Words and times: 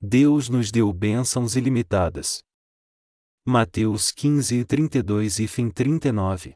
Deus 0.00 0.50
nos 0.50 0.70
deu 0.70 0.92
bênçãos 0.92 1.56
ilimitadas. 1.56 2.42
Mateus 3.46 4.12
15, 4.12 4.62
32 4.66 5.38
e 5.38 5.48
fim 5.48 5.70
39. 5.70 6.54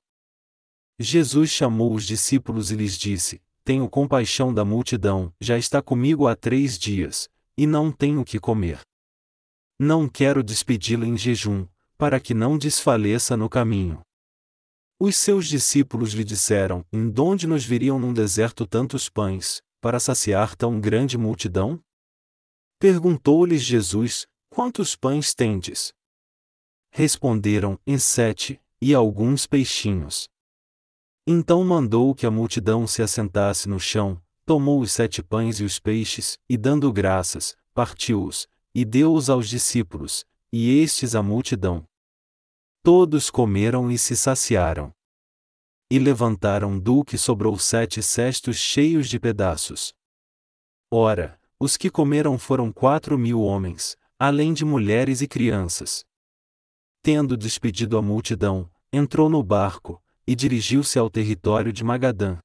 Jesus 0.98 1.48
chamou 1.48 1.95
os 1.95 2.04
discípulos 2.04 2.71
e 2.71 2.76
lhes 2.76 2.98
disse: 2.98 3.40
Tenho 3.64 3.88
compaixão 3.88 4.53
da 4.53 4.62
multidão, 4.62 5.32
já 5.40 5.56
está 5.56 5.80
comigo 5.80 6.26
há 6.26 6.37
três 6.37 6.79
dias, 6.79 7.30
e 7.56 7.66
não 7.66 7.90
tenho 7.90 8.21
o 8.21 8.24
que 8.24 8.38
comer. 8.38 8.82
Não 9.79 10.07
quero 10.07 10.43
despedi-la 10.43 11.07
em 11.07 11.17
jejum, 11.17 11.67
para 11.97 12.21
que 12.21 12.35
não 12.35 12.59
desfaleça 12.59 13.38
no 13.38 13.49
caminho. 13.49 14.03
Os 14.99 15.17
seus 15.17 15.47
discípulos 15.47 16.12
lhe 16.12 16.25
disseram: 16.25 16.84
Em 16.93 17.09
donde 17.09 17.47
nos 17.47 17.65
viriam 17.65 17.98
num 17.98 18.12
deserto 18.12 18.66
tantos 18.66 19.09
pães, 19.09 19.62
para 19.80 19.98
saciar 19.98 20.55
tão 20.55 20.79
grande 20.79 21.16
multidão? 21.16 21.83
Perguntou-lhes 22.80 23.62
Jesus: 23.62 24.27
Quantos 24.48 24.97
pães 24.97 25.34
tendes? 25.34 25.93
Responderam: 26.91 27.79
Em 27.87 27.98
sete, 27.98 28.59
e 28.80 28.95
alguns 28.95 29.47
peixinhos. 29.47 30.30
Então 31.27 31.62
mandou 31.62 32.15
que 32.15 32.25
a 32.25 32.30
multidão 32.30 32.87
se 32.87 33.03
assentasse 33.03 33.69
no 33.69 33.79
chão, 33.79 34.19
tomou 34.47 34.80
os 34.80 34.93
sete 34.93 35.23
pães 35.23 35.61
e 35.61 35.65
os 35.65 35.79
peixes, 35.79 36.39
e 36.48 36.56
dando 36.56 36.91
graças, 36.91 37.55
partiu-os, 37.75 38.48
e 38.75 38.83
deu-os 38.83 39.28
aos 39.28 39.47
discípulos, 39.47 40.25
e 40.51 40.81
estes 40.81 41.15
à 41.15 41.23
multidão. 41.23 41.87
Todos 42.83 43.28
comeram 43.28 43.91
e 43.91 43.98
se 43.98 44.17
saciaram. 44.17 44.91
E 45.91 45.98
levantaram 45.98 46.81
do 46.81 47.05
que 47.05 47.19
sobrou 47.19 47.59
sete 47.59 48.03
cestos 48.03 48.56
cheios 48.56 49.06
de 49.06 49.20
pedaços. 49.20 49.92
Ora, 50.91 51.39
os 51.62 51.77
que 51.77 51.91
comeram 51.91 52.38
foram 52.38 52.73
quatro 52.73 53.19
mil 53.19 53.42
homens, 53.42 53.95
além 54.19 54.55
de 54.55 54.64
mulheres 54.64 55.20
e 55.20 55.28
crianças. 55.28 56.06
Tendo 57.02 57.36
despedido 57.36 57.98
a 57.98 58.02
multidão, 58.02 58.70
entrou 58.91 59.28
no 59.28 59.42
barco, 59.42 60.02
e 60.27 60.34
dirigiu-se 60.34 60.98
ao 60.98 61.11
território 61.11 61.70
de 61.70 61.84
Magadã. 61.84 62.39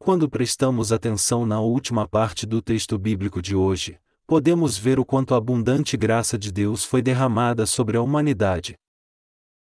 Quando 0.00 0.28
prestamos 0.28 0.90
atenção 0.90 1.46
na 1.46 1.60
última 1.60 2.08
parte 2.08 2.44
do 2.44 2.60
texto 2.60 2.98
bíblico 2.98 3.40
de 3.40 3.54
hoje, 3.54 4.00
podemos 4.26 4.76
ver 4.76 4.98
o 4.98 5.04
quanto 5.04 5.32
a 5.32 5.36
abundante 5.36 5.96
graça 5.96 6.36
de 6.36 6.50
Deus 6.50 6.84
foi 6.84 7.00
derramada 7.00 7.66
sobre 7.66 7.96
a 7.96 8.02
humanidade. 8.02 8.74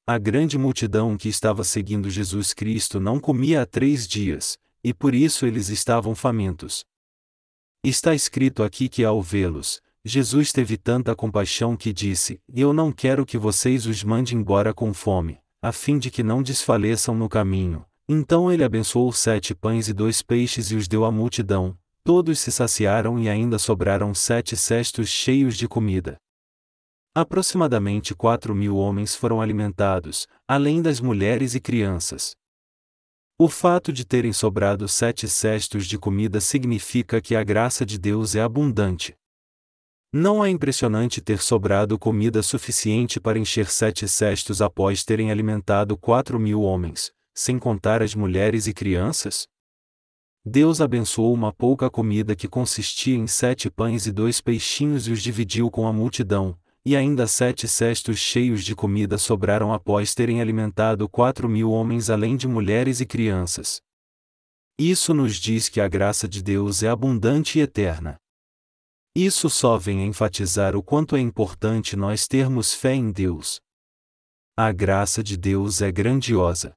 A 0.06 0.18
grande 0.18 0.58
multidão 0.58 1.16
que 1.16 1.28
estava 1.28 1.64
seguindo 1.64 2.10
Jesus 2.10 2.52
Cristo 2.52 3.00
não 3.00 3.18
comia 3.18 3.62
há 3.62 3.66
três 3.66 4.06
dias, 4.06 4.58
e 4.84 4.92
por 4.92 5.14
isso 5.14 5.46
eles 5.46 5.68
estavam 5.68 6.14
famintos. 6.14 6.84
Está 7.84 8.14
escrito 8.14 8.62
aqui 8.62 8.88
que 8.88 9.04
ao 9.04 9.20
vê-los, 9.20 9.82
Jesus 10.04 10.52
teve 10.52 10.76
tanta 10.76 11.16
compaixão 11.16 11.76
que 11.76 11.92
disse: 11.92 12.40
Eu 12.54 12.72
não 12.72 12.92
quero 12.92 13.26
que 13.26 13.36
vocês 13.36 13.86
os 13.86 14.04
mande 14.04 14.36
embora 14.36 14.72
com 14.72 14.94
fome, 14.94 15.40
a 15.60 15.72
fim 15.72 15.98
de 15.98 16.08
que 16.08 16.22
não 16.22 16.44
desfaleçam 16.44 17.12
no 17.12 17.28
caminho. 17.28 17.84
Então 18.08 18.52
ele 18.52 18.62
abençoou 18.62 19.12
sete 19.12 19.52
pães 19.52 19.88
e 19.88 19.92
dois 19.92 20.22
peixes 20.22 20.70
e 20.70 20.76
os 20.76 20.86
deu 20.86 21.04
à 21.04 21.10
multidão, 21.10 21.76
todos 22.04 22.38
se 22.38 22.52
saciaram 22.52 23.18
e 23.18 23.28
ainda 23.28 23.58
sobraram 23.58 24.14
sete 24.14 24.56
cestos 24.56 25.08
cheios 25.08 25.56
de 25.56 25.66
comida. 25.66 26.18
Aproximadamente 27.12 28.14
quatro 28.14 28.54
mil 28.54 28.76
homens 28.76 29.16
foram 29.16 29.40
alimentados, 29.40 30.28
além 30.46 30.80
das 30.80 31.00
mulheres 31.00 31.56
e 31.56 31.60
crianças. 31.60 32.36
O 33.44 33.48
fato 33.48 33.92
de 33.92 34.04
terem 34.04 34.32
sobrado 34.32 34.86
sete 34.86 35.28
cestos 35.28 35.88
de 35.88 35.98
comida 35.98 36.40
significa 36.40 37.20
que 37.20 37.34
a 37.34 37.42
graça 37.42 37.84
de 37.84 37.98
Deus 37.98 38.36
é 38.36 38.40
abundante. 38.40 39.16
Não 40.12 40.44
é 40.44 40.48
impressionante 40.48 41.20
ter 41.20 41.40
sobrado 41.40 41.98
comida 41.98 42.40
suficiente 42.40 43.18
para 43.18 43.40
encher 43.40 43.68
sete 43.68 44.06
cestos 44.06 44.62
após 44.62 45.02
terem 45.02 45.32
alimentado 45.32 45.98
quatro 45.98 46.38
mil 46.38 46.62
homens, 46.62 47.12
sem 47.34 47.58
contar 47.58 48.00
as 48.00 48.14
mulheres 48.14 48.68
e 48.68 48.72
crianças? 48.72 49.48
Deus 50.44 50.80
abençoou 50.80 51.34
uma 51.34 51.52
pouca 51.52 51.90
comida 51.90 52.36
que 52.36 52.46
consistia 52.46 53.16
em 53.16 53.26
sete 53.26 53.68
pães 53.68 54.06
e 54.06 54.12
dois 54.12 54.40
peixinhos 54.40 55.08
e 55.08 55.10
os 55.10 55.20
dividiu 55.20 55.68
com 55.68 55.88
a 55.88 55.92
multidão, 55.92 56.56
e 56.84 56.96
ainda 56.96 57.26
sete 57.26 57.68
cestos 57.68 58.18
cheios 58.18 58.64
de 58.64 58.74
comida 58.74 59.16
sobraram 59.16 59.72
após 59.72 60.14
terem 60.14 60.40
alimentado 60.40 61.08
quatro 61.08 61.48
mil 61.48 61.70
homens 61.70 62.10
além 62.10 62.36
de 62.36 62.48
mulheres 62.48 63.00
e 63.00 63.06
crianças. 63.06 63.80
Isso 64.78 65.14
nos 65.14 65.36
diz 65.36 65.68
que 65.68 65.80
a 65.80 65.86
graça 65.86 66.28
de 66.28 66.42
Deus 66.42 66.82
é 66.82 66.88
abundante 66.88 67.58
e 67.58 67.62
eterna. 67.62 68.16
Isso 69.14 69.48
só 69.50 69.76
vem 69.76 70.06
enfatizar 70.06 70.74
o 70.74 70.82
quanto 70.82 71.14
é 71.14 71.20
importante 71.20 71.94
nós 71.94 72.26
termos 72.26 72.72
fé 72.72 72.94
em 72.94 73.12
Deus. 73.12 73.60
A 74.56 74.72
graça 74.72 75.22
de 75.22 75.36
Deus 75.36 75.82
é 75.82 75.92
grandiosa. 75.92 76.74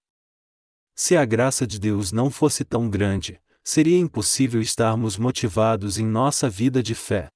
Se 0.95 1.17
a 1.17 1.25
graça 1.25 1.65
de 1.65 1.79
Deus 1.79 2.11
não 2.11 2.29
fosse 2.29 2.63
tão 2.63 2.89
grande, 2.89 3.41
seria 3.63 3.97
impossível 3.97 4.61
estarmos 4.61 5.17
motivados 5.17 5.97
em 5.97 6.05
nossa 6.05 6.49
vida 6.49 6.83
de 6.83 6.94
fé. 6.94 7.29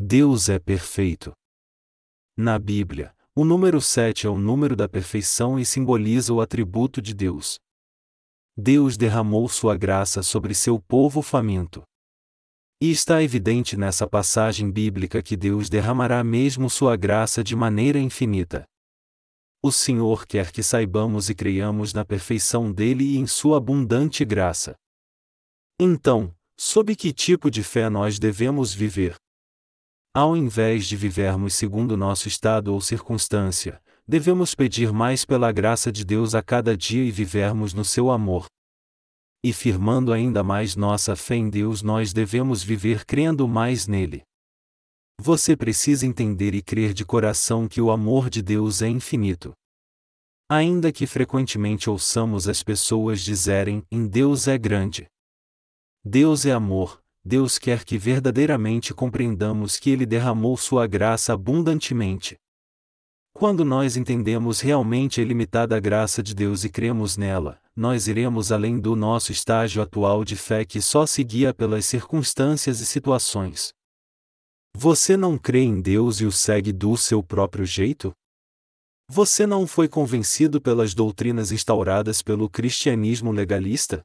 Deus 0.00 0.48
é 0.48 0.58
perfeito. 0.58 1.32
Na 2.36 2.58
Bíblia, 2.58 3.14
o 3.32 3.44
número 3.44 3.80
7 3.80 4.26
é 4.26 4.30
o 4.30 4.36
número 4.36 4.74
da 4.74 4.88
perfeição 4.88 5.56
e 5.56 5.64
simboliza 5.64 6.34
o 6.34 6.40
atributo 6.40 7.00
de 7.00 7.14
Deus. 7.14 7.60
Deus 8.56 8.96
derramou 8.96 9.48
sua 9.48 9.76
graça 9.76 10.20
sobre 10.20 10.52
seu 10.52 10.80
povo 10.80 11.22
faminto. 11.22 11.84
E 12.80 12.90
está 12.90 13.22
evidente 13.22 13.76
nessa 13.76 14.04
passagem 14.04 14.68
bíblica 14.68 15.22
que 15.22 15.36
Deus 15.36 15.68
derramará 15.68 16.24
mesmo 16.24 16.68
sua 16.68 16.96
graça 16.96 17.44
de 17.44 17.54
maneira 17.54 18.00
infinita. 18.00 18.64
O 19.62 19.70
Senhor 19.70 20.26
quer 20.26 20.50
que 20.50 20.62
saibamos 20.62 21.30
e 21.30 21.36
creiamos 21.36 21.94
na 21.94 22.04
perfeição 22.04 22.72
dele 22.72 23.14
e 23.14 23.16
em 23.16 23.28
sua 23.28 23.58
abundante 23.58 24.24
graça. 24.24 24.74
Então, 25.78 26.34
sob 26.58 26.96
que 26.96 27.12
tipo 27.12 27.48
de 27.48 27.62
fé 27.62 27.88
nós 27.88 28.18
devemos 28.18 28.74
viver? 28.74 29.14
Ao 30.16 30.36
invés 30.36 30.86
de 30.86 30.96
vivermos 30.96 31.54
segundo 31.54 31.96
nosso 31.96 32.28
estado 32.28 32.72
ou 32.72 32.80
circunstância, 32.80 33.82
devemos 34.06 34.54
pedir 34.54 34.92
mais 34.92 35.24
pela 35.24 35.50
graça 35.50 35.90
de 35.90 36.04
Deus 36.04 36.36
a 36.36 36.42
cada 36.42 36.76
dia 36.76 37.02
e 37.02 37.10
vivermos 37.10 37.74
no 37.74 37.84
seu 37.84 38.12
amor. 38.12 38.46
E 39.42 39.52
firmando 39.52 40.12
ainda 40.12 40.44
mais 40.44 40.76
nossa 40.76 41.16
fé 41.16 41.34
em 41.34 41.50
Deus, 41.50 41.82
nós 41.82 42.12
devemos 42.12 42.62
viver 42.62 43.04
crendo 43.04 43.48
mais 43.48 43.88
nele. 43.88 44.22
Você 45.20 45.56
precisa 45.56 46.06
entender 46.06 46.54
e 46.54 46.62
crer 46.62 46.92
de 46.92 47.04
coração 47.04 47.66
que 47.66 47.80
o 47.80 47.90
amor 47.90 48.30
de 48.30 48.40
Deus 48.40 48.82
é 48.82 48.88
infinito. 48.88 49.52
Ainda 50.48 50.92
que 50.92 51.08
frequentemente 51.08 51.90
ouçamos 51.90 52.48
as 52.48 52.62
pessoas 52.62 53.20
dizerem: 53.20 53.82
em 53.90 54.06
Deus 54.06 54.46
é 54.46 54.56
grande. 54.56 55.08
Deus 56.04 56.46
é 56.46 56.52
amor, 56.52 57.03
Deus 57.24 57.58
quer 57.58 57.84
que 57.84 57.96
verdadeiramente 57.96 58.92
compreendamos 58.92 59.78
que 59.78 59.88
Ele 59.88 60.04
derramou 60.04 60.56
Sua 60.56 60.86
graça 60.86 61.32
abundantemente. 61.32 62.36
Quando 63.32 63.64
nós 63.64 63.96
entendemos 63.96 64.60
realmente 64.60 65.20
a 65.20 65.24
ilimitada 65.24 65.80
graça 65.80 66.22
de 66.22 66.34
Deus 66.34 66.64
e 66.64 66.68
cremos 66.68 67.16
nela, 67.16 67.58
nós 67.74 68.06
iremos 68.06 68.52
além 68.52 68.78
do 68.78 68.94
nosso 68.94 69.32
estágio 69.32 69.82
atual 69.82 70.24
de 70.24 70.36
fé 70.36 70.64
que 70.64 70.80
só 70.80 71.06
se 71.06 71.24
guia 71.24 71.52
pelas 71.52 71.86
circunstâncias 71.86 72.78
e 72.80 72.86
situações. 72.86 73.72
Você 74.76 75.16
não 75.16 75.38
crê 75.38 75.62
em 75.62 75.80
Deus 75.80 76.20
e 76.20 76.26
o 76.26 76.32
segue 76.32 76.72
do 76.72 76.96
seu 76.96 77.22
próprio 77.22 77.64
jeito? 77.64 78.12
Você 79.08 79.46
não 79.46 79.66
foi 79.66 79.88
convencido 79.88 80.60
pelas 80.60 80.94
doutrinas 80.94 81.50
instauradas 81.50 82.22
pelo 82.22 82.48
cristianismo 82.48 83.32
legalista? 83.32 84.04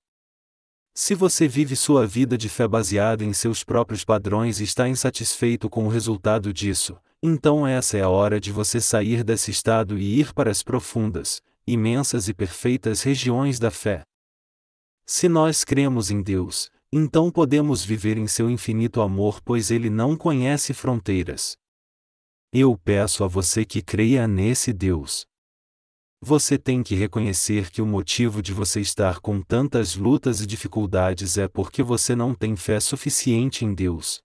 Se 1.02 1.16
você 1.16 1.48
vive 1.48 1.78
sua 1.78 2.06
vida 2.06 2.38
de 2.38 2.50
fé 2.50 2.68
baseada 2.68 3.24
em 3.24 3.32
seus 3.32 3.64
próprios 3.64 4.04
padrões 4.04 4.60
e 4.60 4.66
está 4.66 4.86
insatisfeito 4.86 5.70
com 5.70 5.86
o 5.86 5.88
resultado 5.88 6.52
disso, 6.52 6.98
então 7.24 7.66
essa 7.66 7.98
é 7.98 8.02
a 8.02 8.10
hora 8.10 8.38
de 8.38 8.52
você 8.52 8.82
sair 8.82 9.24
desse 9.24 9.50
estado 9.50 9.98
e 9.98 10.20
ir 10.20 10.34
para 10.34 10.52
as 10.52 10.62
profundas, 10.62 11.42
imensas 11.66 12.28
e 12.28 12.34
perfeitas 12.34 13.02
regiões 13.02 13.60
da 13.60 13.72
fé. 13.72 14.02
Se 15.06 15.30
nós 15.30 15.64
cremos 15.64 16.12
em 16.12 16.22
Deus, 16.22 16.70
então 16.92 17.32
podemos 17.32 17.82
viver 17.82 18.18
em 18.18 18.28
seu 18.28 18.50
infinito 18.50 19.00
amor, 19.00 19.40
pois 19.42 19.72
ele 19.72 19.90
não 19.90 20.18
conhece 20.18 20.74
fronteiras. 20.74 21.56
Eu 22.52 22.78
peço 22.78 23.24
a 23.24 23.28
você 23.28 23.64
que 23.64 23.82
creia 23.82 24.28
nesse 24.28 24.74
Deus. 24.74 25.29
Você 26.22 26.58
tem 26.58 26.84
que 26.84 26.96
reconhecer 26.96 27.72
que 27.72 27.82
o 27.82 27.86
motivo 27.86 28.42
de 28.42 28.52
você 28.52 28.82
estar 28.82 29.22
com 29.22 29.42
tantas 29.42 29.96
lutas 29.96 30.42
e 30.42 30.46
dificuldades 30.46 31.38
é 31.38 31.48
porque 31.48 31.82
você 31.82 32.14
não 32.14 32.36
tem 32.36 32.58
fé 32.58 32.78
suficiente 32.82 33.64
em 33.64 33.74
Deus. 33.74 34.22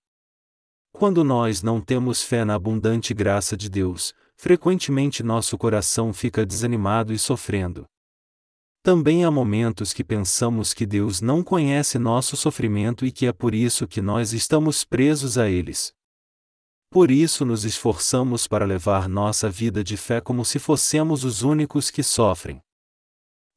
Quando 0.93 1.23
nós 1.23 1.63
não 1.63 1.81
temos 1.81 2.21
fé 2.21 2.45
na 2.45 2.55
abundante 2.55 3.15
graça 3.15 3.57
de 3.57 3.69
Deus, 3.69 4.13
frequentemente 4.37 5.23
nosso 5.23 5.57
coração 5.57 6.13
fica 6.13 6.45
desanimado 6.45 7.13
e 7.13 7.19
sofrendo. 7.19 7.87
Também 8.83 9.25
há 9.25 9.31
momentos 9.31 9.93
que 9.93 10.03
pensamos 10.03 10.75
que 10.75 10.85
Deus 10.85 11.21
não 11.21 11.45
conhece 11.45 11.97
nosso 11.97 12.37
sofrimento 12.37 13.07
e 13.07 13.13
que 13.13 13.27
é 13.27 13.33
por 13.33 13.55
isso 13.55 13.87
que 13.87 14.03
nós 14.03 14.33
estamos 14.33 14.85
presos 14.85 15.39
a 15.39 15.49
eles. 15.49 15.95
Por 16.95 17.11
isso 17.11 17.45
nos 17.45 17.65
esforçamos 17.65 18.47
para 18.47 18.65
levar 18.65 19.09
nossa 19.09 19.51
vida 19.51 19.83
de 19.83 19.97
fé 19.97 20.21
como 20.21 20.45
se 20.45 20.61
fossemos 20.61 21.25
os 21.25 21.43
únicos 21.43 21.91
que 21.91 22.05
sofrem. 22.05 22.63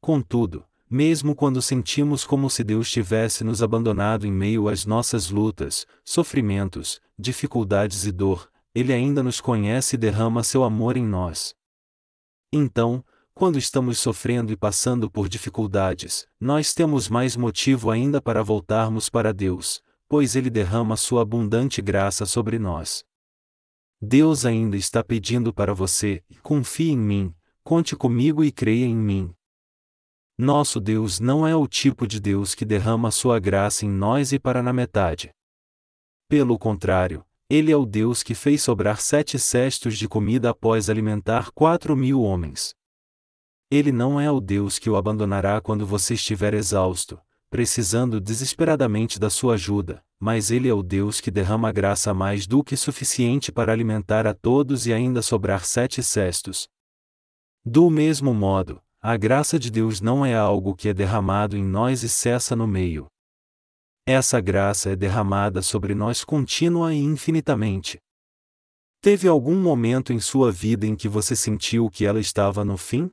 Contudo, 0.01 0.65
mesmo 0.89 1.35
quando 1.35 1.61
sentimos 1.61 2.25
como 2.25 2.49
se 2.49 2.63
Deus 2.63 2.89
tivesse 2.89 3.43
nos 3.43 3.61
abandonado 3.61 4.25
em 4.25 4.31
meio 4.31 4.67
às 4.67 4.87
nossas 4.87 5.29
lutas, 5.29 5.85
sofrimentos, 6.03 6.99
dificuldades 7.15 8.07
e 8.07 8.11
dor, 8.11 8.49
Ele 8.73 8.91
ainda 8.91 9.21
nos 9.21 9.39
conhece 9.39 9.97
e 9.97 9.99
derrama 9.99 10.41
seu 10.43 10.63
amor 10.63 10.97
em 10.97 11.05
nós. 11.05 11.53
Então, 12.51 13.05
quando 13.35 13.59
estamos 13.59 13.99
sofrendo 13.99 14.51
e 14.51 14.57
passando 14.57 15.11
por 15.11 15.29
dificuldades, 15.29 16.27
nós 16.41 16.73
temos 16.73 17.07
mais 17.07 17.35
motivo 17.35 17.91
ainda 17.91 18.19
para 18.19 18.41
voltarmos 18.41 19.09
para 19.09 19.31
Deus, 19.31 19.79
pois 20.09 20.35
Ele 20.35 20.49
derrama 20.49 20.97
sua 20.97 21.21
abundante 21.21 21.83
graça 21.83 22.25
sobre 22.25 22.57
nós. 22.57 23.05
Deus 24.01 24.45
ainda 24.45 24.77
está 24.77 25.03
pedindo 25.03 25.51
para 25.51 25.73
você: 25.73 26.23
confie 26.43 26.91
em 26.91 26.97
mim, 26.97 27.35
conte 27.63 27.95
comigo 27.95 28.43
e 28.43 28.51
creia 28.51 28.85
em 28.85 28.95
mim. 28.95 29.33
Nosso 30.37 30.79
Deus 30.79 31.19
não 31.19 31.47
é 31.47 31.55
o 31.55 31.67
tipo 31.67 32.05
de 32.05 32.19
Deus 32.19 32.53
que 32.53 32.63
derrama 32.63 33.09
sua 33.09 33.39
graça 33.39 33.85
em 33.85 33.89
nós 33.89 34.31
e 34.31 34.37
para 34.37 34.61
na 34.61 34.71
metade. 34.71 35.31
Pelo 36.29 36.59
contrário, 36.59 37.25
Ele 37.49 37.71
é 37.71 37.75
o 37.75 37.87
Deus 37.87 38.21
que 38.21 38.35
fez 38.35 38.61
sobrar 38.61 39.01
sete 39.01 39.39
cestos 39.39 39.97
de 39.97 40.07
comida 40.07 40.51
após 40.51 40.91
alimentar 40.91 41.49
quatro 41.51 41.95
mil 41.95 42.21
homens. 42.21 42.75
Ele 43.71 43.91
não 43.91 44.21
é 44.21 44.29
o 44.29 44.39
Deus 44.39 44.77
que 44.77 44.91
o 44.91 44.95
abandonará 44.95 45.59
quando 45.59 45.87
você 45.87 46.13
estiver 46.13 46.53
exausto, 46.53 47.19
precisando 47.49 48.21
desesperadamente 48.21 49.19
da 49.19 49.29
sua 49.29 49.55
ajuda, 49.55 50.05
mas 50.19 50.49
Ele 50.49 50.67
é 50.67 50.73
o 50.73 50.81
Deus 50.81 51.21
que 51.21 51.29
derrama 51.29 51.71
graça 51.71 52.13
mais 52.13 52.47
do 52.47 52.63
que 52.63 52.75
suficiente 52.75 53.51
para 53.51 53.71
alimentar 53.71 54.25
a 54.25 54.33
todos 54.33 54.87
e 54.87 54.93
ainda 54.93 55.21
sobrar 55.21 55.65
sete 55.65 56.01
cestos. 56.01 56.67
Do 57.63 57.89
mesmo 57.89 58.33
modo, 58.33 58.81
a 59.01 59.15
graça 59.15 59.59
de 59.59 59.69
Deus 59.69 60.01
não 60.01 60.25
é 60.25 60.35
algo 60.35 60.75
que 60.75 60.89
é 60.89 60.93
derramado 60.93 61.55
em 61.55 61.63
nós 61.63 62.01
e 62.01 62.09
cessa 62.09 62.55
no 62.55 62.67
meio. 62.67 63.07
Essa 64.05 64.39
graça 64.39 64.89
é 64.89 64.95
derramada 64.95 65.61
sobre 65.61 65.93
nós 65.93 66.23
contínua 66.23 66.93
e 66.93 66.97
infinitamente. 66.97 67.99
Teve 69.01 69.27
algum 69.27 69.55
momento 69.55 70.11
em 70.11 70.19
sua 70.19 70.51
vida 70.51 70.87
em 70.87 70.95
que 70.95 71.07
você 71.07 71.35
sentiu 71.35 71.89
que 71.89 72.05
ela 72.05 72.19
estava 72.19 72.65
no 72.65 72.77
fim? 72.77 73.11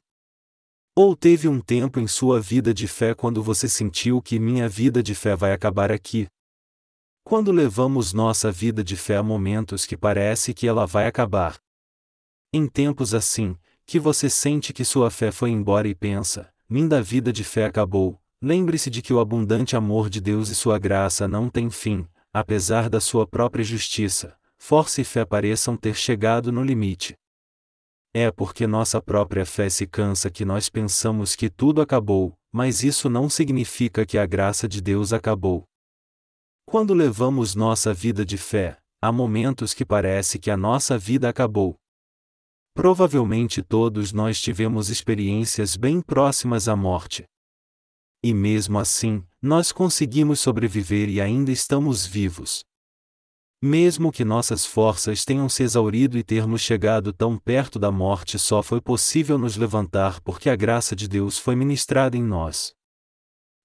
Ou 0.96 1.16
teve 1.16 1.48
um 1.48 1.60
tempo 1.60 1.98
em 1.98 2.06
sua 2.06 2.40
vida 2.40 2.72
de 2.72 2.86
fé 2.86 3.12
quando 3.12 3.42
você 3.42 3.68
sentiu 3.68 4.22
que 4.22 4.38
minha 4.38 4.68
vida 4.68 5.02
de 5.02 5.14
fé 5.14 5.36
vai 5.36 5.52
acabar 5.52 5.90
aqui? 5.90 6.28
Quando 7.26 7.50
levamos 7.50 8.12
nossa 8.12 8.52
vida 8.52 8.84
de 8.84 8.96
fé 8.96 9.16
a 9.16 9.22
momentos 9.22 9.86
que 9.86 9.96
parece 9.96 10.52
que 10.52 10.68
ela 10.68 10.86
vai 10.86 11.06
acabar. 11.06 11.56
Em 12.52 12.66
tempos 12.66 13.14
assim, 13.14 13.56
que 13.86 13.98
você 13.98 14.28
sente 14.28 14.74
que 14.74 14.84
sua 14.84 15.10
fé 15.10 15.32
foi 15.32 15.48
embora 15.48 15.88
e 15.88 15.94
pensa, 15.94 16.52
minha 16.68 17.00
vida 17.00 17.32
de 17.32 17.42
fé 17.42 17.64
acabou, 17.64 18.20
lembre-se 18.42 18.90
de 18.90 19.00
que 19.00 19.10
o 19.10 19.20
abundante 19.20 19.74
amor 19.74 20.10
de 20.10 20.20
Deus 20.20 20.50
e 20.50 20.54
sua 20.54 20.78
graça 20.78 21.26
não 21.26 21.48
têm 21.48 21.70
fim, 21.70 22.06
apesar 22.30 22.90
da 22.90 23.00
sua 23.00 23.26
própria 23.26 23.64
justiça, 23.64 24.36
força 24.58 25.00
e 25.00 25.04
fé 25.04 25.24
pareçam 25.24 25.78
ter 25.78 25.94
chegado 25.94 26.52
no 26.52 26.62
limite. 26.62 27.14
É 28.12 28.30
porque 28.30 28.66
nossa 28.66 29.00
própria 29.00 29.46
fé 29.46 29.70
se 29.70 29.86
cansa 29.86 30.30
que 30.30 30.44
nós 30.44 30.68
pensamos 30.68 31.34
que 31.34 31.48
tudo 31.48 31.80
acabou, 31.80 32.34
mas 32.52 32.84
isso 32.84 33.08
não 33.08 33.30
significa 33.30 34.04
que 34.04 34.18
a 34.18 34.26
graça 34.26 34.68
de 34.68 34.82
Deus 34.82 35.10
acabou. 35.10 35.64
Quando 36.66 36.92
levamos 36.94 37.54
nossa 37.54 37.94
vida 37.94 38.24
de 38.24 38.36
fé, 38.36 38.78
há 39.00 39.12
momentos 39.12 39.72
que 39.72 39.84
parece 39.84 40.38
que 40.38 40.50
a 40.50 40.56
nossa 40.56 40.98
vida 40.98 41.28
acabou. 41.28 41.76
Provavelmente 42.74 43.62
todos 43.62 44.12
nós 44.12 44.40
tivemos 44.40 44.88
experiências 44.88 45.76
bem 45.76 46.00
próximas 46.00 46.66
à 46.66 46.74
morte. 46.74 47.24
E 48.24 48.34
mesmo 48.34 48.78
assim, 48.78 49.24
nós 49.40 49.70
conseguimos 49.70 50.40
sobreviver 50.40 51.08
e 51.08 51.20
ainda 51.20 51.52
estamos 51.52 52.06
vivos. 52.06 52.64
Mesmo 53.62 54.10
que 54.10 54.24
nossas 54.24 54.66
forças 54.66 55.24
tenham 55.24 55.48
se 55.48 55.62
exaurido 55.62 56.18
e 56.18 56.24
termos 56.24 56.60
chegado 56.60 57.12
tão 57.12 57.38
perto 57.38 57.78
da 57.78 57.92
morte, 57.92 58.38
só 58.38 58.62
foi 58.62 58.80
possível 58.80 59.38
nos 59.38 59.56
levantar 59.56 60.20
porque 60.22 60.50
a 60.50 60.56
graça 60.56 60.96
de 60.96 61.06
Deus 61.06 61.38
foi 61.38 61.54
ministrada 61.54 62.16
em 62.16 62.22
nós. 62.22 62.74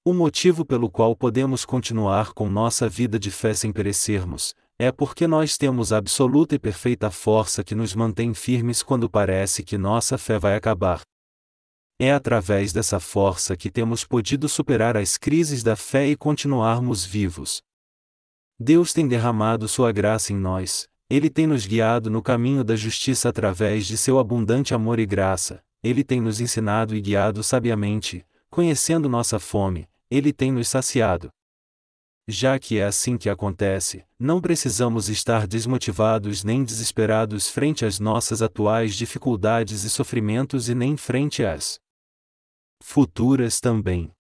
O 0.10 0.14
motivo 0.14 0.66
pelo 0.66 0.90
qual 0.90 1.16
podemos 1.16 1.64
continuar 1.64 2.34
com 2.34 2.50
nossa 2.50 2.90
vida 2.90 3.20
de 3.20 3.30
fé 3.30 3.54
sem 3.54 3.72
perecermos, 3.72 4.56
é 4.80 4.92
porque 4.92 5.28
nós 5.28 5.56
temos 5.56 5.94
absoluta 5.94 6.56
e 6.56 6.58
perfeita 6.58 7.12
força 7.12 7.64
que 7.64 7.76
nos 7.76 7.94
mantém 7.94 8.34
firmes 8.34 8.82
quando 8.82 9.08
parece 9.08 9.62
que 9.62 9.78
nossa 9.78 10.18
fé 10.18 10.40
vai 10.40 10.56
acabar. 10.56 11.02
É 12.00 12.12
através 12.12 12.74
dessa 12.74 13.00
força 13.00 13.56
que 13.56 13.70
temos 13.70 14.04
podido 14.04 14.50
superar 14.50 14.98
as 14.98 15.16
crises 15.16 15.62
da 15.62 15.76
fé 15.76 16.08
e 16.08 16.16
continuarmos 16.16 17.06
vivos. 17.06 17.62
Deus 18.60 18.92
tem 18.92 19.08
derramado 19.08 19.68
sua 19.68 19.92
graça 19.92 20.34
em 20.34 20.38
nós, 20.38 20.88
ele 21.08 21.30
tem 21.30 21.46
nos 21.46 21.68
guiado 21.68 22.10
no 22.10 22.24
caminho 22.24 22.64
da 22.64 22.76
justiça 22.76 23.30
através 23.30 23.86
de 23.86 23.96
seu 23.96 24.18
abundante 24.18 24.74
amor 24.74 24.98
e 24.98 25.06
graça, 25.06 25.62
ele 25.84 26.04
tem 26.04 26.20
nos 26.20 26.42
ensinado 26.42 26.96
e 26.96 27.00
guiado 27.00 27.44
sabiamente, 27.44 28.26
conhecendo 28.50 29.08
nossa 29.08 29.38
fome, 29.38 29.88
ele 30.10 30.34
tem 30.34 30.52
nos 30.52 30.68
saciado. 30.68 31.30
Já 32.28 32.60
que 32.60 32.78
é 32.78 32.86
assim 32.86 33.18
que 33.18 33.28
acontece, 33.28 34.06
não 34.20 34.40
precisamos 34.40 35.10
estar 35.10 35.48
desmotivados 35.48 36.44
nem 36.44 36.64
desesperados 36.64 37.50
frente 37.50 37.84
às 37.84 38.00
nossas 38.00 38.42
atuais 38.42 38.96
dificuldades 38.96 39.84
e 39.84 39.90
sofrimentos 39.90 40.70
e 40.70 40.76
nem 40.76 40.96
frente 40.96 41.44
às 41.44 41.80
futuras 42.84 43.60
também. 43.60 44.12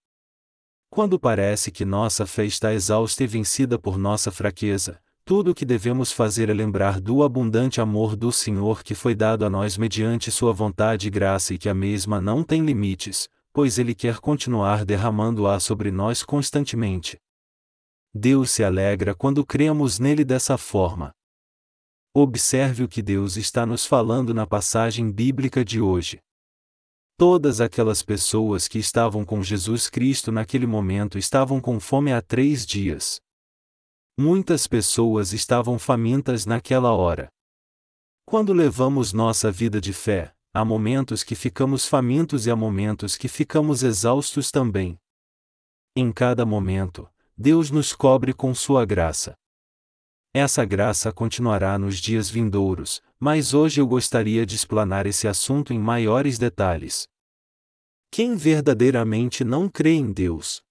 Quando 0.89 1.19
parece 1.19 1.71
que 1.71 1.85
nossa 1.85 2.25
fé 2.25 2.45
está 2.45 2.73
exausta 2.73 3.23
e 3.23 3.27
vencida 3.27 3.77
por 3.77 3.95
nossa 3.95 4.31
fraqueza, 4.31 4.99
tudo 5.23 5.51
o 5.51 5.53
que 5.53 5.63
devemos 5.63 6.11
fazer 6.11 6.49
é 6.49 6.53
lembrar 6.53 6.99
do 6.99 7.21
abundante 7.21 7.79
amor 7.79 8.15
do 8.15 8.31
Senhor 8.31 8.83
que 8.83 8.95
foi 8.95 9.13
dado 9.13 9.45
a 9.45 9.49
nós 9.51 9.77
mediante 9.77 10.31
Sua 10.31 10.51
vontade 10.51 11.07
e 11.07 11.11
graça 11.11 11.53
e 11.53 11.59
que 11.59 11.69
a 11.69 11.75
mesma 11.75 12.19
não 12.19 12.43
tem 12.43 12.65
limites, 12.65 13.29
pois 13.51 13.77
Ele 13.77 13.95
quer 13.95 14.19
continuar 14.19 14.85
derramando-a 14.85 15.59
sobre 15.59 15.91
nós 15.91 16.23
constantemente. 16.23 17.17
Deus 18.13 18.51
se 18.51 18.63
alegra 18.63 19.13
quando 19.13 19.45
cremos 19.45 19.99
nele 19.99 20.25
dessa 20.25 20.57
forma. 20.57 21.11
Observe 22.13 22.83
o 22.83 22.87
que 22.87 23.01
Deus 23.01 23.37
está 23.37 23.65
nos 23.65 23.85
falando 23.85 24.33
na 24.33 24.47
passagem 24.47 25.11
bíblica 25.11 25.63
de 25.63 25.79
hoje. 25.79 26.19
Todas 27.17 27.61
aquelas 27.61 28.01
pessoas 28.01 28.67
que 28.67 28.79
estavam 28.79 29.25
com 29.25 29.43
Jesus 29.43 29.89
Cristo 29.89 30.31
naquele 30.31 30.65
momento 30.65 31.17
estavam 31.17 31.61
com 31.61 31.79
fome 31.79 32.11
há 32.11 32.21
três 32.21 32.65
dias. 32.65 33.19
Muitas 34.17 34.67
pessoas 34.67 35.33
estavam 35.33 35.77
famintas 35.77 36.45
naquela 36.45 36.91
hora. 36.91 37.29
Quando 38.25 38.53
levamos 38.53 39.13
nossa 39.13 39.51
vida 39.51 39.79
de 39.79 39.93
fé, 39.93 40.33
há 40.59 40.65
momentos 40.65 41.23
que 41.23 41.35
ficamos 41.35 41.85
famintos 41.85 42.45
e 42.45 42.51
há 42.51 42.55
momentos 42.55 43.15
que 43.15 43.29
ficamos 43.29 43.81
exaustos 43.81 44.51
também. 44.51 44.99
Em 45.95 46.11
cada 46.11 46.45
momento, 46.45 47.09
Deus 47.37 47.71
nos 47.71 47.93
cobre 47.93 48.33
com 48.33 48.53
Sua 48.53 48.83
graça. 48.83 49.35
Essa 50.33 50.65
graça 50.65 51.13
continuará 51.13 51.79
nos 51.79 51.97
dias 51.97 52.29
vindouros, 52.29 53.01
mas 53.17 53.53
hoje 53.53 53.79
eu 53.79 53.87
gostaria 53.87 54.45
de 54.45 54.57
explanar 54.57 55.05
esse 55.05 55.29
assunto 55.29 55.71
em 55.71 55.79
maiores 55.79 56.37
detalhes. 56.37 57.07
Quem 58.11 58.35
verdadeiramente 58.35 59.45
não 59.45 59.69
crê 59.69 59.93
em 59.93 60.11
Deus? 60.11 60.61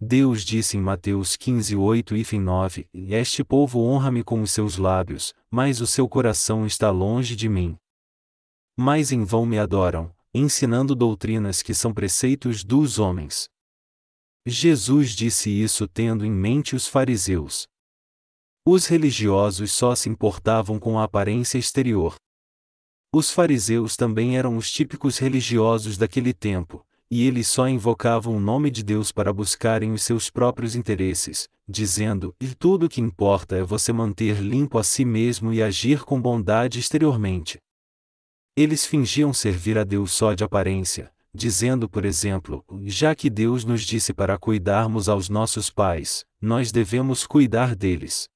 Deus 0.00 0.44
disse 0.44 0.76
em 0.76 0.80
Mateus 0.80 1.34
15, 1.34 1.74
8 1.74 2.16
e 2.16 2.38
9: 2.38 2.88
Este 2.94 3.42
povo 3.42 3.80
honra-me 3.80 4.22
com 4.22 4.40
os 4.40 4.52
seus 4.52 4.76
lábios, 4.76 5.34
mas 5.50 5.80
o 5.80 5.86
seu 5.86 6.08
coração 6.08 6.64
está 6.64 6.92
longe 6.92 7.34
de 7.34 7.48
mim. 7.48 7.76
Mas 8.76 9.12
em 9.12 9.24
vão 9.24 9.46
me 9.46 9.58
adoram, 9.58 10.14
ensinando 10.32 10.94
doutrinas 10.94 11.62
que 11.62 11.72
são 11.72 11.94
preceitos 11.94 12.64
dos 12.64 12.98
homens. 12.98 13.48
Jesus 14.46 15.10
disse 15.10 15.48
isso 15.48 15.86
tendo 15.86 16.24
em 16.26 16.30
mente 16.30 16.74
os 16.74 16.86
fariseus. 16.86 17.66
Os 18.66 18.86
religiosos 18.86 19.72
só 19.72 19.94
se 19.94 20.08
importavam 20.08 20.78
com 20.78 20.98
a 20.98 21.04
aparência 21.04 21.56
exterior. 21.56 22.16
Os 23.14 23.30
fariseus 23.30 23.96
também 23.96 24.36
eram 24.36 24.56
os 24.56 24.70
típicos 24.72 25.18
religiosos 25.18 25.96
daquele 25.96 26.34
tempo, 26.34 26.84
e 27.10 27.26
eles 27.26 27.46
só 27.46 27.68
invocavam 27.68 28.36
o 28.36 28.40
nome 28.40 28.70
de 28.70 28.82
Deus 28.82 29.12
para 29.12 29.32
buscarem 29.32 29.92
os 29.92 30.02
seus 30.02 30.30
próprios 30.30 30.74
interesses, 30.74 31.48
dizendo: 31.68 32.34
e 32.40 32.54
tudo 32.54 32.86
o 32.86 32.88
que 32.88 33.00
importa 33.00 33.56
é 33.56 33.62
você 33.62 33.92
manter 33.92 34.40
limpo 34.40 34.78
a 34.78 34.82
si 34.82 35.04
mesmo 35.04 35.52
e 35.52 35.62
agir 35.62 36.02
com 36.02 36.20
bondade 36.20 36.80
exteriormente. 36.80 37.60
Eles 38.56 38.86
fingiam 38.86 39.32
servir 39.32 39.76
a 39.76 39.82
Deus 39.82 40.12
só 40.12 40.32
de 40.32 40.44
aparência, 40.44 41.12
dizendo, 41.34 41.88
por 41.88 42.04
exemplo, 42.04 42.64
já 42.84 43.12
que 43.12 43.28
Deus 43.28 43.64
nos 43.64 43.82
disse 43.82 44.14
para 44.14 44.38
cuidarmos 44.38 45.08
aos 45.08 45.28
nossos 45.28 45.70
pais, 45.70 46.24
nós 46.40 46.70
devemos 46.70 47.26
cuidar 47.26 47.74
deles. 47.74 48.28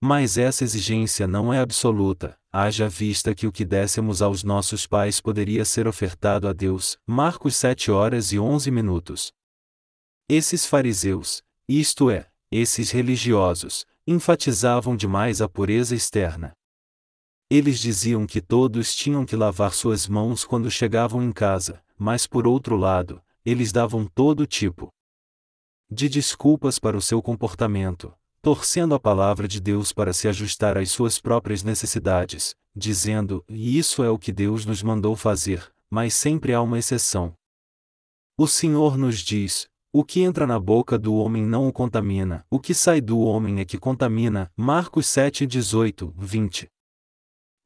Mas 0.00 0.38
essa 0.38 0.64
exigência 0.64 1.26
não 1.26 1.52
é 1.52 1.60
absoluta, 1.60 2.38
haja 2.50 2.88
vista 2.88 3.34
que 3.34 3.46
o 3.46 3.52
que 3.52 3.66
dessemos 3.66 4.22
aos 4.22 4.42
nossos 4.42 4.86
pais 4.86 5.20
poderia 5.20 5.64
ser 5.64 5.86
ofertado 5.86 6.48
a 6.48 6.54
Deus. 6.54 6.96
Marcos 7.06 7.54
7 7.56 7.90
horas 7.90 8.32
e 8.32 8.38
11 8.38 8.70
minutos. 8.70 9.32
Esses 10.26 10.64
fariseus, 10.64 11.42
isto 11.68 12.10
é, 12.10 12.30
esses 12.50 12.90
religiosos, 12.92 13.84
enfatizavam 14.06 14.96
demais 14.96 15.42
a 15.42 15.48
pureza 15.48 15.94
externa. 15.94 16.57
Eles 17.50 17.78
diziam 17.78 18.26
que 18.26 18.42
todos 18.42 18.94
tinham 18.94 19.24
que 19.24 19.34
lavar 19.34 19.72
suas 19.72 20.06
mãos 20.06 20.44
quando 20.44 20.70
chegavam 20.70 21.22
em 21.22 21.32
casa, 21.32 21.82
mas 21.96 22.26
por 22.26 22.46
outro 22.46 22.76
lado, 22.76 23.22
eles 23.42 23.72
davam 23.72 24.04
todo 24.04 24.46
tipo 24.46 24.92
de 25.90 26.10
desculpas 26.10 26.78
para 26.78 26.94
o 26.94 27.00
seu 27.00 27.22
comportamento, 27.22 28.12
torcendo 28.42 28.94
a 28.94 29.00
palavra 29.00 29.48
de 29.48 29.58
Deus 29.62 29.94
para 29.94 30.12
se 30.12 30.28
ajustar 30.28 30.76
às 30.76 30.90
suas 30.90 31.18
próprias 31.18 31.62
necessidades, 31.62 32.54
dizendo: 32.76 33.42
E 33.48 33.78
isso 33.78 34.02
é 34.02 34.10
o 34.10 34.18
que 34.18 34.30
Deus 34.30 34.66
nos 34.66 34.82
mandou 34.82 35.16
fazer, 35.16 35.72
mas 35.88 36.12
sempre 36.12 36.52
há 36.52 36.60
uma 36.60 36.78
exceção. 36.78 37.32
O 38.36 38.46
Senhor 38.46 38.98
nos 38.98 39.20
diz: 39.20 39.66
O 39.90 40.04
que 40.04 40.20
entra 40.20 40.46
na 40.46 40.60
boca 40.60 40.98
do 40.98 41.14
homem 41.14 41.42
não 41.42 41.66
o 41.66 41.72
contamina, 41.72 42.44
o 42.50 42.60
que 42.60 42.74
sai 42.74 43.00
do 43.00 43.20
homem 43.20 43.60
é 43.60 43.64
que 43.64 43.78
contamina. 43.78 44.52
Marcos 44.54 45.06
7, 45.06 45.46
18, 45.46 46.12
20. 46.14 46.68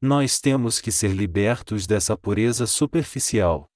Nós 0.05 0.37
temos 0.41 0.81
que 0.81 0.91
ser 0.91 1.13
libertos 1.13 1.87
dessa 1.87 2.17
pureza 2.17 2.67
superficial. 2.67 3.69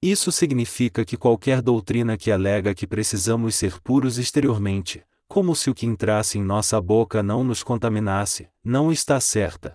Isso 0.00 0.30
significa 0.30 1.04
que 1.04 1.16
qualquer 1.16 1.60
doutrina 1.60 2.16
que 2.16 2.30
alega 2.30 2.72
que 2.72 2.86
precisamos 2.86 3.56
ser 3.56 3.80
puros 3.80 4.18
exteriormente, 4.18 5.04
como 5.26 5.56
se 5.56 5.68
o 5.68 5.74
que 5.74 5.84
entrasse 5.84 6.38
em 6.38 6.44
nossa 6.44 6.80
boca 6.80 7.24
não 7.24 7.42
nos 7.42 7.64
contaminasse, 7.64 8.48
não 8.62 8.92
está 8.92 9.18
certa. 9.18 9.72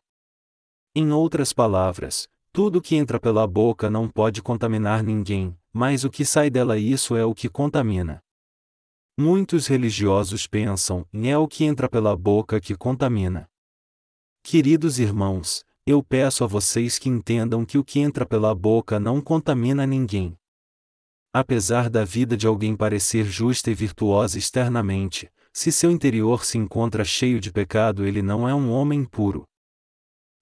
Em 0.95 1.11
outras 1.11 1.51
palavras, 1.51 2.29
tudo 2.53 2.81
que 2.81 2.95
entra 2.95 3.19
pela 3.19 3.45
boca 3.45 3.89
não 3.89 4.07
pode 4.07 4.41
contaminar 4.41 5.03
ninguém, 5.03 5.53
mas 5.73 6.05
o 6.05 6.09
que 6.09 6.23
sai 6.23 6.49
dela 6.49 6.77
isso 6.77 7.13
é 7.13 7.25
o 7.25 7.35
que 7.35 7.49
contamina. 7.49 8.23
Muitos 9.19 9.67
religiosos 9.67 10.47
pensam, 10.47 11.05
é 11.11 11.37
o 11.37 11.45
que 11.45 11.65
entra 11.65 11.89
pela 11.89 12.15
boca 12.15 12.57
que 12.61 12.73
contamina. 12.73 13.49
Queridos 14.49 14.97
irmãos, 14.97 15.65
eu 15.85 16.01
peço 16.01 16.41
a 16.41 16.47
vocês 16.47 16.97
que 16.97 17.09
entendam 17.09 17.65
que 17.65 17.77
o 17.77 17.83
que 17.83 17.99
entra 17.99 18.25
pela 18.25 18.55
boca 18.55 18.97
não 18.97 19.19
contamina 19.19 19.85
ninguém. 19.85 20.37
Apesar 21.33 21.89
da 21.89 22.05
vida 22.05 22.37
de 22.37 22.47
alguém 22.47 22.73
parecer 22.73 23.25
justa 23.25 23.69
e 23.69 23.73
virtuosa 23.73 24.37
externamente, 24.37 25.29
se 25.51 25.69
seu 25.69 25.91
interior 25.91 26.45
se 26.45 26.57
encontra 26.57 27.03
cheio 27.03 27.41
de 27.41 27.51
pecado, 27.51 28.05
ele 28.05 28.21
não 28.21 28.47
é 28.47 28.55
um 28.55 28.71
homem 28.71 29.03
puro. 29.03 29.43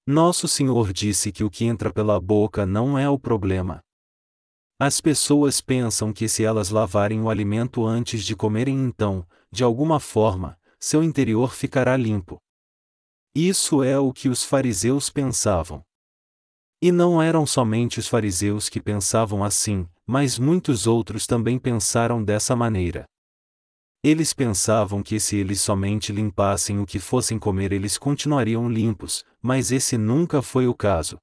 Nosso 0.06 0.48
Senhor 0.48 0.94
disse 0.94 1.32
que 1.32 1.44
o 1.44 1.50
que 1.50 1.66
entra 1.66 1.92
pela 1.92 2.20
boca 2.20 2.64
não 2.64 3.00
é 3.00 3.10
o 3.10 3.18
problema. 3.18 3.80
As 4.80 5.02
pessoas 5.02 5.62
pensam 5.62 6.14
que 6.14 6.30
se 6.30 6.44
elas 6.44 6.70
lavarem 6.70 7.24
o 7.24 7.28
alimento 7.28 7.84
antes 7.84 8.24
de 8.24 8.36
comerem, 8.36 8.78
então, 8.86 9.26
de 9.52 9.64
alguma 9.64 10.00
forma, 10.00 10.60
seu 10.80 11.04
interior 11.04 11.56
ficará 11.56 11.98
limpo. 11.98 12.40
Isso 13.38 13.84
é 13.84 14.00
o 14.00 14.14
que 14.14 14.30
os 14.30 14.46
fariseus 14.46 15.10
pensavam. 15.10 15.84
E 16.82 16.90
não 16.90 17.22
eram 17.22 17.46
somente 17.46 18.00
os 18.00 18.08
fariseus 18.08 18.70
que 18.70 18.80
pensavam 18.80 19.44
assim, 19.44 19.86
mas 20.08 20.40
muitos 20.40 20.88
outros 20.88 21.28
também 21.28 21.60
pensaram 21.60 22.24
dessa 22.24 22.56
maneira. 22.56 23.04
Eles 24.02 24.32
pensavam 24.32 25.04
que 25.04 25.20
se 25.20 25.36
eles 25.36 25.60
somente 25.60 26.14
limpassem 26.14 26.80
o 26.80 26.86
que 26.86 26.98
fossem 26.98 27.38
comer 27.38 27.74
eles 27.74 27.98
continuariam 27.98 28.70
limpos, 28.70 29.26
mas 29.42 29.70
esse 29.70 29.98
nunca 29.98 30.42
foi 30.42 30.66
o 30.66 30.74
caso. 30.74 31.18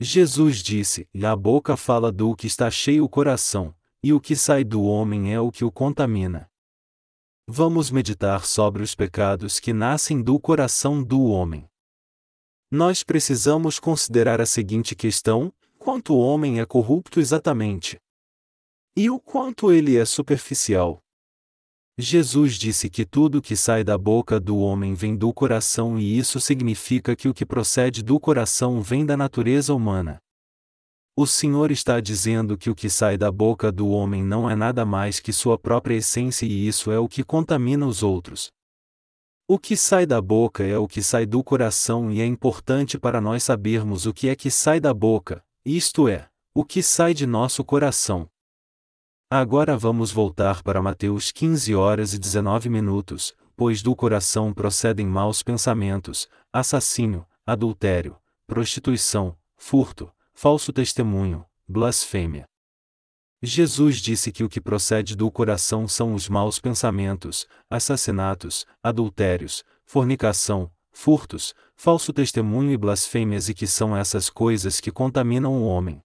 Jesus 0.00 0.62
disse: 0.62 1.06
A 1.22 1.36
boca 1.36 1.76
fala 1.76 2.10
do 2.10 2.34
que 2.34 2.46
está 2.46 2.70
cheio 2.70 3.04
o 3.04 3.08
coração, 3.10 3.74
e 4.02 4.14
o 4.14 4.20
que 4.20 4.34
sai 4.34 4.64
do 4.64 4.84
homem 4.84 5.34
é 5.34 5.38
o 5.38 5.52
que 5.52 5.66
o 5.66 5.70
contamina. 5.70 6.49
Vamos 7.52 7.90
meditar 7.90 8.46
sobre 8.46 8.80
os 8.80 8.94
pecados 8.94 9.58
que 9.58 9.72
nascem 9.72 10.22
do 10.22 10.38
coração 10.38 11.02
do 11.02 11.24
homem. 11.24 11.68
Nós 12.70 13.02
precisamos 13.02 13.80
considerar 13.80 14.40
a 14.40 14.46
seguinte 14.46 14.94
questão: 14.94 15.52
quanto 15.76 16.14
o 16.14 16.20
homem 16.20 16.60
é 16.60 16.64
corrupto 16.64 17.18
exatamente? 17.18 17.98
E 18.96 19.10
o 19.10 19.18
quanto 19.18 19.72
ele 19.72 19.96
é 19.96 20.04
superficial? 20.04 21.00
Jesus 21.98 22.54
disse 22.54 22.88
que 22.88 23.04
tudo 23.04 23.42
que 23.42 23.56
sai 23.56 23.82
da 23.82 23.98
boca 23.98 24.38
do 24.38 24.58
homem 24.58 24.94
vem 24.94 25.16
do 25.16 25.34
coração 25.34 25.98
e 25.98 26.16
isso 26.16 26.38
significa 26.38 27.16
que 27.16 27.28
o 27.28 27.34
que 27.34 27.44
procede 27.44 28.00
do 28.00 28.20
coração 28.20 28.80
vem 28.80 29.04
da 29.04 29.16
natureza 29.16 29.74
humana. 29.74 30.20
O 31.20 31.26
Senhor 31.26 31.70
está 31.70 32.00
dizendo 32.00 32.56
que 32.56 32.70
o 32.70 32.74
que 32.74 32.88
sai 32.88 33.18
da 33.18 33.30
boca 33.30 33.70
do 33.70 33.90
homem 33.90 34.24
não 34.24 34.48
é 34.48 34.56
nada 34.56 34.86
mais 34.86 35.20
que 35.20 35.34
sua 35.34 35.58
própria 35.58 35.96
essência 35.96 36.46
e 36.46 36.66
isso 36.66 36.90
é 36.90 36.98
o 36.98 37.06
que 37.06 37.22
contamina 37.22 37.86
os 37.86 38.02
outros. 38.02 38.50
O 39.46 39.58
que 39.58 39.76
sai 39.76 40.06
da 40.06 40.18
boca 40.18 40.64
é 40.64 40.78
o 40.78 40.88
que 40.88 41.02
sai 41.02 41.26
do 41.26 41.44
coração 41.44 42.10
e 42.10 42.22
é 42.22 42.24
importante 42.24 42.98
para 42.98 43.20
nós 43.20 43.42
sabermos 43.42 44.06
o 44.06 44.14
que 44.14 44.30
é 44.30 44.34
que 44.34 44.50
sai 44.50 44.80
da 44.80 44.94
boca, 44.94 45.44
isto 45.62 46.08
é, 46.08 46.26
o 46.54 46.64
que 46.64 46.82
sai 46.82 47.12
de 47.12 47.26
nosso 47.26 47.62
coração. 47.62 48.26
Agora 49.30 49.76
vamos 49.76 50.10
voltar 50.10 50.62
para 50.62 50.80
Mateus 50.80 51.30
15 51.30 51.74
horas 51.74 52.14
e 52.14 52.18
19 52.18 52.70
minutos, 52.70 53.34
pois 53.54 53.82
do 53.82 53.94
coração 53.94 54.54
procedem 54.54 55.06
maus 55.06 55.42
pensamentos, 55.42 56.26
assassínio, 56.50 57.26
adultério, 57.44 58.16
prostituição, 58.46 59.36
furto, 59.58 60.10
falso 60.42 60.72
testemunho, 60.72 61.44
blasfêmia. 61.68 62.46
Jesus 63.42 63.98
disse 63.98 64.32
que 64.32 64.42
o 64.42 64.48
que 64.48 64.58
procede 64.58 65.14
do 65.14 65.30
coração 65.30 65.86
são 65.86 66.14
os 66.14 66.30
maus 66.30 66.58
pensamentos, 66.58 67.46
assassinatos, 67.68 68.64
adultérios, 68.82 69.62
fornicação, 69.84 70.72
furtos, 70.90 71.52
falso 71.76 72.10
testemunho 72.10 72.72
e 72.72 72.78
blasfêmias 72.78 73.50
e 73.50 73.54
que 73.54 73.66
são 73.66 73.94
essas 73.94 74.30
coisas 74.30 74.80
que 74.80 74.90
contaminam 74.90 75.52
o 75.60 75.66
homem. 75.66 76.00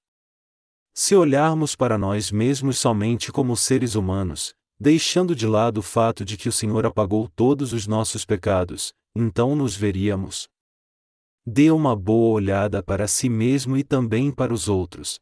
Se 0.93 1.15
olharmos 1.15 1.73
para 1.73 1.97
nós 1.97 2.29
mesmos 2.29 2.77
somente 2.77 3.31
como 3.31 3.55
seres 3.55 3.95
humanos, 3.95 4.53
deixando 4.77 5.33
de 5.33 5.47
lado 5.47 5.77
o 5.77 5.81
fato 5.81 6.25
de 6.25 6.35
que 6.35 6.49
o 6.49 6.51
Senhor 6.51 6.85
apagou 6.85 7.29
todos 7.29 7.71
os 7.71 7.87
nossos 7.87 8.25
pecados, 8.25 8.93
então 9.15 9.55
nos 9.55 9.77
veríamos, 9.77 10.49
Dê 11.47 11.69
uma 11.69 11.95
boa 11.95 12.33
olhada 12.33 12.81
para 12.81 13.07
si 13.07 13.29
mesmo 13.29 13.77
e 13.77 13.83
também 13.83 14.31
para 14.31 14.51
os 14.51 14.67
outros. 14.67 15.19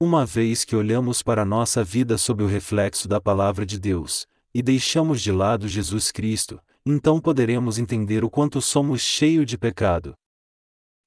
Uma 0.00 0.24
vez 0.24 0.64
que 0.64 0.74
olhamos 0.74 1.22
para 1.22 1.42
a 1.42 1.44
nossa 1.44 1.84
vida 1.84 2.16
sob 2.16 2.42
o 2.42 2.46
reflexo 2.46 3.06
da 3.06 3.20
Palavra 3.20 3.66
de 3.66 3.78
Deus, 3.78 4.26
e 4.54 4.62
deixamos 4.62 5.20
de 5.20 5.30
lado 5.30 5.68
Jesus 5.68 6.10
Cristo, 6.10 6.58
então 6.86 7.20
poderemos 7.20 7.78
entender 7.78 8.24
o 8.24 8.30
quanto 8.30 8.62
somos 8.62 9.02
cheios 9.02 9.44
de 9.44 9.58
pecado. 9.58 10.14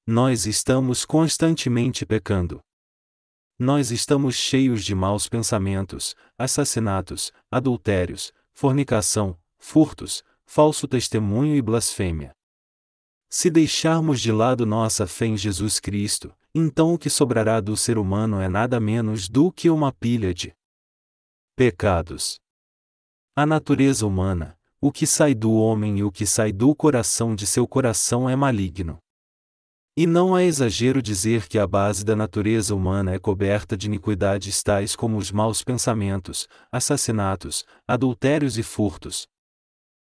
Nós 0.06 0.46
estamos 0.46 1.04
constantemente 1.04 2.06
pecando. 2.06 2.60
Nós 3.58 3.90
estamos 3.90 4.36
cheios 4.36 4.84
de 4.84 4.94
maus 4.94 5.28
pensamentos, 5.28 6.14
assassinatos, 6.38 7.32
adultérios, 7.50 8.32
fornicação, 8.52 9.36
furtos, 9.58 10.22
falso 10.44 10.86
testemunho 10.86 11.56
e 11.56 11.62
blasfêmia. 11.62 12.32
Se 13.34 13.48
deixarmos 13.48 14.20
de 14.20 14.30
lado 14.30 14.66
nossa 14.66 15.06
fé 15.06 15.24
em 15.24 15.38
Jesus 15.38 15.80
Cristo, 15.80 16.34
então 16.54 16.92
o 16.92 16.98
que 16.98 17.08
sobrará 17.08 17.62
do 17.62 17.74
ser 17.78 17.96
humano 17.96 18.38
é 18.38 18.46
nada 18.46 18.78
menos 18.78 19.26
do 19.26 19.50
que 19.50 19.70
uma 19.70 19.90
pilha 19.90 20.34
de 20.34 20.54
pecados. 21.56 22.38
A 23.34 23.46
natureza 23.46 24.06
humana, 24.06 24.54
o 24.78 24.92
que 24.92 25.06
sai 25.06 25.34
do 25.34 25.50
homem 25.54 26.00
e 26.00 26.04
o 26.04 26.12
que 26.12 26.26
sai 26.26 26.52
do 26.52 26.74
coração 26.74 27.34
de 27.34 27.46
seu 27.46 27.66
coração 27.66 28.28
é 28.28 28.36
maligno. 28.36 28.98
E 29.96 30.06
não 30.06 30.36
é 30.36 30.44
exagero 30.44 31.00
dizer 31.00 31.48
que 31.48 31.58
a 31.58 31.66
base 31.66 32.04
da 32.04 32.14
natureza 32.14 32.74
humana 32.74 33.14
é 33.14 33.18
coberta 33.18 33.78
de 33.78 33.86
iniquidades 33.86 34.62
tais 34.62 34.94
como 34.94 35.16
os 35.16 35.32
maus 35.32 35.64
pensamentos, 35.64 36.46
assassinatos, 36.70 37.64
adultérios 37.88 38.58
e 38.58 38.62
furtos, 38.62 39.26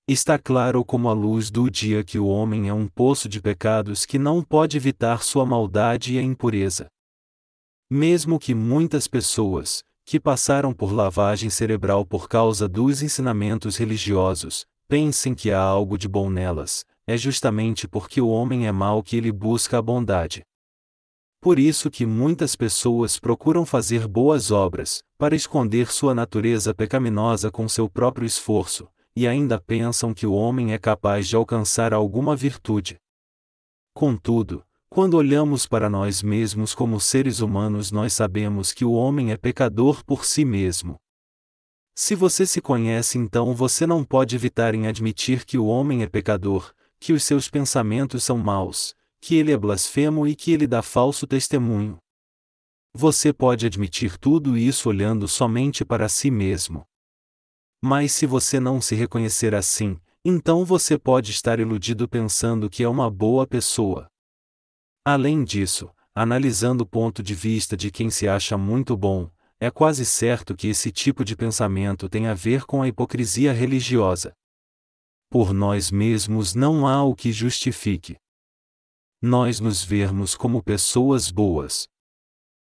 Está 0.08 0.38
claro 0.38 0.86
como 0.86 1.10
a 1.10 1.14
luz 1.14 1.50
do 1.50 1.68
dia 1.68 2.04
que 2.04 2.20
o 2.20 2.28
homem 2.28 2.70
é 2.70 2.74
um 2.74 2.88
poço 2.88 3.28
de 3.28 3.42
pecados 3.42 4.06
que 4.06 4.20
não 4.20 4.44
pode 4.44 4.78
evitar 4.78 5.24
sua 5.24 5.48
maldade 5.48 6.14
e 6.14 6.20
a 6.20 6.22
impureza. 6.22 6.86
Mesmo 7.90 8.38
que 8.38 8.54
muitas 8.54 9.08
pessoas, 9.08 9.82
que 10.06 10.20
passaram 10.20 10.72
por 10.72 10.92
lavagem 10.94 11.50
cerebral 11.50 12.06
por 12.06 12.30
causa 12.30 12.68
dos 12.68 13.02
ensinamentos 13.02 13.78
religiosos, 13.78 14.64
pensem 14.88 15.34
que 15.34 15.50
há 15.50 15.60
algo 15.60 15.98
de 15.98 16.08
bom 16.08 16.30
nelas, 16.30 16.86
é 17.08 17.18
justamente 17.18 17.88
porque 17.88 18.22
o 18.22 18.28
homem 18.28 18.68
é 18.68 18.72
mau 18.72 19.02
que 19.02 19.18
ele 19.18 19.32
busca 19.32 19.80
a 19.80 19.82
bondade. 19.82 20.44
Por 21.42 21.58
isso 21.58 21.90
que 21.90 22.06
muitas 22.06 22.56
pessoas 22.56 23.20
procuram 23.20 23.66
fazer 23.66 24.08
boas 24.08 24.52
obras, 24.52 25.02
para 25.18 25.36
esconder 25.36 25.92
sua 25.92 26.14
natureza 26.14 26.76
pecaminosa 26.76 27.50
com 27.50 27.68
seu 27.68 27.90
próprio 27.90 28.28
esforço, 28.28 28.88
e 29.16 29.28
ainda 29.28 29.60
pensam 29.60 30.14
que 30.14 30.28
o 30.28 30.34
homem 30.34 30.74
é 30.74 30.78
capaz 30.78 31.28
de 31.28 31.36
alcançar 31.36 31.94
alguma 31.94 32.36
virtude. 32.36 33.00
Contudo, 33.94 34.66
quando 34.90 35.16
olhamos 35.16 35.66
para 35.66 35.90
nós 35.90 36.22
mesmos 36.22 36.76
como 36.76 37.00
seres 37.00 37.40
humanos, 37.40 37.92
nós 37.92 38.14
sabemos 38.14 38.74
que 38.74 38.84
o 38.84 38.92
homem 38.92 39.32
é 39.32 39.38
pecador 39.38 40.04
por 40.04 40.26
si 40.26 40.44
mesmo. 40.44 40.98
Se 41.96 42.14
você 42.14 42.46
se 42.46 42.62
conhece, 42.62 43.18
então 43.18 43.54
você 43.54 43.88
não 43.88 44.04
pode 44.04 44.36
evitar 44.36 44.76
em 44.76 44.86
admitir 44.86 45.46
que 45.46 45.58
o 45.58 45.66
homem 45.66 46.04
é 46.04 46.08
pecador, 46.08 46.74
que 47.00 47.14
os 47.14 47.24
seus 47.24 47.50
pensamentos 47.50 48.24
são 48.24 48.38
maus, 48.38 48.94
que 49.22 49.36
ele 49.36 49.54
é 49.54 49.58
blasfemo 49.58 50.28
e 50.28 50.36
que 50.36 50.52
ele 50.52 50.68
dá 50.68 50.82
falso 50.82 51.26
testemunho. 51.26 51.98
Você 52.94 53.32
pode 53.32 53.66
admitir 53.66 54.18
tudo 54.18 54.58
isso 54.58 54.90
olhando 54.90 55.28
somente 55.28 55.86
para 55.86 56.10
si 56.10 56.30
mesmo. 56.30 56.86
Mas 57.88 58.14
se 58.14 58.26
você 58.26 58.60
não 58.60 58.82
se 58.82 58.96
reconhecer 58.96 59.54
assim, 59.54 60.00
então 60.26 60.66
você 60.66 60.98
pode 60.98 61.30
estar 61.30 61.60
iludido 61.60 62.10
pensando 62.10 62.68
que 62.68 62.82
é 62.82 62.90
uma 62.90 63.12
boa 63.12 63.46
pessoa. 63.46 64.10
Além 65.06 65.44
disso, 65.44 65.92
analisando 66.16 66.84
o 66.84 66.88
ponto 66.88 67.22
de 67.22 67.36
vista 67.36 67.78
de 67.78 67.92
quem 67.92 68.10
se 68.10 68.28
acha 68.28 68.58
muito 68.58 68.98
bom, 68.98 69.30
é 69.60 69.70
quase 69.70 70.04
certo 70.04 70.56
que 70.56 70.68
esse 70.68 70.92
tipo 70.92 71.24
de 71.24 71.36
pensamento 71.36 72.10
tem 72.10 72.26
a 72.26 72.34
ver 72.34 72.66
com 72.66 72.82
a 72.82 72.88
hipocrisia 72.88 73.54
religiosa. 73.54 74.34
Por 75.30 75.54
nós 75.54 75.92
mesmos 75.92 76.56
não 76.56 76.88
há 76.88 77.04
o 77.04 77.14
que 77.14 77.32
justifique. 77.32 78.18
Nós 79.22 79.60
nos 79.60 79.84
vermos 79.84 80.34
como 80.34 80.64
pessoas 80.64 81.30
boas. 81.30 81.88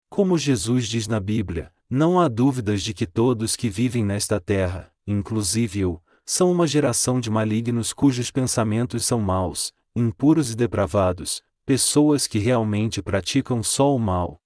Como 0.09 0.39
Jesus 0.39 0.87
diz 0.87 1.09
na 1.09 1.19
Bíblia, 1.19 1.75
não 1.91 2.21
há 2.21 2.29
dúvidas 2.29 2.81
de 2.85 2.95
que 2.95 3.05
todos 3.05 3.57
que 3.57 3.69
vivem 3.69 4.05
nesta 4.05 4.41
terra, 4.41 4.95
inclusive 5.11 5.81
eu, 5.81 6.03
são 6.25 6.53
uma 6.53 6.67
geração 6.67 7.21
de 7.21 7.29
malignos 7.29 7.93
cujos 7.93 8.31
pensamentos 8.31 9.05
são 9.05 9.21
maus, 9.21 9.73
impuros 9.95 10.53
e 10.53 10.57
depravados, 10.57 11.43
pessoas 11.67 12.27
que 12.27 12.39
realmente 12.39 13.03
praticam 13.03 13.63
só 13.63 13.95
o 13.95 13.99
mal. 13.99 14.41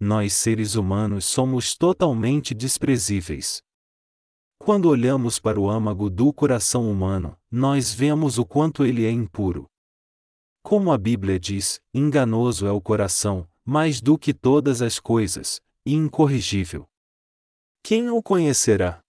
Nós 0.00 0.32
seres 0.32 0.74
humanos 0.74 1.24
somos 1.24 1.76
totalmente 1.76 2.54
desprezíveis. 2.54 3.62
Quando 4.58 4.88
olhamos 4.88 5.38
para 5.38 5.60
o 5.60 5.70
âmago 5.70 6.10
do 6.10 6.32
coração 6.32 6.90
humano, 6.90 7.36
nós 7.50 7.94
vemos 7.94 8.38
o 8.38 8.44
quanto 8.44 8.84
ele 8.84 9.06
é 9.06 9.10
impuro. 9.10 9.66
Como 10.62 10.92
a 10.92 10.98
Bíblia 10.98 11.38
diz, 11.38 11.80
enganoso 11.94 12.66
é 12.66 12.72
o 12.72 12.80
coração, 12.80 13.48
mais 13.64 14.00
do 14.00 14.18
que 14.18 14.34
todas 14.34 14.82
as 14.82 14.98
coisas, 14.98 15.60
e 15.86 15.94
incorrigível. 15.94 16.86
Quem 17.82 18.10
o 18.10 18.22
conhecerá? 18.22 19.02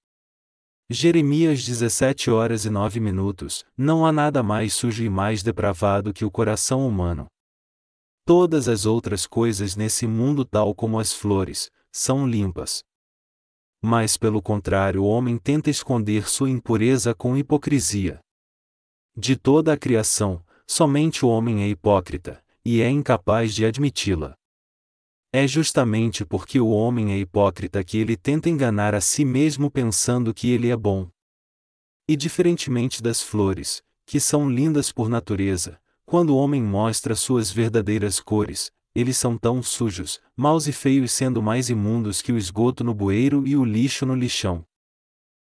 Jeremias 0.94 1.64
17 1.64 2.30
horas 2.30 2.66
e 2.66 2.70
9 2.70 3.00
minutos. 3.00 3.64
Não 3.78 4.06
há 4.06 4.12
nada 4.12 4.44
mais 4.44 4.74
sujo 4.74 5.02
e 5.06 5.10
mais 5.10 5.42
depravado 5.42 6.12
que 6.12 6.26
o 6.26 6.30
coração 6.30 6.86
humano. 6.86 7.28
Todas 8.26 8.68
as 8.68 8.86
outras 8.86 9.26
coisas 9.26 9.78
nesse 9.78 10.06
mundo, 10.06 10.44
tal 10.44 10.76
como 10.76 11.00
as 11.00 11.14
flores, 11.14 11.72
são 11.94 12.28
limpas. 12.28 12.84
Mas 13.82 14.18
pelo 14.18 14.42
contrário, 14.42 15.04
o 15.04 15.08
homem 15.08 15.38
tenta 15.38 15.70
esconder 15.70 16.28
sua 16.28 16.50
impureza 16.50 17.16
com 17.16 17.38
hipocrisia. 17.38 18.20
De 19.16 19.38
toda 19.38 19.72
a 19.72 19.78
criação, 19.78 20.44
somente 20.68 21.26
o 21.26 21.30
homem 21.30 21.64
é 21.64 21.70
hipócrita, 21.70 22.44
e 22.66 22.82
é 22.82 22.90
incapaz 22.90 23.56
de 23.56 23.66
admiti-la. 23.66 24.36
É 25.34 25.48
justamente 25.48 26.26
porque 26.26 26.60
o 26.60 26.70
homem 26.70 27.14
é 27.14 27.18
hipócrita 27.18 27.82
que 27.86 27.98
ele 27.98 28.18
tenta 28.18 28.50
enganar 28.50 28.94
a 28.94 29.00
si 29.00 29.24
mesmo 29.24 29.72
pensando 29.72 30.34
que 30.34 30.50
ele 30.50 30.70
é 30.70 30.76
bom. 30.76 31.10
E 32.06 32.18
diferentemente 32.18 33.02
das 33.02 33.22
flores, 33.22 33.82
que 34.06 34.20
são 34.20 34.50
lindas 34.50 34.92
por 34.92 35.08
natureza, 35.08 35.80
quando 36.06 36.32
o 36.32 36.38
homem 36.38 36.62
mostra 36.62 37.16
suas 37.16 37.50
verdadeiras 37.50 38.20
cores, 38.20 38.74
eles 38.94 39.16
são 39.16 39.38
tão 39.38 39.64
sujos, 39.64 40.20
maus 40.36 40.68
e 40.68 40.74
feios, 40.74 41.14
sendo 41.14 41.42
mais 41.42 41.70
imundos 41.70 42.22
que 42.22 42.34
o 42.34 42.38
esgoto 42.38 42.84
no 42.84 42.94
bueiro 42.94 43.48
e 43.48 43.56
o 43.56 43.64
lixo 43.64 44.06
no 44.06 44.14
lixão. 44.14 44.66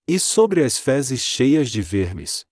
E 0.09 0.19
sobre 0.19 0.65
as 0.65 0.79
fezes 0.79 1.21
cheias 1.21 1.71
de 1.71 1.83
vermes. 1.83 2.47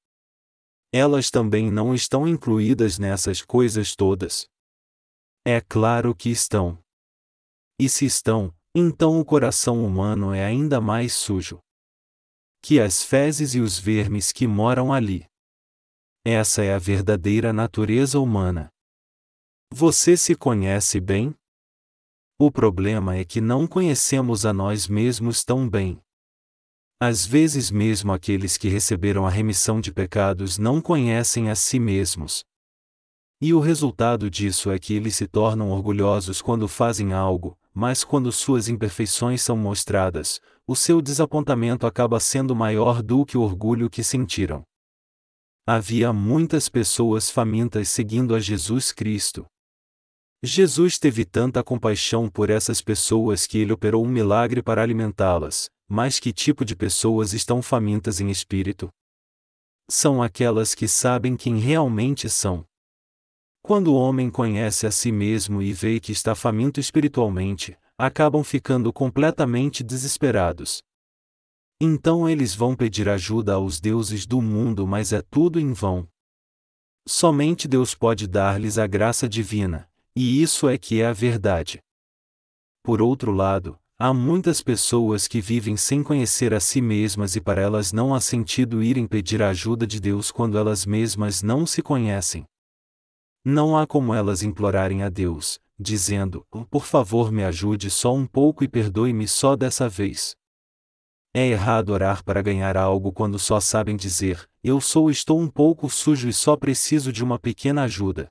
Elas 0.92 1.30
também 1.30 1.70
não 1.70 1.94
estão 1.94 2.28
incluídas 2.28 2.98
nessas 2.98 3.40
coisas 3.40 3.96
todas. 3.96 4.46
É 5.42 5.62
claro 5.62 6.14
que 6.14 6.28
estão. 6.28 6.83
E 7.78 7.88
se 7.88 8.04
estão, 8.06 8.54
então 8.74 9.20
o 9.20 9.24
coração 9.24 9.84
humano 9.84 10.32
é 10.32 10.44
ainda 10.44 10.80
mais 10.80 11.12
sujo 11.12 11.60
que 12.66 12.80
as 12.80 13.04
fezes 13.04 13.54
e 13.54 13.60
os 13.60 13.78
vermes 13.78 14.32
que 14.32 14.46
moram 14.46 14.90
ali. 14.90 15.26
Essa 16.24 16.64
é 16.64 16.72
a 16.72 16.78
verdadeira 16.78 17.52
natureza 17.52 18.18
humana. 18.18 18.70
Você 19.70 20.16
se 20.16 20.34
conhece 20.34 20.98
bem? 20.98 21.34
O 22.38 22.50
problema 22.50 23.16
é 23.16 23.22
que 23.22 23.38
não 23.38 23.66
conhecemos 23.66 24.46
a 24.46 24.54
nós 24.54 24.88
mesmos 24.88 25.44
tão 25.44 25.68
bem. 25.68 26.00
Às 26.98 27.26
vezes, 27.26 27.70
mesmo 27.70 28.14
aqueles 28.14 28.56
que 28.56 28.68
receberam 28.70 29.26
a 29.26 29.30
remissão 29.30 29.78
de 29.78 29.92
pecados 29.92 30.56
não 30.56 30.80
conhecem 30.80 31.50
a 31.50 31.54
si 31.54 31.78
mesmos. 31.78 32.46
E 33.42 33.52
o 33.52 33.60
resultado 33.60 34.30
disso 34.30 34.70
é 34.70 34.78
que 34.78 34.94
eles 34.94 35.16
se 35.16 35.28
tornam 35.28 35.70
orgulhosos 35.70 36.40
quando 36.40 36.66
fazem 36.66 37.12
algo, 37.12 37.58
mas 37.74 38.04
quando 38.04 38.30
suas 38.30 38.68
imperfeições 38.68 39.42
são 39.42 39.56
mostradas, 39.56 40.40
o 40.64 40.76
seu 40.76 41.02
desapontamento 41.02 41.86
acaba 41.86 42.20
sendo 42.20 42.54
maior 42.54 43.02
do 43.02 43.26
que 43.26 43.36
o 43.36 43.42
orgulho 43.42 43.90
que 43.90 44.04
sentiram. 44.04 44.62
Havia 45.66 46.12
muitas 46.12 46.68
pessoas 46.68 47.30
famintas 47.30 47.88
seguindo 47.88 48.34
a 48.34 48.38
Jesus 48.38 48.92
Cristo. 48.92 49.44
Jesus 50.42 50.98
teve 50.98 51.24
tanta 51.24 51.64
compaixão 51.64 52.28
por 52.28 52.50
essas 52.50 52.80
pessoas 52.80 53.46
que 53.46 53.58
ele 53.58 53.72
operou 53.72 54.04
um 54.04 54.08
milagre 54.08 54.62
para 54.62 54.82
alimentá-las, 54.82 55.68
mas 55.88 56.20
que 56.20 56.32
tipo 56.32 56.64
de 56.64 56.76
pessoas 56.76 57.32
estão 57.32 57.60
famintas 57.62 58.20
em 58.20 58.30
espírito? 58.30 58.90
São 59.90 60.22
aquelas 60.22 60.74
que 60.74 60.86
sabem 60.86 61.36
quem 61.36 61.58
realmente 61.58 62.28
são. 62.28 62.64
Quando 63.66 63.94
o 63.94 63.94
homem 63.94 64.28
conhece 64.28 64.86
a 64.86 64.90
si 64.90 65.10
mesmo 65.10 65.62
e 65.62 65.72
vê 65.72 65.98
que 65.98 66.12
está 66.12 66.34
faminto 66.34 66.78
espiritualmente, 66.78 67.74
acabam 67.96 68.44
ficando 68.44 68.92
completamente 68.92 69.82
desesperados. 69.82 70.82
Então 71.80 72.28
eles 72.28 72.54
vão 72.54 72.76
pedir 72.76 73.08
ajuda 73.08 73.54
aos 73.54 73.80
deuses 73.80 74.26
do 74.26 74.42
mundo, 74.42 74.86
mas 74.86 75.14
é 75.14 75.22
tudo 75.22 75.58
em 75.58 75.72
vão. 75.72 76.06
Somente 77.08 77.66
Deus 77.66 77.94
pode 77.94 78.26
dar-lhes 78.26 78.76
a 78.76 78.86
graça 78.86 79.26
divina, 79.26 79.88
e 80.14 80.42
isso 80.42 80.68
é 80.68 80.76
que 80.76 81.00
é 81.00 81.06
a 81.06 81.14
verdade. 81.14 81.80
Por 82.82 83.00
outro 83.00 83.32
lado, 83.32 83.78
há 83.98 84.12
muitas 84.12 84.60
pessoas 84.60 85.26
que 85.26 85.40
vivem 85.40 85.74
sem 85.74 86.02
conhecer 86.02 86.52
a 86.52 86.60
si 86.60 86.82
mesmas 86.82 87.34
e 87.34 87.40
para 87.40 87.62
elas 87.62 87.94
não 87.94 88.14
há 88.14 88.20
sentido 88.20 88.82
irem 88.82 89.06
pedir 89.06 89.42
a 89.42 89.48
ajuda 89.48 89.86
de 89.86 89.98
Deus 90.00 90.30
quando 90.30 90.58
elas 90.58 90.84
mesmas 90.84 91.42
não 91.42 91.64
se 91.64 91.80
conhecem. 91.80 92.44
Não 93.44 93.76
há 93.76 93.86
como 93.86 94.14
elas 94.14 94.42
implorarem 94.42 95.02
a 95.02 95.10
Deus, 95.10 95.60
dizendo: 95.78 96.46
Por 96.70 96.86
favor, 96.86 97.30
me 97.30 97.44
ajude 97.44 97.90
só 97.90 98.14
um 98.14 98.26
pouco 98.26 98.64
e 98.64 98.68
perdoe-me 98.68 99.28
só 99.28 99.54
dessa 99.54 99.86
vez. 99.86 100.34
É 101.34 101.46
errado 101.46 101.90
orar 101.90 102.24
para 102.24 102.40
ganhar 102.40 102.74
algo 102.74 103.12
quando 103.12 103.38
só 103.38 103.60
sabem 103.60 103.96
dizer: 103.96 104.48
Eu 104.62 104.80
sou 104.80 105.10
estou 105.10 105.38
um 105.38 105.48
pouco 105.48 105.90
sujo 105.90 106.26
e 106.26 106.32
só 106.32 106.56
preciso 106.56 107.12
de 107.12 107.22
uma 107.22 107.38
pequena 107.38 107.82
ajuda. 107.82 108.28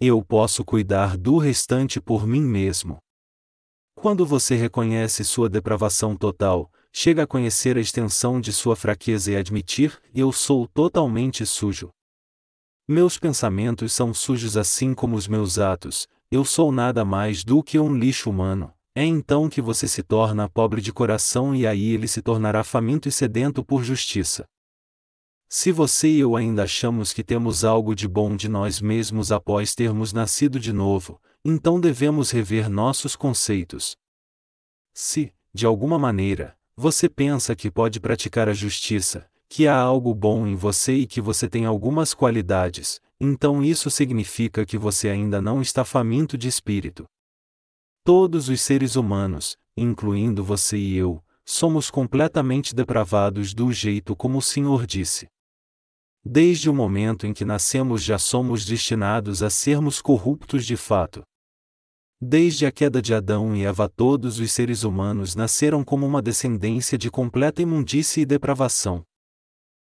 Eu 0.00 0.20
posso 0.24 0.64
cuidar 0.64 1.16
do 1.16 1.38
restante 1.38 2.00
por 2.00 2.26
mim 2.26 2.42
mesmo. 2.42 2.98
Quando 3.94 4.26
você 4.26 4.56
reconhece 4.56 5.24
sua 5.24 5.48
depravação 5.48 6.16
total, 6.16 6.72
chega 6.92 7.22
a 7.22 7.26
conhecer 7.26 7.76
a 7.76 7.80
extensão 7.80 8.40
de 8.40 8.52
sua 8.52 8.74
fraqueza 8.74 9.30
e 9.30 9.36
admitir: 9.36 9.96
Eu 10.12 10.32
sou 10.32 10.66
totalmente 10.66 11.46
sujo. 11.46 11.90
Meus 12.90 13.18
pensamentos 13.18 13.92
são 13.92 14.14
sujos 14.14 14.56
assim 14.56 14.94
como 14.94 15.14
os 15.14 15.28
meus 15.28 15.58
atos, 15.58 16.08
eu 16.30 16.42
sou 16.42 16.72
nada 16.72 17.04
mais 17.04 17.44
do 17.44 17.62
que 17.62 17.78
um 17.78 17.94
lixo 17.94 18.30
humano. 18.30 18.72
É 18.94 19.04
então 19.04 19.46
que 19.50 19.60
você 19.60 19.86
se 19.86 20.02
torna 20.02 20.48
pobre 20.48 20.80
de 20.80 20.90
coração 20.90 21.54
e 21.54 21.66
aí 21.66 21.90
ele 21.92 22.08
se 22.08 22.22
tornará 22.22 22.64
faminto 22.64 23.06
e 23.06 23.12
sedento 23.12 23.62
por 23.62 23.84
justiça. 23.84 24.46
Se 25.50 25.70
você 25.70 26.08
e 26.08 26.20
eu 26.20 26.34
ainda 26.34 26.62
achamos 26.62 27.12
que 27.12 27.22
temos 27.22 27.62
algo 27.62 27.94
de 27.94 28.08
bom 28.08 28.34
de 28.34 28.48
nós 28.48 28.80
mesmos 28.80 29.30
após 29.30 29.74
termos 29.74 30.14
nascido 30.14 30.58
de 30.58 30.72
novo, 30.72 31.20
então 31.44 31.78
devemos 31.78 32.30
rever 32.30 32.70
nossos 32.70 33.14
conceitos. 33.14 33.98
Se, 34.94 35.30
de 35.52 35.66
alguma 35.66 35.98
maneira, 35.98 36.56
você 36.74 37.06
pensa 37.06 37.54
que 37.54 37.70
pode 37.70 38.00
praticar 38.00 38.48
a 38.48 38.54
justiça, 38.54 39.28
que 39.48 39.66
há 39.66 39.76
algo 39.76 40.14
bom 40.14 40.46
em 40.46 40.54
você 40.54 40.94
e 40.94 41.06
que 41.06 41.20
você 41.20 41.48
tem 41.48 41.64
algumas 41.64 42.12
qualidades, 42.12 43.00
então 43.18 43.64
isso 43.64 43.90
significa 43.90 44.66
que 44.66 44.76
você 44.76 45.08
ainda 45.08 45.40
não 45.40 45.62
está 45.62 45.84
faminto 45.84 46.36
de 46.36 46.48
espírito. 46.48 47.04
Todos 48.04 48.48
os 48.48 48.60
seres 48.60 48.94
humanos, 48.94 49.56
incluindo 49.76 50.44
você 50.44 50.76
e 50.76 50.96
eu, 50.96 51.22
somos 51.44 51.90
completamente 51.90 52.74
depravados 52.74 53.54
do 53.54 53.72
jeito 53.72 54.14
como 54.14 54.38
o 54.38 54.42
Senhor 54.42 54.86
disse. 54.86 55.26
Desde 56.22 56.68
o 56.68 56.74
momento 56.74 57.26
em 57.26 57.32
que 57.32 57.44
nascemos 57.44 58.02
já 58.02 58.18
somos 58.18 58.66
destinados 58.66 59.42
a 59.42 59.48
sermos 59.48 60.02
corruptos 60.02 60.66
de 60.66 60.76
fato. 60.76 61.22
Desde 62.20 62.66
a 62.66 62.72
queda 62.72 63.00
de 63.00 63.14
Adão 63.14 63.54
e 63.54 63.64
Eva, 63.64 63.88
todos 63.88 64.38
os 64.38 64.52
seres 64.52 64.82
humanos 64.82 65.34
nasceram 65.34 65.82
como 65.84 66.04
uma 66.04 66.20
descendência 66.20 66.98
de 66.98 67.10
completa 67.10 67.62
imundície 67.62 68.22
e 68.22 68.26
depravação. 68.26 69.04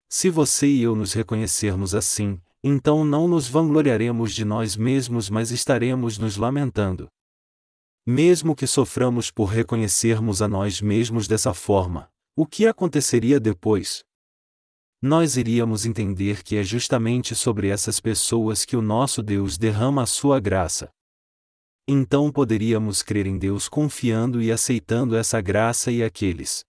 Se 0.10 0.30
você 0.30 0.68
e 0.68 0.84
eu 0.84 0.96
nos 0.96 1.14
reconhecermos 1.14 1.96
assim, 1.96 2.40
então 2.64 3.04
não 3.04 3.28
nos 3.28 3.48
vangloriaremos 3.48 4.34
de 4.34 4.46
nós 4.46 4.76
mesmos, 4.76 5.30
mas 5.30 5.52
estaremos 5.52 6.18
nos 6.18 6.38
lamentando. 6.38 7.08
Mesmo 8.08 8.56
que 8.56 8.68
soframos 8.68 9.32
por 9.32 9.46
reconhecermos 9.46 10.42
a 10.42 10.48
nós 10.48 10.80
mesmos 10.80 11.28
dessa 11.28 11.54
forma, 11.54 12.10
o 12.36 12.46
que 12.46 12.68
aconteceria 12.68 13.40
depois? 13.40 14.04
Nós 15.02 15.38
iríamos 15.38 15.86
entender 15.86 16.44
que 16.44 16.56
é 16.56 16.64
justamente 16.64 17.36
sobre 17.36 17.68
essas 17.68 18.00
pessoas 18.00 18.66
que 18.66 18.76
o 18.76 18.82
nosso 18.82 19.22
Deus 19.22 19.58
derrama 19.58 20.04
a 20.04 20.08
sua 20.08 20.40
graça. 20.40 20.90
Então 21.88 22.32
poderíamos 22.32 23.04
crer 23.04 23.28
em 23.28 23.38
Deus 23.38 23.70
confiando 23.70 24.42
e 24.42 24.52
aceitando 24.52 25.16
essa 25.16 25.40
graça 25.40 25.92
e 25.92 26.04
aqueles 26.04 26.64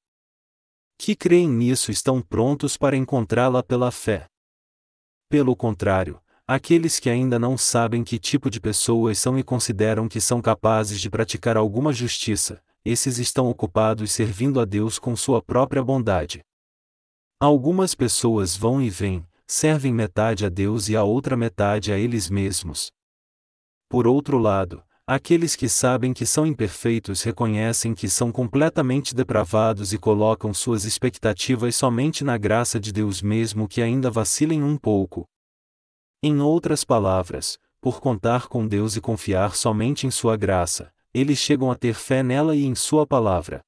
que 0.99 1.15
creem 1.15 1.49
nisso 1.49 1.91
estão 1.91 2.21
prontos 2.21 2.77
para 2.77 2.97
encontrá-la 2.97 3.63
pela 3.63 3.91
fé. 3.91 4.27
Pelo 5.29 5.55
contrário, 5.55 6.21
aqueles 6.47 6.99
que 6.99 7.11
ainda 7.11 7.39
não 7.39 7.59
sabem 7.59 8.05
que 8.05 8.19
tipo 8.19 8.49
de 8.49 8.61
pessoas 8.61 9.19
são 9.19 9.39
e 9.39 9.43
consideram 9.43 10.09
que 10.09 10.21
são 10.21 10.41
capazes 10.41 11.01
de 11.01 11.11
praticar 11.11 11.57
alguma 11.57 11.93
justiça, 11.93 12.63
esses 12.85 13.19
estão 13.19 13.49
ocupados 13.49 14.13
servindo 14.13 14.61
a 14.61 14.65
Deus 14.65 14.99
com 14.99 15.17
sua 15.17 15.43
própria 15.43 15.83
bondade. 15.83 16.41
Algumas 17.41 17.95
pessoas 17.95 18.57
vão 18.57 18.81
e 18.81 18.89
vêm, 18.89 19.27
servem 19.47 19.93
metade 19.93 20.47
a 20.47 20.49
Deus 20.49 20.89
e 20.89 20.97
a 20.97 21.03
outra 21.03 21.37
metade 21.37 21.93
a 21.93 21.99
eles 21.99 22.31
mesmos. 22.31 22.91
Por 23.89 24.07
outro 24.07 24.39
lado, 24.39 24.83
aqueles 25.07 25.55
que 25.55 25.69
sabem 25.69 26.13
que 26.13 26.27
são 26.27 26.45
imperfeitos 26.45 27.23
reconhecem 27.23 27.95
que 27.95 28.09
são 28.09 28.33
completamente 28.33 29.15
depravados 29.15 29.93
e 29.93 29.99
colocam 29.99 30.53
suas 30.53 30.85
expectativas 30.85 31.77
somente 31.77 32.25
na 32.25 32.37
graça 32.37 32.81
de 32.81 32.93
Deus 32.93 33.23
mesmo 33.23 33.69
que 33.69 33.81
ainda 33.81 34.11
vacilem 34.11 34.63
um 34.63 34.77
pouco. 34.77 35.25
Em 36.23 36.41
outras 36.41 36.85
palavras, 36.85 37.57
por 37.81 38.01
contar 38.01 38.49
com 38.49 38.67
Deus 38.67 38.97
e 38.97 39.01
confiar 39.01 39.55
somente 39.55 40.07
em 40.07 40.11
Sua 40.11 40.37
graça, 40.37 40.93
eles 41.15 41.39
chegam 41.39 41.71
a 41.71 41.77
ter 41.77 41.95
fé 41.95 42.23
nela 42.23 42.57
e 42.57 42.65
em 42.65 42.75
Sua 42.75 43.07
palavra. 43.07 43.61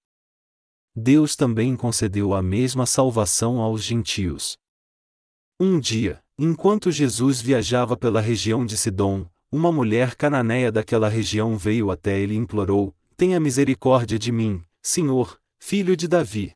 Deus 0.95 1.37
também 1.37 1.77
concedeu 1.77 2.35
a 2.35 2.43
mesma 2.43 2.85
salvação 2.85 3.61
aos 3.61 3.85
gentios. 3.85 4.57
Um 5.61 5.79
dia, 5.79 6.21
enquanto 6.37 6.91
Jesus 6.91 7.41
viajava 7.41 7.97
pela 7.97 8.21
região 8.21 8.67
de 8.67 8.77
Sidom, 8.77 9.25
uma 9.51 9.73
mulher 9.73 10.15
cananeia 10.15 10.71
daquela 10.71 11.09
região 11.09 11.57
veio 11.57 11.91
até 11.91 12.19
ele 12.19 12.35
e 12.35 12.37
implorou: 12.37 12.95
Tenha 13.17 13.41
misericórdia 13.41 14.19
de 14.19 14.31
mim, 14.31 14.63
Senhor, 14.83 15.41
filho 15.59 15.97
de 15.97 16.07
Davi. 16.07 16.53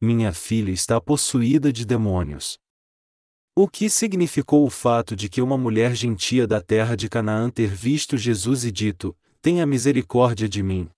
Minha 0.00 0.32
filha 0.32 0.70
está 0.70 1.00
possuída 1.00 1.72
de 1.72 1.84
demônios. 1.84 2.56
O 3.56 3.66
que 3.66 3.90
significou 3.90 4.64
o 4.64 4.70
fato 4.70 5.16
de 5.16 5.28
que 5.28 5.42
uma 5.42 5.58
mulher 5.58 5.92
gentia 5.96 6.46
da 6.46 6.60
terra 6.60 6.96
de 6.96 7.08
Canaã 7.08 7.50
ter 7.50 7.68
visto 7.68 8.16
Jesus 8.16 8.64
e 8.64 8.70
dito: 8.70 9.16
Tenha 9.42 9.66
misericórdia 9.66 10.48
de 10.48 10.62
mim? 10.62 10.88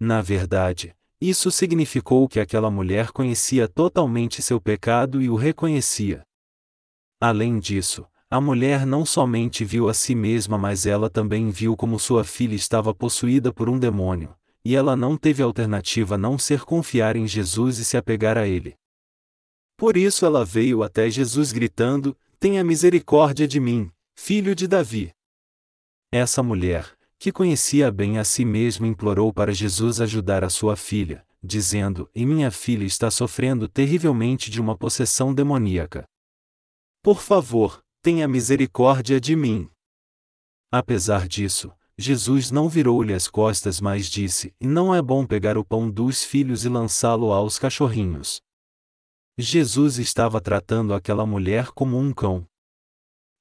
Na 0.00 0.22
verdade, 0.22 0.96
isso 1.20 1.50
significou 1.50 2.26
que 2.26 2.40
aquela 2.40 2.70
mulher 2.70 3.10
conhecia 3.10 3.68
totalmente 3.68 4.40
seu 4.40 4.58
pecado 4.58 5.20
e 5.20 5.28
o 5.28 5.34
reconhecia. 5.34 6.22
Além 7.20 7.58
disso, 7.58 8.06
a 8.30 8.40
mulher 8.42 8.84
não 8.84 9.06
somente 9.06 9.64
viu 9.64 9.88
a 9.88 9.94
si 9.94 10.14
mesma, 10.14 10.58
mas 10.58 10.84
ela 10.84 11.08
também 11.08 11.50
viu 11.50 11.74
como 11.74 11.98
sua 11.98 12.24
filha 12.24 12.54
estava 12.54 12.94
possuída 12.94 13.50
por 13.52 13.70
um 13.70 13.78
demônio, 13.78 14.36
e 14.62 14.76
ela 14.76 14.94
não 14.94 15.16
teve 15.16 15.42
alternativa 15.42 16.16
a 16.16 16.18
não 16.18 16.38
ser 16.38 16.60
confiar 16.60 17.16
em 17.16 17.26
Jesus 17.26 17.78
e 17.78 17.84
se 17.86 17.96
apegar 17.96 18.36
a 18.36 18.46
ele. 18.46 18.76
Por 19.78 19.96
isso 19.96 20.26
ela 20.26 20.44
veio 20.44 20.82
até 20.82 21.08
Jesus 21.08 21.52
gritando: 21.52 22.14
Tenha 22.38 22.62
misericórdia 22.62 23.48
de 23.48 23.58
mim, 23.58 23.90
filho 24.14 24.54
de 24.54 24.68
Davi. 24.68 25.10
Essa 26.12 26.42
mulher, 26.42 26.86
que 27.18 27.32
conhecia 27.32 27.90
bem 27.90 28.18
a 28.18 28.24
si 28.24 28.44
mesma, 28.44 28.86
implorou 28.86 29.32
para 29.32 29.54
Jesus 29.54 30.02
ajudar 30.02 30.44
a 30.44 30.50
sua 30.50 30.76
filha, 30.76 31.24
dizendo: 31.42 32.10
E 32.14 32.26
minha 32.26 32.50
filha 32.50 32.84
está 32.84 33.10
sofrendo 33.10 33.66
terrivelmente 33.66 34.50
de 34.50 34.60
uma 34.60 34.76
possessão 34.76 35.32
demoníaca. 35.32 36.04
Por 37.02 37.22
favor, 37.22 37.80
tenha 38.02 38.28
misericórdia 38.28 39.20
de 39.20 39.34
mim. 39.34 39.68
Apesar 40.70 41.26
disso, 41.26 41.72
Jesus 41.96 42.50
não 42.50 42.68
virou-lhe 42.68 43.12
as 43.12 43.28
costas, 43.28 43.80
mas 43.80 44.06
disse: 44.06 44.54
Não 44.60 44.94
é 44.94 45.02
bom 45.02 45.26
pegar 45.26 45.58
o 45.58 45.64
pão 45.64 45.90
dos 45.90 46.22
filhos 46.22 46.64
e 46.64 46.68
lançá-lo 46.68 47.32
aos 47.32 47.58
cachorrinhos. 47.58 48.40
Jesus 49.36 49.98
estava 49.98 50.40
tratando 50.40 50.94
aquela 50.94 51.26
mulher 51.26 51.68
como 51.72 51.98
um 51.98 52.12
cão. 52.12 52.46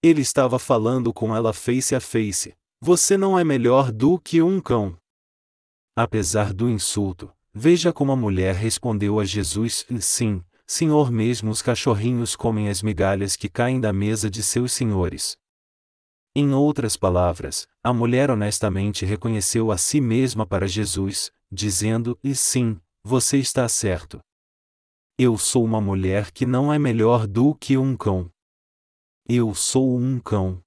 Ele 0.02 0.22
estava 0.22 0.58
falando 0.58 1.14
com 1.14 1.36
ela 1.36 1.54
face 1.54 1.94
a 1.94 2.00
face: 2.00 2.56
Você 2.82 3.18
não 3.18 3.38
é 3.38 3.44
melhor 3.44 3.92
do 3.92 4.20
que 4.20 4.42
um 4.42 4.60
cão. 4.60 4.98
Apesar 5.96 6.54
do 6.54 6.70
insulto, 6.70 7.32
veja 7.54 7.92
como 7.92 8.12
a 8.12 8.16
mulher 8.16 8.56
respondeu 8.56 9.20
a 9.20 9.26
Jesus: 9.26 9.86
Sim, 10.00 10.44
Senhor, 10.70 11.10
mesmo 11.10 11.50
os 11.50 11.62
cachorrinhos 11.62 12.36
comem 12.36 12.68
as 12.68 12.82
migalhas 12.82 13.38
que 13.38 13.48
caem 13.48 13.80
da 13.80 13.94
mesa 13.94 14.30
de 14.30 14.44
seus 14.44 14.74
senhores. 14.74 15.38
Em 16.36 16.54
outras 16.54 16.98
palavras, 16.98 17.66
a 17.82 17.94
mulher 17.94 18.30
honestamente 18.30 19.06
reconheceu 19.06 19.72
a 19.72 19.78
si 19.78 20.02
mesma 20.02 20.46
para 20.46 20.68
Jesus, 20.68 21.32
dizendo: 21.50 22.20
E 22.22 22.36
sim, 22.36 22.78
você 23.02 23.38
está 23.38 23.68
certo. 23.70 24.20
Eu 25.18 25.38
sou 25.38 25.64
uma 25.64 25.80
mulher 25.80 26.32
que 26.32 26.46
não 26.46 26.72
é 26.72 26.78
melhor 26.78 27.26
do 27.26 27.56
que 27.56 27.78
um 27.78 27.96
cão. 27.96 28.30
Eu 29.26 29.56
sou 29.56 29.98
um 29.98 30.20
cão. 30.20 30.62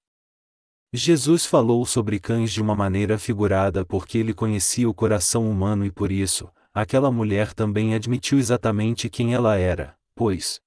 Jesus 0.92 1.46
falou 1.46 1.86
sobre 1.86 2.18
cães 2.18 2.50
de 2.50 2.60
uma 2.60 2.74
maneira 2.74 3.16
figurada 3.16 3.84
porque 3.84 4.18
ele 4.18 4.34
conhecia 4.34 4.88
o 4.88 4.94
coração 4.94 5.48
humano 5.48 5.84
e 5.84 5.90
por 5.92 6.10
isso, 6.10 6.50
aquela 6.72 7.11
mulher 7.11 7.52
também 7.52 7.94
admitiu 7.94 8.38
exatamente 8.38 9.09
quem 9.11 9.35
ela 9.35 9.56
era, 9.56 9.96
pois 10.14 10.61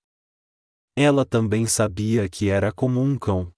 ela 0.96 1.26
também 1.26 1.66
sabia 1.66 2.30
que 2.30 2.50
era 2.50 2.72
como 2.72 3.02
um 3.02 3.18
cão. 3.18 3.52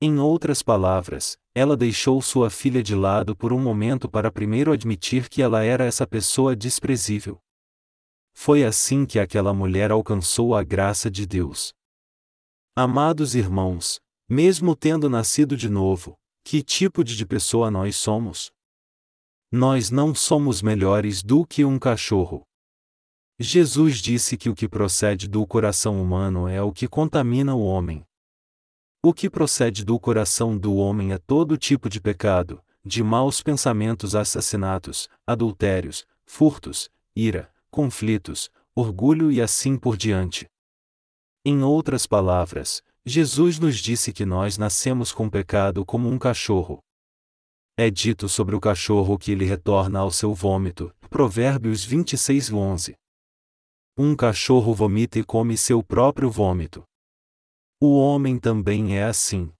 Em 0.00 0.18
outras 0.18 0.62
palavras, 0.62 1.38
ela 1.54 1.76
deixou 1.76 2.20
sua 2.20 2.50
filha 2.50 2.82
de 2.82 2.94
lado 2.94 3.34
por 3.34 3.52
um 3.52 3.58
momento 3.58 4.10
para 4.10 4.30
primeiro 4.30 4.72
admitir 4.72 5.30
que 5.30 5.40
ela 5.40 5.64
era 5.64 5.84
essa 5.84 6.06
pessoa 6.06 6.54
desprezível. 6.54 7.40
Foi 8.34 8.64
assim 8.64 9.06
que 9.06 9.18
aquela 9.18 9.54
mulher 9.54 9.90
alcançou 9.90 10.54
a 10.54 10.62
graça 10.62 11.10
de 11.10 11.24
Deus. 11.24 11.72
Amados 12.76 13.34
irmãos, 13.34 14.00
mesmo 14.28 14.74
tendo 14.74 15.08
nascido 15.08 15.56
de 15.56 15.68
novo, 15.70 16.18
que 16.44 16.62
tipo 16.62 17.02
de 17.04 17.24
pessoa 17.24 17.70
nós 17.70 17.96
somos? 17.96 18.50
Nós 19.56 19.88
não 19.88 20.12
somos 20.12 20.60
melhores 20.60 21.22
do 21.22 21.46
que 21.46 21.64
um 21.64 21.78
cachorro. 21.78 22.42
Jesus 23.38 23.98
disse 23.98 24.36
que 24.36 24.50
o 24.50 24.54
que 24.54 24.68
procede 24.68 25.28
do 25.28 25.46
coração 25.46 26.02
humano 26.02 26.48
é 26.48 26.60
o 26.60 26.72
que 26.72 26.88
contamina 26.88 27.54
o 27.54 27.64
homem. 27.64 28.04
O 29.00 29.14
que 29.14 29.30
procede 29.30 29.84
do 29.84 29.96
coração 29.96 30.58
do 30.58 30.74
homem 30.74 31.12
é 31.12 31.18
todo 31.18 31.56
tipo 31.56 31.88
de 31.88 32.00
pecado, 32.00 32.60
de 32.84 33.00
maus 33.00 33.40
pensamentos, 33.44 34.16
assassinatos, 34.16 35.08
adultérios, 35.24 36.04
furtos, 36.26 36.90
ira, 37.14 37.48
conflitos, 37.70 38.50
orgulho 38.74 39.30
e 39.30 39.40
assim 39.40 39.76
por 39.76 39.96
diante. 39.96 40.48
Em 41.44 41.62
outras 41.62 42.08
palavras, 42.08 42.82
Jesus 43.06 43.60
nos 43.60 43.76
disse 43.76 44.12
que 44.12 44.26
nós 44.26 44.58
nascemos 44.58 45.12
com 45.12 45.30
pecado 45.30 45.86
como 45.86 46.08
um 46.08 46.18
cachorro. 46.18 46.80
É 47.76 47.90
dito 47.90 48.28
sobre 48.28 48.54
o 48.54 48.60
cachorro 48.60 49.18
que 49.18 49.32
ele 49.32 49.44
retorna 49.44 49.98
ao 49.98 50.08
seu 50.08 50.32
vômito. 50.32 50.94
Provérbios 51.10 51.84
26, 51.84 52.52
11. 52.52 52.94
Um 53.98 54.14
cachorro 54.14 54.72
vomita 54.72 55.18
e 55.18 55.24
come 55.24 55.56
seu 55.56 55.82
próprio 55.82 56.30
vômito. 56.30 56.84
O 57.80 57.98
homem 57.98 58.38
também 58.38 58.96
é 58.96 59.02
assim. 59.02 59.52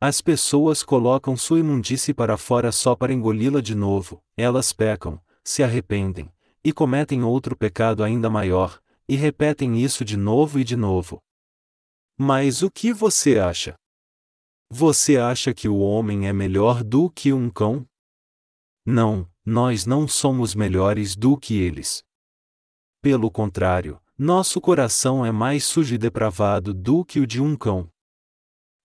As 0.00 0.20
pessoas 0.20 0.82
colocam 0.82 1.36
sua 1.36 1.60
imundície 1.60 2.12
para 2.12 2.36
fora 2.36 2.72
só 2.72 2.96
para 2.96 3.12
engoli-la 3.12 3.60
de 3.60 3.76
novo, 3.76 4.20
elas 4.36 4.72
pecam, 4.72 5.22
se 5.44 5.62
arrependem, 5.62 6.28
e 6.64 6.72
cometem 6.72 7.22
outro 7.22 7.56
pecado 7.56 8.02
ainda 8.02 8.28
maior, 8.28 8.82
e 9.08 9.14
repetem 9.14 9.80
isso 9.80 10.04
de 10.04 10.16
novo 10.16 10.58
e 10.58 10.64
de 10.64 10.74
novo. 10.74 11.22
Mas 12.18 12.64
o 12.64 12.70
que 12.70 12.92
você 12.92 13.38
acha? 13.38 13.76
Você 14.74 15.18
acha 15.18 15.52
que 15.52 15.68
o 15.68 15.80
homem 15.80 16.26
é 16.26 16.32
melhor 16.32 16.82
do 16.82 17.10
que 17.10 17.30
um 17.30 17.50
cão? 17.50 17.86
Não, 18.86 19.28
nós 19.44 19.84
não 19.84 20.08
somos 20.08 20.54
melhores 20.54 21.14
do 21.14 21.36
que 21.36 21.60
eles. 21.60 22.02
Pelo 23.02 23.30
contrário, 23.30 24.00
nosso 24.16 24.62
coração 24.62 25.26
é 25.26 25.30
mais 25.30 25.64
sujo 25.64 25.94
e 25.94 25.98
depravado 25.98 26.72
do 26.72 27.04
que 27.04 27.20
o 27.20 27.26
de 27.26 27.38
um 27.38 27.54
cão. 27.54 27.86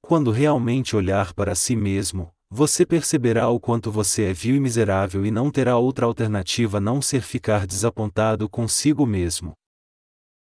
Quando 0.01 0.29
realmente 0.29 0.93
olhar 0.93 1.33
para 1.33 1.55
si 1.55 1.73
mesmo, 1.73 2.33
você 2.49 2.85
perceberá 2.85 3.47
o 3.47 3.57
quanto 3.57 3.89
você 3.89 4.23
é 4.23 4.33
vil 4.33 4.57
e 4.57 4.59
miserável 4.59 5.25
e 5.25 5.31
não 5.31 5.49
terá 5.49 5.77
outra 5.77 6.05
alternativa 6.05 6.79
a 6.79 6.81
não 6.81 7.01
ser 7.01 7.21
ficar 7.21 7.65
desapontado 7.65 8.49
consigo 8.49 9.05
mesmo. 9.05 9.53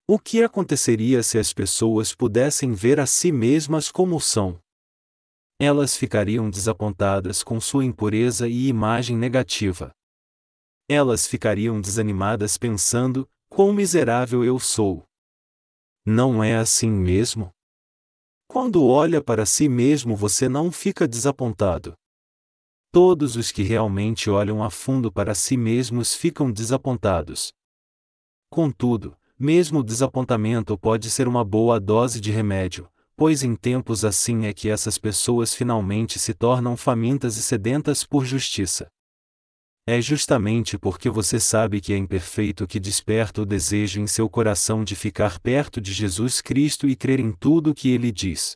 O 0.08 0.18
que 0.18 0.42
aconteceria 0.42 1.22
se 1.22 1.38
as 1.38 1.54
pessoas 1.54 2.16
pudessem 2.16 2.74
ver 2.74 3.00
a 3.00 3.06
si 3.06 3.32
mesmas 3.32 3.92
como 3.92 4.20
são? 4.20 4.60
Elas 5.60 5.98
ficariam 5.98 6.52
desapontadas 6.52 7.42
com 7.42 7.60
sua 7.60 7.84
impureza 7.84 8.48
e 8.48 8.68
imagem 8.68 9.18
negativa. 9.18 9.92
Elas 10.88 11.26
ficariam 11.26 11.82
desanimadas 11.82 12.58
pensando: 12.58 13.28
quão 13.50 13.74
miserável 13.74 14.46
eu 14.46 14.60
sou. 14.60 15.04
Não 16.06 16.44
é 16.44 16.56
assim 16.56 16.92
mesmo? 16.92 17.52
Quando 18.48 18.86
olha 18.86 19.22
para 19.22 19.46
si 19.46 19.68
mesmo, 19.68 20.16
você 20.16 20.48
não 20.48 20.72
fica 20.72 21.08
desapontado. 21.08 21.96
Todos 22.92 23.36
os 23.36 23.52
que 23.52 23.64
realmente 23.64 24.30
olham 24.30 24.64
a 24.64 24.70
fundo 24.70 25.12
para 25.12 25.36
si 25.36 25.58
mesmos 25.58 26.14
ficam 26.14 26.52
desapontados. 26.52 27.52
Contudo, 28.50 29.18
mesmo 29.38 29.80
o 29.80 29.84
desapontamento 29.84 30.78
pode 30.78 31.10
ser 31.10 31.28
uma 31.28 31.44
boa 31.44 31.80
dose 31.80 32.22
de 32.22 32.32
remédio, 32.32 32.90
pois 33.18 33.42
em 33.42 33.56
tempos 33.56 34.06
assim 34.06 34.46
é 34.46 34.54
que 34.54 34.70
essas 34.70 35.00
pessoas 35.00 35.52
finalmente 35.54 36.20
se 36.20 36.36
tornam 36.36 36.78
famintas 36.78 37.36
e 37.36 37.42
sedentas 37.42 38.06
por 38.06 38.24
justiça. 38.24 38.88
É 39.88 40.00
justamente 40.00 40.78
porque 40.78 41.10
você 41.10 41.40
sabe 41.40 41.82
que 41.82 41.94
é 41.94 41.98
imperfeito 41.98 42.68
que 42.68 42.80
desperta 42.80 43.42
o 43.42 43.46
desejo 43.46 44.00
em 44.00 44.06
seu 44.06 44.30
coração 44.30 44.84
de 44.84 44.96
ficar 44.96 45.40
perto 45.40 45.82
de 45.82 45.92
Jesus 45.94 46.42
Cristo 46.42 46.88
e 46.88 46.96
crer 46.96 47.20
em 47.20 47.32
tudo 47.32 47.72
o 47.72 47.74
que 47.74 47.90
ele 47.90 48.12
diz. 48.12 48.56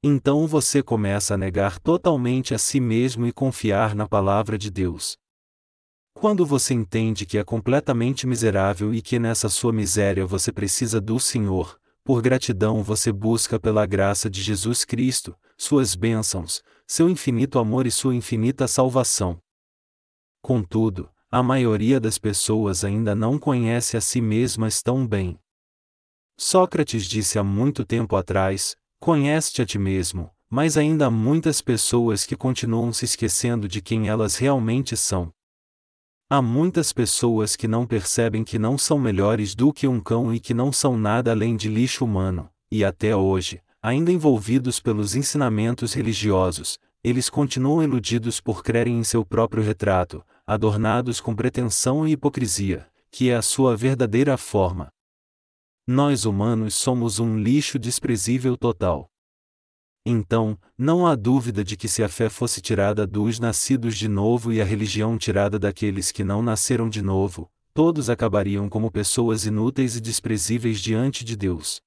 Então 0.00 0.46
você 0.46 0.82
começa 0.82 1.34
a 1.34 1.38
negar 1.38 1.80
totalmente 1.80 2.54
a 2.54 2.58
si 2.58 2.78
mesmo 2.78 3.26
e 3.26 3.32
confiar 3.32 3.96
na 3.96 4.06
palavra 4.06 4.56
de 4.56 4.70
Deus. 4.70 5.16
Quando 6.14 6.46
você 6.46 6.72
entende 6.72 7.26
que 7.26 7.36
é 7.36 7.42
completamente 7.42 8.26
miserável 8.26 8.94
e 8.94 9.02
que 9.02 9.18
nessa 9.18 9.48
sua 9.48 9.72
miséria 9.72 10.24
você 10.24 10.52
precisa 10.52 11.00
do 11.00 11.18
Senhor, 11.18 11.80
por 12.06 12.22
gratidão 12.22 12.84
você 12.84 13.10
busca 13.10 13.58
pela 13.58 13.84
graça 13.84 14.30
de 14.30 14.40
Jesus 14.40 14.84
Cristo, 14.84 15.36
suas 15.58 15.96
bênçãos, 15.96 16.62
seu 16.86 17.10
infinito 17.10 17.58
amor 17.58 17.84
e 17.84 17.90
sua 17.90 18.14
infinita 18.14 18.68
salvação. 18.68 19.40
Contudo, 20.40 21.10
a 21.28 21.42
maioria 21.42 21.98
das 21.98 22.16
pessoas 22.16 22.84
ainda 22.84 23.12
não 23.16 23.40
conhece 23.40 23.96
a 23.96 24.00
si 24.00 24.20
mesmas 24.20 24.80
tão 24.80 25.04
bem. 25.04 25.36
Sócrates 26.38 27.06
disse 27.06 27.40
há 27.40 27.42
muito 27.42 27.84
tempo 27.84 28.14
atrás: 28.14 28.76
Conhece-te 29.00 29.62
a 29.62 29.66
ti 29.66 29.76
mesmo, 29.76 30.30
mas 30.48 30.76
ainda 30.76 31.06
há 31.06 31.10
muitas 31.10 31.60
pessoas 31.60 32.24
que 32.24 32.36
continuam 32.36 32.92
se 32.92 33.04
esquecendo 33.04 33.66
de 33.66 33.82
quem 33.82 34.06
elas 34.06 34.36
realmente 34.36 34.96
são. 34.96 35.32
Há 36.28 36.42
muitas 36.42 36.92
pessoas 36.92 37.54
que 37.54 37.68
não 37.68 37.86
percebem 37.86 38.42
que 38.42 38.58
não 38.58 38.76
são 38.76 38.98
melhores 38.98 39.54
do 39.54 39.72
que 39.72 39.86
um 39.86 40.00
cão 40.00 40.34
e 40.34 40.40
que 40.40 40.52
não 40.52 40.72
são 40.72 40.98
nada 40.98 41.30
além 41.30 41.54
de 41.54 41.68
lixo 41.68 42.04
humano, 42.04 42.50
e 42.68 42.84
até 42.84 43.14
hoje, 43.14 43.62
ainda 43.80 44.10
envolvidos 44.10 44.80
pelos 44.80 45.14
ensinamentos 45.14 45.92
religiosos, 45.92 46.80
eles 47.04 47.30
continuam 47.30 47.80
iludidos 47.80 48.40
por 48.40 48.64
crerem 48.64 48.98
em 48.98 49.04
seu 49.04 49.24
próprio 49.24 49.62
retrato, 49.62 50.20
adornados 50.44 51.20
com 51.20 51.32
pretensão 51.32 52.08
e 52.08 52.12
hipocrisia, 52.12 52.88
que 53.08 53.30
é 53.30 53.36
a 53.36 53.42
sua 53.42 53.76
verdadeira 53.76 54.36
forma. 54.36 54.88
Nós 55.86 56.24
humanos 56.24 56.74
somos 56.74 57.20
um 57.20 57.38
lixo 57.38 57.78
desprezível 57.78 58.56
total. 58.56 59.08
Então, 60.08 60.56
não 60.78 61.04
há 61.04 61.16
dúvida 61.16 61.64
de 61.64 61.76
que 61.76 61.88
se 61.88 62.00
a 62.00 62.08
fé 62.08 62.28
fosse 62.28 62.60
tirada 62.60 63.04
dos 63.04 63.40
nascidos 63.40 63.98
de 63.98 64.06
novo 64.06 64.52
e 64.52 64.60
a 64.60 64.64
religião 64.64 65.18
tirada 65.18 65.58
daqueles 65.58 66.12
que 66.12 66.22
não 66.22 66.40
nasceram 66.40 66.88
de 66.88 67.02
novo, 67.02 67.50
todos 67.74 68.08
acabariam 68.08 68.68
como 68.68 68.88
pessoas 68.88 69.44
inúteis 69.44 69.96
e 69.96 70.00
desprezíveis 70.00 70.80
diante 70.80 71.24
de 71.24 71.36
Deus. 71.36 71.80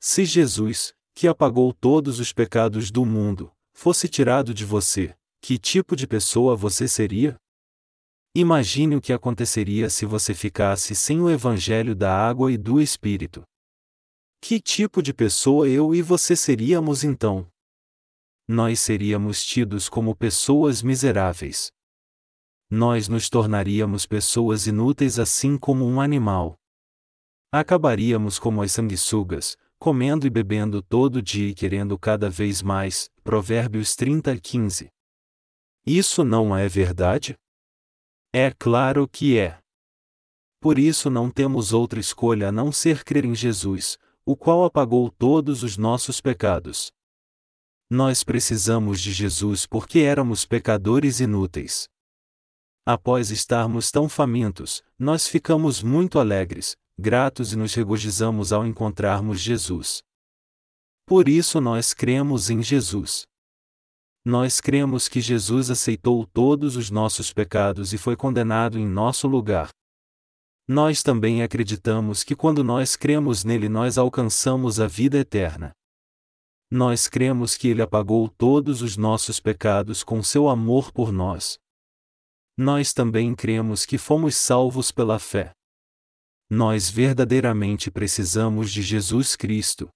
Se 0.00 0.24
Jesus, 0.24 0.94
que 1.14 1.28
apagou 1.28 1.72
todos 1.72 2.18
os 2.18 2.32
pecados 2.32 2.90
do 2.90 3.06
mundo, 3.06 3.52
fosse 3.72 4.08
tirado 4.08 4.52
de 4.52 4.64
você, 4.64 5.14
que 5.40 5.58
tipo 5.58 5.94
de 5.94 6.08
pessoa 6.08 6.56
você 6.56 6.88
seria? 6.88 7.36
Imagine 8.34 8.96
o 8.96 9.00
que 9.00 9.12
aconteceria 9.12 9.88
se 9.88 10.04
você 10.04 10.34
ficasse 10.34 10.96
sem 10.96 11.20
o 11.20 11.30
Evangelho 11.30 11.94
da 11.94 12.12
água 12.12 12.50
e 12.50 12.58
do 12.58 12.80
Espírito. 12.80 13.44
Que 14.44 14.60
tipo 14.60 15.00
de 15.00 15.14
pessoa 15.14 15.68
eu 15.68 15.94
e 15.94 16.02
você 16.02 16.34
seríamos 16.34 17.04
então? 17.04 17.48
Nós 18.48 18.80
seríamos 18.80 19.44
tidos 19.44 19.88
como 19.88 20.16
pessoas 20.16 20.82
miseráveis. 20.82 21.70
Nós 22.68 23.06
nos 23.06 23.30
tornaríamos 23.30 24.04
pessoas 24.04 24.66
inúteis 24.66 25.20
assim 25.20 25.56
como 25.56 25.86
um 25.86 26.00
animal. 26.00 26.56
Acabaríamos 27.52 28.40
como 28.40 28.62
as 28.62 28.72
sanguessugas, 28.72 29.56
comendo 29.78 30.26
e 30.26 30.30
bebendo 30.30 30.82
todo 30.82 31.22
dia 31.22 31.50
e 31.50 31.54
querendo 31.54 31.96
cada 31.96 32.28
vez 32.28 32.62
mais. 32.62 33.08
Provérbios 33.22 33.94
30 33.94 34.36
15. 34.40 34.90
Isso 35.86 36.24
não 36.24 36.56
é 36.56 36.66
verdade? 36.66 37.36
É 38.32 38.50
claro 38.50 39.08
que 39.08 39.38
é. 39.38 39.60
Por 40.60 40.80
isso 40.80 41.08
não 41.08 41.30
temos 41.30 41.72
outra 41.72 42.00
escolha 42.00 42.48
a 42.48 42.52
não 42.52 42.72
ser 42.72 43.04
crer 43.04 43.24
em 43.24 43.36
Jesus, 43.36 43.96
o 44.24 44.36
qual 44.36 44.64
apagou 44.64 45.10
todos 45.10 45.62
os 45.62 45.76
nossos 45.76 46.20
pecados. 46.20 46.92
Nós 47.90 48.22
precisamos 48.22 49.00
de 49.00 49.12
Jesus 49.12 49.66
porque 49.66 50.00
éramos 50.00 50.46
pecadores 50.46 51.20
inúteis. 51.20 51.88
Após 52.86 53.30
estarmos 53.30 53.90
tão 53.90 54.08
famintos, 54.08 54.82
nós 54.98 55.28
ficamos 55.28 55.82
muito 55.82 56.18
alegres, 56.18 56.76
gratos 56.98 57.52
e 57.52 57.56
nos 57.56 57.74
regozijamos 57.74 58.52
ao 58.52 58.66
encontrarmos 58.66 59.40
Jesus. 59.40 60.02
Por 61.06 61.28
isso 61.28 61.60
nós 61.60 61.92
cremos 61.92 62.48
em 62.48 62.62
Jesus. 62.62 63.26
Nós 64.24 64.60
cremos 64.60 65.08
que 65.08 65.20
Jesus 65.20 65.68
aceitou 65.68 66.24
todos 66.26 66.76
os 66.76 66.90
nossos 66.90 67.32
pecados 67.32 67.92
e 67.92 67.98
foi 67.98 68.16
condenado 68.16 68.78
em 68.78 68.86
nosso 68.86 69.26
lugar. 69.26 69.68
Nós 70.68 71.02
também 71.02 71.42
acreditamos 71.42 72.22
que 72.22 72.36
quando 72.36 72.62
nós 72.62 72.94
cremos 72.94 73.42
nele 73.44 73.68
nós 73.68 73.98
alcançamos 73.98 74.78
a 74.78 74.86
vida 74.86 75.18
eterna. 75.18 75.72
Nós 76.70 77.08
cremos 77.08 77.56
que 77.56 77.68
ele 77.68 77.82
apagou 77.82 78.28
todos 78.28 78.80
os 78.80 78.96
nossos 78.96 79.40
pecados 79.40 80.02
com 80.02 80.22
seu 80.22 80.48
amor 80.48 80.92
por 80.92 81.12
nós. 81.12 81.58
Nós 82.56 82.92
também 82.92 83.34
cremos 83.34 83.84
que 83.84 83.98
fomos 83.98 84.36
salvos 84.36 84.92
pela 84.92 85.18
fé. 85.18 85.52
Nós 86.48 86.88
verdadeiramente 86.88 87.90
precisamos 87.90 88.70
de 88.70 88.82
Jesus 88.82 89.36
Cristo. 89.36 89.88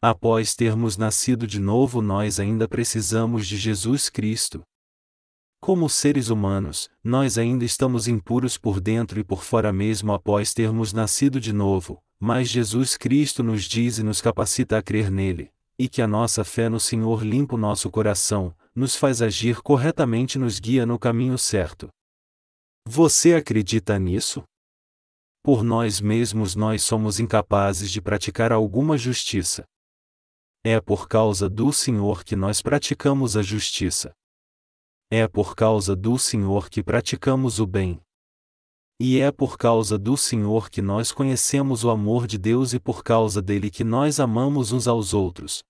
Após 0.00 0.54
termos 0.54 0.96
nascido 0.96 1.46
de 1.46 1.60
novo, 1.60 2.02
nós 2.02 2.40
ainda 2.40 2.68
precisamos 2.68 3.46
de 3.46 3.56
Jesus 3.56 4.10
Cristo. 4.10 4.62
Como 5.64 5.88
seres 5.88 6.28
humanos, 6.28 6.90
nós 7.04 7.38
ainda 7.38 7.64
estamos 7.64 8.08
impuros 8.08 8.58
por 8.58 8.80
dentro 8.80 9.20
e 9.20 9.22
por 9.22 9.44
fora 9.44 9.72
mesmo 9.72 10.12
após 10.12 10.52
termos 10.52 10.92
nascido 10.92 11.40
de 11.40 11.52
novo, 11.52 12.02
mas 12.18 12.48
Jesus 12.48 12.96
Cristo 12.96 13.44
nos 13.44 13.62
diz 13.62 13.96
e 13.98 14.02
nos 14.02 14.20
capacita 14.20 14.76
a 14.76 14.82
crer 14.82 15.08
nele, 15.08 15.52
e 15.78 15.88
que 15.88 16.02
a 16.02 16.08
nossa 16.08 16.42
fé 16.42 16.68
no 16.68 16.80
Senhor 16.80 17.22
limpa 17.24 17.54
o 17.54 17.58
nosso 17.58 17.88
coração, 17.92 18.52
nos 18.74 18.96
faz 18.96 19.22
agir 19.22 19.62
corretamente 19.62 20.34
e 20.36 20.40
nos 20.40 20.58
guia 20.58 20.84
no 20.84 20.98
caminho 20.98 21.38
certo. 21.38 21.88
Você 22.84 23.34
acredita 23.34 23.96
nisso? 24.00 24.42
Por 25.44 25.62
nós 25.62 26.00
mesmos 26.00 26.56
nós 26.56 26.82
somos 26.82 27.20
incapazes 27.20 27.88
de 27.88 28.02
praticar 28.02 28.50
alguma 28.50 28.98
justiça. 28.98 29.62
É 30.64 30.80
por 30.80 31.06
causa 31.06 31.48
do 31.48 31.72
Senhor 31.72 32.24
que 32.24 32.34
nós 32.34 32.60
praticamos 32.60 33.36
a 33.36 33.42
justiça. 33.42 34.12
É 35.14 35.28
por 35.28 35.54
causa 35.54 35.94
do 35.94 36.18
Senhor 36.18 36.70
que 36.70 36.82
praticamos 36.82 37.60
o 37.60 37.66
bem. 37.66 38.00
E 38.98 39.20
é 39.20 39.30
por 39.30 39.58
causa 39.58 39.98
do 39.98 40.16
Senhor 40.16 40.70
que 40.70 40.80
nós 40.80 41.12
conhecemos 41.12 41.84
o 41.84 41.90
amor 41.90 42.26
de 42.26 42.38
Deus 42.38 42.72
e 42.72 42.80
por 42.80 43.04
causa 43.04 43.42
dele 43.42 43.70
que 43.70 43.84
nós 43.84 44.18
amamos 44.18 44.72
uns 44.72 44.88
aos 44.88 45.12
outros. 45.12 45.62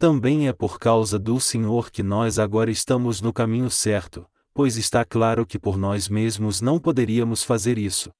Também 0.00 0.48
é 0.48 0.52
por 0.52 0.80
causa 0.80 1.16
do 1.16 1.38
Senhor 1.38 1.92
que 1.92 2.02
nós 2.02 2.40
agora 2.40 2.72
estamos 2.72 3.20
no 3.20 3.32
caminho 3.32 3.70
certo, 3.70 4.26
pois 4.52 4.76
está 4.76 5.04
claro 5.04 5.46
que 5.46 5.56
por 5.56 5.78
nós 5.78 6.08
mesmos 6.08 6.60
não 6.60 6.80
poderíamos 6.80 7.44
fazer 7.44 7.78
isso. 7.78 8.10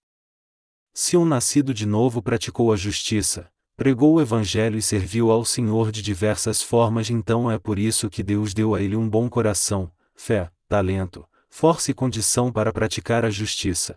Se 0.95 1.17
um 1.17 1.25
nascido 1.25 1.75
de 1.75 1.87
novo 1.87 2.23
praticou 2.23 2.73
a 2.73 2.77
justiça, 2.77 3.51
pregou 3.77 4.15
o 4.15 4.21
Evangelho 4.21 4.79
e 4.79 4.83
serviu 4.83 5.33
ao 5.33 5.45
Senhor 5.45 5.91
de 5.91 6.01
diversas 6.01 6.63
formas, 6.63 7.11
então 7.11 7.51
é 7.51 7.59
por 7.59 7.81
isso 7.81 8.09
que 8.09 8.23
Deus 8.23 8.55
deu 8.55 8.77
a 8.77 8.81
ele 8.81 8.95
um 8.95 9.09
bom 9.09 9.29
coração, 9.29 9.91
fé, 10.21 10.51
talento, 10.69 11.27
força 11.49 11.91
e 11.91 11.95
condição 11.95 12.53
para 12.53 12.71
praticar 12.71 13.25
a 13.25 13.31
justiça. 13.31 13.97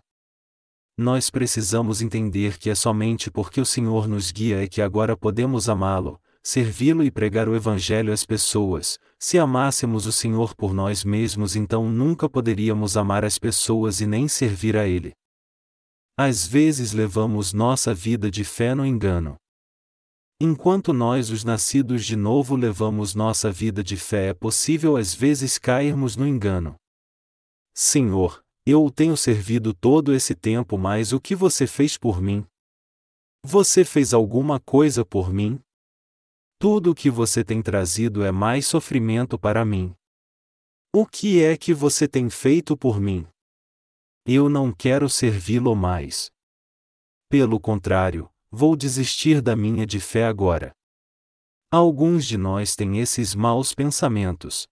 Nós 0.96 1.28
precisamos 1.28 2.00
entender 2.00 2.56
que 2.56 2.70
é 2.70 2.74
somente 2.74 3.30
porque 3.30 3.60
o 3.60 3.66
Senhor 3.66 4.08
nos 4.08 4.32
guia 4.32 4.64
é 4.64 4.66
que 4.66 4.80
agora 4.80 5.14
podemos 5.14 5.68
amá-lo, 5.68 6.18
servi-lo 6.42 7.04
e 7.04 7.10
pregar 7.10 7.46
o 7.46 7.54
Evangelho 7.54 8.10
às 8.10 8.24
pessoas. 8.24 8.98
Se 9.18 9.38
amássemos 9.38 10.06
o 10.06 10.12
Senhor 10.12 10.54
por 10.54 10.72
nós 10.72 11.04
mesmos, 11.04 11.54
então 11.56 11.90
nunca 11.90 12.26
poderíamos 12.26 12.96
amar 12.96 13.22
as 13.22 13.38
pessoas 13.38 14.00
e 14.00 14.06
nem 14.06 14.26
servir 14.26 14.78
a 14.78 14.88
Ele. 14.88 15.12
Às 16.16 16.46
vezes 16.46 16.92
levamos 16.92 17.52
nossa 17.52 17.92
vida 17.92 18.30
de 18.30 18.44
fé 18.44 18.74
no 18.74 18.86
engano. 18.86 19.36
Enquanto 20.46 20.92
nós, 20.92 21.30
os 21.30 21.42
nascidos 21.42 22.04
de 22.04 22.16
novo, 22.16 22.54
levamos 22.54 23.14
nossa 23.14 23.50
vida 23.50 23.82
de 23.82 23.96
fé, 23.96 24.28
é 24.28 24.34
possível 24.34 24.94
às 24.94 25.14
vezes 25.14 25.56
cairmos 25.56 26.16
no 26.16 26.28
engano. 26.28 26.76
Senhor, 27.74 28.44
eu 28.66 28.84
o 28.84 28.90
tenho 28.90 29.16
servido 29.16 29.72
todo 29.72 30.12
esse 30.12 30.34
tempo, 30.34 30.76
mas 30.76 31.14
o 31.14 31.18
que 31.18 31.34
você 31.34 31.66
fez 31.66 31.96
por 31.96 32.20
mim? 32.20 32.46
Você 33.42 33.86
fez 33.86 34.12
alguma 34.12 34.60
coisa 34.60 35.02
por 35.02 35.32
mim? 35.32 35.58
Tudo 36.58 36.90
o 36.90 36.94
que 36.94 37.08
você 37.08 37.42
tem 37.42 37.62
trazido 37.62 38.22
é 38.22 38.30
mais 38.30 38.66
sofrimento 38.66 39.38
para 39.38 39.64
mim. 39.64 39.94
O 40.94 41.06
que 41.06 41.42
é 41.42 41.56
que 41.56 41.72
você 41.72 42.06
tem 42.06 42.28
feito 42.28 42.76
por 42.76 43.00
mim? 43.00 43.26
Eu 44.26 44.50
não 44.50 44.74
quero 44.74 45.08
servi-lo 45.08 45.74
mais. 45.74 46.30
Pelo 47.30 47.58
contrário, 47.58 48.30
vou 48.54 48.76
desistir 48.76 49.42
da 49.42 49.56
minha 49.56 49.84
de 49.84 49.98
fé 49.98 50.24
agora. 50.26 50.70
Alguns 51.72 52.24
de 52.24 52.38
nós 52.38 52.76
têm 52.76 53.00
esses 53.00 53.34
maus 53.34 53.74
pensamentos. 53.74 54.68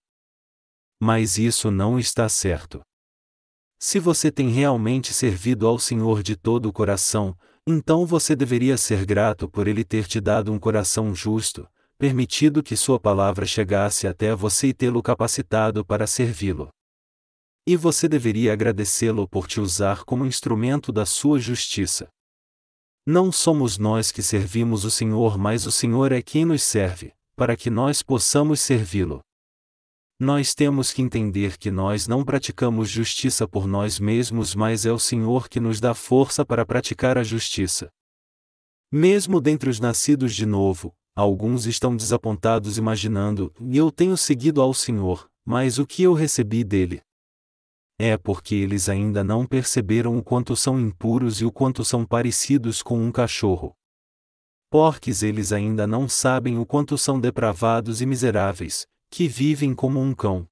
Mas 1.01 1.37
isso 1.37 1.69
não 1.69 1.99
está 1.99 2.29
certo. 2.29 2.81
Se 3.77 3.99
você 3.99 4.31
tem 4.31 4.47
realmente 4.47 5.13
servido 5.13 5.67
ao 5.67 5.77
Senhor 5.77 6.23
de 6.23 6.37
todo 6.37 6.69
o 6.69 6.73
coração, 6.73 7.37
então 7.67 8.05
você 8.05 8.37
deveria 8.37 8.77
ser 8.77 9.05
grato 9.05 9.49
por 9.49 9.67
Ele 9.67 9.83
ter 9.83 10.07
te 10.07 10.21
dado 10.21 10.53
um 10.53 10.57
coração 10.57 11.13
justo, 11.13 11.67
permitido 11.97 12.63
que 12.63 12.77
Sua 12.77 12.97
palavra 12.97 13.45
chegasse 13.45 14.07
até 14.07 14.33
você 14.33 14.67
e 14.67 14.73
tê-lo 14.73 15.03
capacitado 15.03 15.85
para 15.85 16.07
servi-lo. 16.07 16.69
E 17.67 17.75
você 17.75 18.07
deveria 18.07 18.53
agradecê-lo 18.53 19.27
por 19.27 19.45
te 19.45 19.59
usar 19.59 20.05
como 20.05 20.25
instrumento 20.25 20.89
da 20.89 21.05
sua 21.05 21.37
justiça. 21.37 22.07
Não 23.05 23.33
somos 23.33 23.77
nós 23.77 24.13
que 24.13 24.23
servimos 24.23 24.85
o 24.85 24.91
Senhor, 24.91 25.37
mas 25.37 25.65
o 25.65 25.71
Senhor 25.71 26.13
é 26.13 26.21
quem 26.21 26.45
nos 26.45 26.63
serve, 26.63 27.13
para 27.35 27.57
que 27.57 27.69
nós 27.69 28.01
possamos 28.01 28.61
servi-lo. 28.61 29.19
Nós 30.17 30.55
temos 30.55 30.93
que 30.93 31.01
entender 31.01 31.57
que 31.57 31.69
nós 31.69 32.07
não 32.07 32.23
praticamos 32.23 32.89
justiça 32.89 33.45
por 33.45 33.67
nós 33.67 33.99
mesmos, 33.99 34.55
mas 34.55 34.85
é 34.85 34.91
o 34.91 34.97
Senhor 34.97 35.49
que 35.49 35.59
nos 35.59 35.81
dá 35.81 35.93
força 35.93 36.45
para 36.45 36.65
praticar 36.65 37.17
a 37.17 37.23
justiça. 37.23 37.89
Mesmo 38.89 39.41
dentre 39.41 39.69
os 39.69 39.81
nascidos 39.81 40.33
de 40.33 40.45
novo, 40.45 40.93
alguns 41.13 41.65
estão 41.65 41.97
desapontados 41.97 42.77
imaginando: 42.77 43.53
eu 43.69 43.91
tenho 43.91 44.15
seguido 44.15 44.61
ao 44.61 44.73
Senhor, 44.73 45.29
mas 45.43 45.77
o 45.77 45.85
que 45.85 46.03
eu 46.03 46.13
recebi 46.13 46.63
dele? 46.63 47.01
É 48.05 48.17
porque 48.17 48.53
eles 48.55 48.89
ainda 48.89 49.23
não 49.23 49.45
perceberam 49.45 50.17
o 50.17 50.21
quanto 50.21 50.57
são 50.57 50.77
impuros 50.77 51.39
e 51.39 51.45
o 51.45 51.51
quanto 51.53 51.85
são 51.85 52.05
parecidos 52.05 52.81
com 52.81 53.01
um 53.01 53.09
cachorro. 53.09 53.73
Porques 54.69 55.23
eles 55.23 55.53
ainda 55.53 55.87
não 55.87 56.09
sabem 56.09 56.57
o 56.57 56.65
quanto 56.65 56.97
são 56.97 57.17
depravados 57.17 58.01
e 58.01 58.05
miseráveis, 58.05 58.85
que 59.09 59.25
vivem 59.25 59.73
como 59.73 60.01
um 60.01 60.13
cão. 60.13 60.45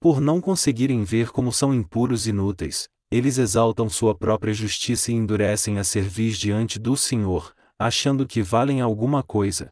Por 0.00 0.20
não 0.20 0.40
conseguirem 0.40 1.04
ver 1.04 1.30
como 1.30 1.52
são 1.52 1.72
impuros 1.72 2.26
e 2.26 2.30
inúteis, 2.30 2.88
eles 3.08 3.38
exaltam 3.38 3.88
sua 3.88 4.12
própria 4.12 4.52
justiça 4.52 5.12
e 5.12 5.14
endurecem 5.14 5.78
a 5.78 5.84
cerviz 5.84 6.36
diante 6.36 6.76
do 6.76 6.96
Senhor, 6.96 7.54
achando 7.78 8.26
que 8.26 8.42
valem 8.42 8.80
alguma 8.80 9.22
coisa. 9.22 9.70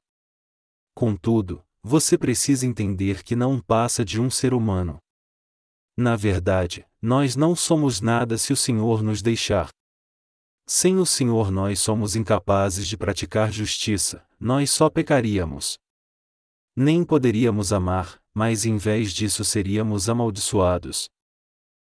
Contudo, 0.94 1.64
você 1.82 2.16
precisa 2.16 2.64
entender 2.64 3.24
que 3.24 3.34
não 3.34 3.58
passa 3.60 4.04
de 4.04 4.20
um 4.20 4.30
ser 4.30 4.54
humano. 4.54 5.00
Na 5.96 6.14
verdade, 6.14 6.86
nós 7.00 7.36
não 7.36 7.56
somos 7.56 8.02
nada 8.02 8.36
se 8.36 8.52
o 8.52 8.56
Senhor 8.56 9.02
nos 9.02 9.22
deixar. 9.22 9.70
Sem 10.66 10.98
o 10.98 11.06
Senhor 11.06 11.50
nós 11.50 11.80
somos 11.80 12.14
incapazes 12.14 12.86
de 12.86 12.96
praticar 12.96 13.50
justiça, 13.50 14.26
nós 14.38 14.70
só 14.70 14.90
pecaríamos. 14.90 15.78
Nem 16.74 17.02
poderíamos 17.02 17.72
amar, 17.72 18.20
mas 18.34 18.66
em 18.66 18.76
vez 18.76 19.12
disso 19.12 19.44
seríamos 19.44 20.10
amaldiçoados. 20.10 21.08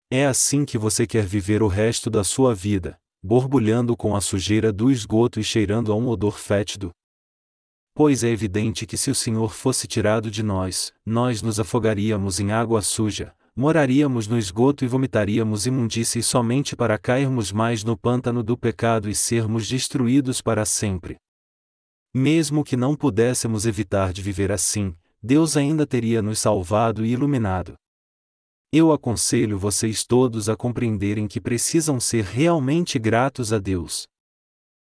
É 0.09 0.25
assim 0.25 0.63
que 0.63 0.77
você 0.77 1.05
quer 1.05 1.25
viver 1.25 1.61
o 1.61 1.67
resto 1.67 2.09
da 2.09 2.23
sua 2.23 2.55
vida, 2.55 2.97
borbulhando 3.21 3.97
com 3.97 4.15
a 4.15 4.21
sujeira 4.21 4.71
do 4.71 4.89
esgoto 4.89 5.39
e 5.39 5.43
cheirando 5.43 5.91
a 5.91 5.95
um 5.95 6.07
odor 6.07 6.39
fétido? 6.39 6.91
Pois 7.93 8.23
é 8.23 8.29
evidente 8.29 8.85
que 8.85 8.95
se 8.95 9.11
o 9.11 9.15
Senhor 9.15 9.51
fosse 9.51 9.87
tirado 9.87 10.31
de 10.31 10.41
nós, 10.41 10.93
nós 11.05 11.41
nos 11.41 11.59
afogaríamos 11.59 12.39
em 12.39 12.51
água 12.51 12.81
suja, 12.81 13.35
moraríamos 13.59 14.25
no 14.25 14.37
esgoto 14.37 14.85
e 14.85 14.87
vomitaríamos 14.87 15.65
imundície 15.65 16.23
somente 16.23 16.77
para 16.77 16.97
cairmos 16.97 17.51
mais 17.51 17.83
no 17.83 17.97
pântano 17.97 18.41
do 18.41 18.57
pecado 18.57 19.09
e 19.09 19.13
sermos 19.13 19.67
destruídos 19.67 20.41
para 20.41 20.63
sempre. 20.63 21.17
Mesmo 22.13 22.63
que 22.63 22.77
não 22.77 22.95
pudéssemos 22.95 23.65
evitar 23.65 24.13
de 24.13 24.21
viver 24.21 24.49
assim, 24.49 24.95
Deus 25.21 25.57
ainda 25.57 25.85
teria 25.85 26.21
nos 26.21 26.39
salvado 26.39 27.05
e 27.05 27.09
iluminado. 27.09 27.73
Eu 28.71 28.93
aconselho 28.93 29.59
vocês 29.59 30.05
todos 30.05 30.47
a 30.47 30.55
compreenderem 30.55 31.27
que 31.27 31.41
precisam 31.41 31.99
ser 31.99 32.23
realmente 32.23 32.97
gratos 32.97 33.51
a 33.51 33.59
Deus. 33.59 34.07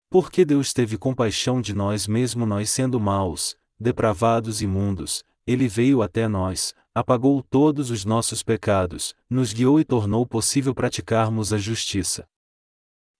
Porque 0.09 0.43
Deus 0.43 0.73
teve 0.73 0.97
compaixão 0.97 1.61
de 1.61 1.75
nós 1.75 2.07
mesmo 2.07 2.47
nós 2.47 2.71
sendo 2.71 2.99
maus, 2.99 3.55
depravados 3.79 4.63
e 4.63 4.65
imundos, 4.65 5.23
Ele 5.47 5.69
veio 5.69 6.01
até 6.01 6.27
nós, 6.27 6.75
apagou 6.95 7.43
todos 7.43 7.91
os 7.91 8.05
nossos 8.05 8.43
pecados, 8.43 9.17
nos 9.29 9.53
guiou 9.53 9.81
e 9.81 9.85
tornou 9.85 10.25
possível 10.25 10.73
praticarmos 10.73 11.53
a 11.53 11.59
justiça. 11.59 12.29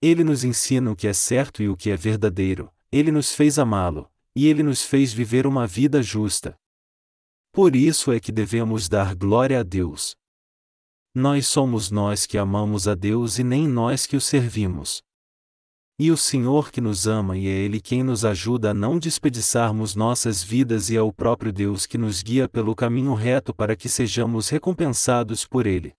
Ele 0.01 0.23
nos 0.23 0.45
ensina 0.45 0.93
o 0.93 0.97
que 0.97 1.09
é 1.09 1.13
certo 1.13 1.63
e 1.63 1.69
o 1.69 1.77
que 1.77 1.91
é 1.91 1.97
verdadeiro, 1.97 2.73
ele 2.93 3.11
nos 3.11 3.35
fez 3.35 3.59
amá-lo, 3.59 4.09
e 4.37 4.47
ele 4.47 4.63
nos 4.63 4.85
fez 4.85 5.13
viver 5.13 5.47
uma 5.47 5.67
vida 5.67 6.03
justa. 6.03 6.57
Por 7.51 7.75
isso 7.75 8.13
é 8.13 8.21
que 8.21 8.31
devemos 8.31 8.89
dar 8.89 9.15
glória 9.15 9.61
a 9.61 9.63
Deus. 9.63 10.17
Nós 11.15 11.47
somos 11.47 11.91
nós 11.91 12.27
que 12.27 12.39
amamos 12.39 12.87
a 12.87 12.95
Deus 12.95 13.39
e 13.39 13.45
nem 13.45 13.69
nós 13.69 14.07
que 14.07 14.17
o 14.17 14.21
servimos. 14.21 15.03
E 15.97 16.11
o 16.11 16.17
Senhor 16.17 16.73
que 16.73 16.81
nos 16.81 17.07
ama 17.07 17.39
e 17.39 17.47
é 17.47 17.53
Ele 17.53 17.81
quem 17.81 18.03
nos 18.03 18.25
ajuda 18.25 18.73
a 18.73 18.75
não 18.75 18.99
desperdiçarmos 18.99 19.95
nossas 19.95 20.43
vidas 20.43 20.91
e 20.91 20.97
é 20.97 21.01
o 21.01 21.13
próprio 21.13 21.53
Deus 21.53 21.87
que 21.87 21.97
nos 21.97 22.21
guia 22.21 22.49
pelo 22.49 22.75
caminho 22.75 23.15
reto 23.15 23.55
para 23.55 23.77
que 23.77 23.89
sejamos 23.89 24.49
recompensados 24.49 25.47
por 25.47 25.67
Ele. 25.67 25.95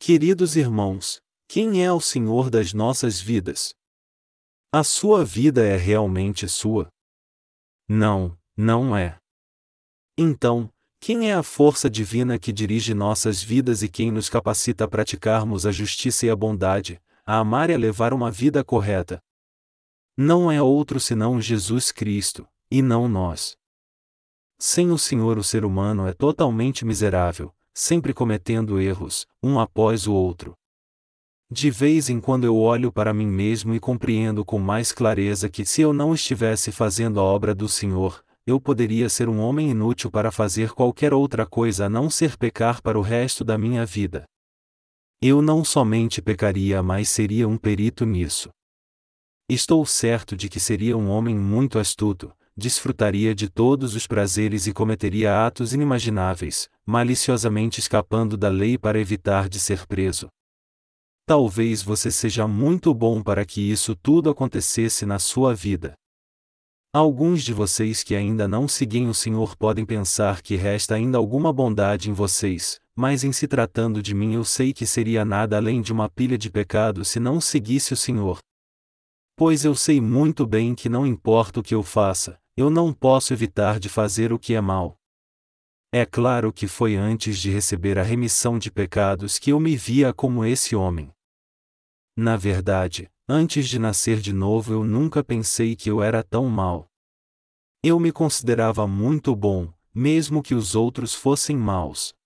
Queridos 0.00 0.56
irmãos, 0.56 1.20
quem 1.46 1.84
é 1.84 1.92
o 1.92 2.00
Senhor 2.00 2.50
das 2.50 2.72
nossas 2.72 3.20
vidas? 3.20 3.72
A 4.72 4.82
sua 4.82 5.24
vida 5.24 5.64
é 5.64 5.76
realmente 5.76 6.48
sua? 6.48 6.88
Não, 7.88 8.36
não 8.56 8.96
é. 8.96 9.16
Então, 10.18 10.68
quem 11.00 11.30
é 11.30 11.34
a 11.34 11.44
força 11.44 11.88
divina 11.88 12.36
que 12.36 12.52
dirige 12.52 12.92
nossas 12.94 13.40
vidas 13.40 13.82
e 13.82 13.88
quem 13.88 14.10
nos 14.10 14.28
capacita 14.28 14.84
a 14.84 14.88
praticarmos 14.88 15.64
a 15.64 15.70
justiça 15.70 16.26
e 16.26 16.30
a 16.30 16.34
bondade, 16.34 17.00
a 17.28 17.40
amar 17.40 17.68
e 17.68 17.74
a 17.74 17.76
levar 17.76 18.14
uma 18.14 18.30
vida 18.30 18.64
correta? 18.64 19.22
Não 20.16 20.50
é 20.50 20.62
outro 20.62 20.98
senão 20.98 21.38
Jesus 21.38 21.92
Cristo, 21.92 22.48
e 22.70 22.80
não 22.80 23.06
nós. 23.06 23.54
Sem 24.58 24.90
o 24.90 24.96
Senhor, 24.96 25.36
o 25.36 25.44
ser 25.44 25.62
humano 25.62 26.06
é 26.06 26.14
totalmente 26.14 26.86
miserável, 26.86 27.54
sempre 27.74 28.14
cometendo 28.14 28.80
erros, 28.80 29.26
um 29.42 29.60
após 29.60 30.06
o 30.06 30.14
outro. 30.14 30.54
De 31.50 31.70
vez 31.70 32.08
em 32.08 32.18
quando 32.18 32.44
eu 32.44 32.56
olho 32.56 32.90
para 32.90 33.12
mim 33.12 33.26
mesmo 33.26 33.74
e 33.74 33.78
compreendo 33.78 34.42
com 34.42 34.58
mais 34.58 34.90
clareza 34.90 35.50
que 35.50 35.66
se 35.66 35.82
eu 35.82 35.92
não 35.92 36.14
estivesse 36.14 36.72
fazendo 36.72 37.20
a 37.20 37.22
obra 37.22 37.54
do 37.54 37.68
Senhor, 37.68 38.24
eu 38.46 38.58
poderia 38.58 39.10
ser 39.10 39.28
um 39.28 39.38
homem 39.38 39.68
inútil 39.68 40.10
para 40.10 40.30
fazer 40.30 40.72
qualquer 40.72 41.12
outra 41.12 41.44
coisa 41.44 41.84
a 41.84 41.88
não 41.90 42.08
ser 42.08 42.38
pecar 42.38 42.80
para 42.80 42.98
o 42.98 43.02
resto 43.02 43.44
da 43.44 43.58
minha 43.58 43.84
vida. 43.84 44.24
Eu 45.20 45.42
não 45.42 45.64
somente 45.64 46.22
pecaria, 46.22 46.80
mas 46.80 47.08
seria 47.08 47.48
um 47.48 47.56
perito 47.56 48.06
nisso. 48.06 48.50
Estou 49.50 49.84
certo 49.84 50.36
de 50.36 50.48
que 50.48 50.60
seria 50.60 50.96
um 50.96 51.08
homem 51.08 51.34
muito 51.36 51.80
astuto, 51.80 52.32
desfrutaria 52.56 53.34
de 53.34 53.48
todos 53.48 53.96
os 53.96 54.06
prazeres 54.06 54.68
e 54.68 54.72
cometeria 54.72 55.44
atos 55.44 55.72
inimagináveis, 55.72 56.68
maliciosamente 56.86 57.80
escapando 57.80 58.36
da 58.36 58.48
lei 58.48 58.78
para 58.78 59.00
evitar 59.00 59.48
de 59.48 59.58
ser 59.58 59.88
preso. 59.88 60.28
Talvez 61.26 61.82
você 61.82 62.12
seja 62.12 62.46
muito 62.46 62.94
bom 62.94 63.20
para 63.20 63.44
que 63.44 63.60
isso 63.60 63.96
tudo 63.96 64.30
acontecesse 64.30 65.04
na 65.04 65.18
sua 65.18 65.52
vida. 65.52 65.94
Alguns 66.94 67.42
de 67.42 67.52
vocês 67.52 68.04
que 68.04 68.14
ainda 68.14 68.46
não 68.46 68.68
seguem 68.68 69.08
o 69.08 69.14
Senhor 69.14 69.56
podem 69.56 69.84
pensar 69.84 70.42
que 70.42 70.54
resta 70.54 70.94
ainda 70.94 71.18
alguma 71.18 71.52
bondade 71.52 72.08
em 72.08 72.12
vocês, 72.12 72.80
mas 72.98 73.22
em 73.22 73.30
se 73.30 73.46
tratando 73.46 74.02
de 74.02 74.12
mim 74.12 74.34
eu 74.34 74.42
sei 74.42 74.72
que 74.72 74.84
seria 74.84 75.24
nada 75.24 75.56
além 75.56 75.80
de 75.80 75.92
uma 75.92 76.08
pilha 76.08 76.36
de 76.36 76.50
pecado 76.50 77.04
se 77.04 77.20
não 77.20 77.40
seguisse 77.40 77.92
o 77.92 77.96
Senhor. 77.96 78.40
Pois 79.36 79.64
eu 79.64 79.72
sei 79.76 80.00
muito 80.00 80.44
bem 80.44 80.74
que 80.74 80.88
não 80.88 81.06
importa 81.06 81.60
o 81.60 81.62
que 81.62 81.76
eu 81.76 81.84
faça, 81.84 82.40
eu 82.56 82.68
não 82.68 82.92
posso 82.92 83.32
evitar 83.32 83.78
de 83.78 83.88
fazer 83.88 84.32
o 84.32 84.38
que 84.38 84.52
é 84.52 84.60
mal. 84.60 84.96
É 85.92 86.04
claro 86.04 86.52
que 86.52 86.66
foi 86.66 86.96
antes 86.96 87.38
de 87.38 87.52
receber 87.52 88.00
a 88.00 88.02
remissão 88.02 88.58
de 88.58 88.68
pecados 88.68 89.38
que 89.38 89.52
eu 89.52 89.60
me 89.60 89.76
via 89.76 90.12
como 90.12 90.44
esse 90.44 90.74
homem. 90.74 91.12
Na 92.16 92.36
verdade, 92.36 93.08
antes 93.28 93.68
de 93.68 93.78
nascer 93.78 94.18
de 94.18 94.32
novo 94.32 94.72
eu 94.72 94.82
nunca 94.82 95.22
pensei 95.22 95.76
que 95.76 95.88
eu 95.88 96.02
era 96.02 96.24
tão 96.24 96.46
mal. 96.46 96.88
Eu 97.80 98.00
me 98.00 98.10
considerava 98.10 98.88
muito 98.88 99.36
bom, 99.36 99.72
mesmo 99.94 100.42
que 100.42 100.52
os 100.52 100.74
outros 100.74 101.14
fossem 101.14 101.56
maus. 101.56 102.17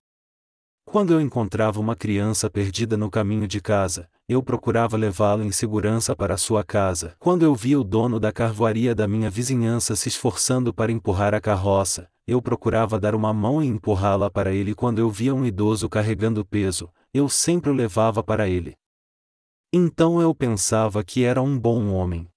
Quando 0.92 1.14
eu 1.14 1.22
encontrava 1.22 1.80
uma 1.80 1.96
criança 1.96 2.50
perdida 2.50 2.98
no 2.98 3.10
caminho 3.10 3.48
de 3.48 3.62
casa, 3.62 4.10
eu 4.28 4.42
procurava 4.42 4.94
levá-la 4.94 5.42
em 5.42 5.50
segurança 5.50 6.14
para 6.14 6.36
sua 6.36 6.62
casa. 6.62 7.16
Quando 7.18 7.44
eu 7.44 7.54
via 7.54 7.80
o 7.80 7.82
dono 7.82 8.20
da 8.20 8.30
carvoaria 8.30 8.94
da 8.94 9.08
minha 9.08 9.30
vizinhança 9.30 9.96
se 9.96 10.10
esforçando 10.10 10.70
para 10.70 10.92
empurrar 10.92 11.32
a 11.32 11.40
carroça, 11.40 12.10
eu 12.26 12.42
procurava 12.42 13.00
dar 13.00 13.14
uma 13.14 13.32
mão 13.32 13.62
e 13.62 13.66
empurrá-la 13.66 14.30
para 14.30 14.52
ele. 14.52 14.74
Quando 14.74 14.98
eu 14.98 15.08
via 15.08 15.34
um 15.34 15.46
idoso 15.46 15.88
carregando 15.88 16.44
peso, 16.44 16.92
eu 17.14 17.26
sempre 17.26 17.70
o 17.70 17.74
levava 17.74 18.22
para 18.22 18.46
ele. 18.46 18.76
Então 19.72 20.20
eu 20.20 20.34
pensava 20.34 21.02
que 21.02 21.24
era 21.24 21.40
um 21.40 21.58
bom 21.58 21.90
homem. 21.90 22.28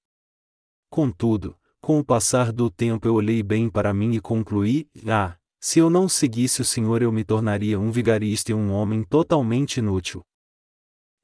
Contudo, 0.89 1.57
com 1.81 1.99
o 1.99 2.05
passar 2.05 2.53
do 2.53 2.69
tempo 2.69 3.05
eu 3.05 3.15
olhei 3.15 3.43
bem 3.43 3.69
para 3.69 3.93
mim 3.93 4.13
e 4.13 4.21
concluí: 4.21 4.87
ah, 5.09 5.35
se 5.59 5.79
eu 5.79 5.89
não 5.89 6.07
seguisse 6.07 6.61
o 6.61 6.65
Senhor 6.65 7.01
eu 7.01 7.11
me 7.11 7.23
tornaria 7.23 7.79
um 7.79 7.91
vigarista 7.91 8.51
e 8.51 8.53
um 8.53 8.71
homem 8.71 9.03
totalmente 9.03 9.77
inútil. 9.77 10.23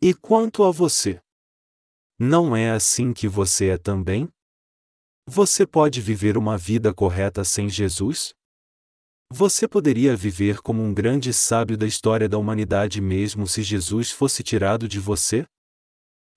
E 0.01 0.13
quanto 0.13 0.63
a 0.63 0.71
você? 0.71 1.21
Não 2.19 2.55
é 2.55 2.71
assim 2.71 3.13
que 3.13 3.27
você 3.27 3.69
é 3.69 3.77
também? 3.77 4.29
Você 5.27 5.65
pode 5.65 6.01
viver 6.01 6.37
uma 6.37 6.57
vida 6.57 6.93
correta 6.93 7.43
sem 7.43 7.69
Jesus? 7.69 8.33
Você 9.31 9.67
poderia 9.67 10.15
viver 10.15 10.61
como 10.61 10.83
um 10.83 10.93
grande 10.93 11.31
sábio 11.31 11.77
da 11.77 11.87
história 11.87 12.27
da 12.27 12.37
humanidade 12.37 12.99
mesmo 12.99 13.47
se 13.47 13.63
Jesus 13.63 14.11
fosse 14.11 14.43
tirado 14.43 14.87
de 14.87 14.99
você? 14.99 15.45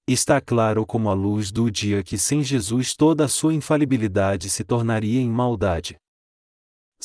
Está 0.07 0.41
claro 0.41 0.87
como 0.87 1.09
a 1.09 1.15
luz 1.15 1.51
do 1.51 1.71
dia 1.71 2.05
que 2.05 2.17
sem 2.17 2.45
Jesus 2.45 2.95
toda 2.95 3.25
a 3.25 3.29
sua 3.29 3.55
infalibilidade 3.55 4.51
se 4.51 4.63
tornaria 4.63 5.21
em 5.21 5.29
maldade. 5.29 5.97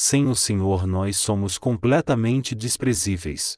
Sem 0.02 0.28
o 0.28 0.34
Senhor 0.34 0.88
nós 0.88 1.18
somos 1.18 1.58
completamente 1.58 2.56
desprezíveis. 2.56 3.58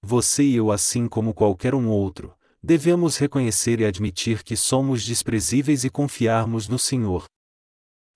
Você 0.00 0.44
e 0.44 0.54
eu, 0.54 0.70
assim 0.70 1.08
como 1.08 1.34
qualquer 1.34 1.74
um 1.74 1.88
outro, 1.88 2.32
devemos 2.62 3.16
reconhecer 3.16 3.80
e 3.80 3.84
admitir 3.84 4.44
que 4.44 4.56
somos 4.56 5.04
desprezíveis 5.04 5.82
e 5.82 5.90
confiarmos 5.90 6.68
no 6.68 6.78
Senhor. 6.78 7.24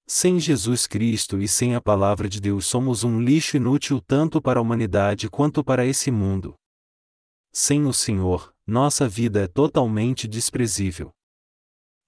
Sem 0.06 0.38
Jesus 0.38 0.86
Cristo 0.86 1.40
e 1.40 1.48
sem 1.48 1.74
a 1.74 1.80
Palavra 1.80 2.28
de 2.28 2.40
Deus 2.40 2.64
somos 2.64 3.02
um 3.02 3.20
lixo 3.20 3.56
inútil 3.56 4.00
tanto 4.00 4.40
para 4.40 4.60
a 4.60 4.62
humanidade 4.62 5.28
quanto 5.28 5.64
para 5.64 5.84
esse 5.84 6.12
mundo. 6.12 6.54
Sem 7.52 7.86
o 7.86 7.92
Senhor, 7.92 8.54
nossa 8.64 9.08
vida 9.08 9.42
é 9.42 9.48
totalmente 9.48 10.28
desprezível. 10.28 11.10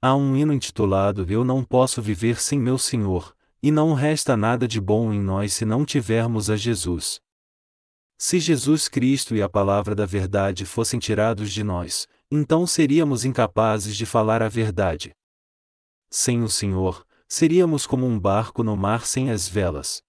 Há 0.01 0.15
um 0.15 0.37
hino 0.37 0.53
intitulado 0.53 1.27
Eu 1.29 1.43
não 1.43 1.65
posso 1.65 2.01
viver 2.01 2.41
sem 2.41 2.57
meu 2.57 2.79
Senhor, 2.79 3.37
e 3.63 3.71
não 3.71 3.95
resta 3.95 4.37
nada 4.37 4.69
de 4.69 4.81
bom 4.81 5.13
em 5.13 5.21
nós 5.21 5.53
se 5.53 5.65
não 5.65 5.85
tivermos 5.85 6.49
a 6.49 6.57
Jesus. 6.57 7.21
Se 8.17 8.41
Jesus 8.41 8.89
Cristo 8.89 9.35
e 9.37 9.43
a 9.43 9.49
palavra 9.49 9.95
da 9.95 10.05
verdade 10.05 10.65
fossem 10.65 10.99
tirados 10.99 11.53
de 11.53 11.63
nós, 11.63 12.07
então 12.31 12.67
seríamos 12.67 13.25
incapazes 13.25 13.97
de 13.97 14.05
falar 14.05 14.43
a 14.43 14.49
verdade. 14.49 15.13
Sem 16.11 16.43
o 16.43 16.49
Senhor, 16.49 17.07
seríamos 17.29 17.87
como 17.87 18.07
um 18.07 18.19
barco 18.19 18.63
no 18.63 18.77
mar 18.77 19.07
sem 19.07 19.31
as 19.31 19.49
velas. 19.49 20.03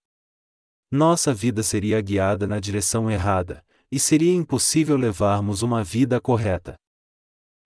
Nossa 0.91 1.33
vida 1.33 1.61
seria 1.61 2.01
guiada 2.01 2.47
na 2.47 2.59
direção 2.59 3.11
errada, 3.11 3.63
e 3.91 3.99
seria 3.99 4.33
impossível 4.33 4.97
levarmos 4.97 5.61
uma 5.61 5.83
vida 5.83 6.19
correta. 6.19 6.75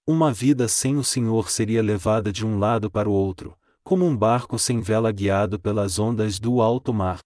Uma 0.05 0.34
vida 0.34 0.67
sem 0.67 0.97
o 0.97 1.03
Senhor 1.03 1.49
seria 1.49 1.81
levada 1.81 2.31
de 2.31 2.45
um 2.45 2.59
lado 2.59 2.91
para 2.91 3.09
o 3.09 3.13
outro, 3.13 3.57
como 3.94 4.08
um 4.08 4.18
barco 4.18 4.58
sem 4.58 4.82
vela 4.82 5.12
guiado 5.12 5.60
pelas 5.60 6.00
ondas 6.00 6.39
do 6.39 6.64
alto 6.64 6.91
mar. 6.91 7.20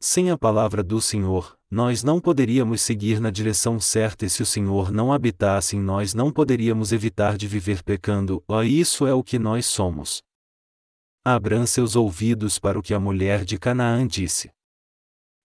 Sem 0.00 0.30
a 0.30 0.38
palavra 0.38 0.82
do 0.82 1.02
Senhor, 1.02 1.54
nós 1.70 2.02
não 2.02 2.18
poderíamos 2.18 2.80
seguir 2.80 3.20
na 3.20 3.30
direção 3.30 3.78
certa 3.78 4.24
e 4.24 4.30
se 4.30 4.42
o 4.42 4.46
Senhor 4.46 4.90
não 4.90 5.12
habitasse 5.12 5.76
em 5.76 5.78
nós 5.78 6.14
não 6.14 6.32
poderíamos 6.32 6.92
evitar 6.92 7.36
de 7.36 7.46
viver 7.46 7.82
pecando, 7.82 8.42
ó 8.48 8.62
isso 8.62 9.06
é 9.06 9.12
o 9.12 9.22
que 9.22 9.38
nós 9.38 9.66
somos. 9.66 10.22
Abram 11.22 11.66
seus 11.66 11.94
ouvidos 11.94 12.58
para 12.58 12.78
o 12.78 12.82
que 12.82 12.94
a 12.94 12.98
mulher 12.98 13.44
de 13.44 13.58
Canaã 13.58 14.06
disse. 14.06 14.50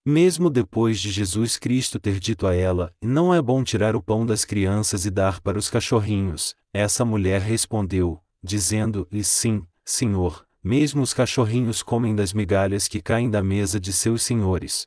Mesmo 0.02 0.48
depois 0.48 0.98
de 0.98 1.10
Jesus 1.10 1.58
Cristo 1.58 2.00
ter 2.00 2.18
dito 2.18 2.46
a 2.46 2.54
ela: 2.54 2.90
Não 3.02 3.34
é 3.34 3.42
bom 3.42 3.62
tirar 3.62 3.94
o 3.94 4.02
pão 4.02 4.24
das 4.24 4.46
crianças 4.46 5.04
e 5.04 5.10
dar 5.10 5.42
para 5.42 5.58
os 5.58 5.68
cachorrinhos, 5.68 6.56
essa 6.72 7.04
mulher 7.04 7.42
respondeu, 7.42 8.18
dizendo-lhe: 8.42 9.22
Sim, 9.22 9.66
Senhor, 9.84 10.46
mesmo 10.62 11.02
os 11.02 11.12
cachorrinhos 11.12 11.82
comem 11.82 12.14
das 12.14 12.32
migalhas 12.32 12.86
que 12.86 13.02
caem 13.02 13.28
da 13.28 13.42
mesa 13.42 13.80
de 13.80 13.92
seus 13.92 14.22
senhores. 14.22 14.86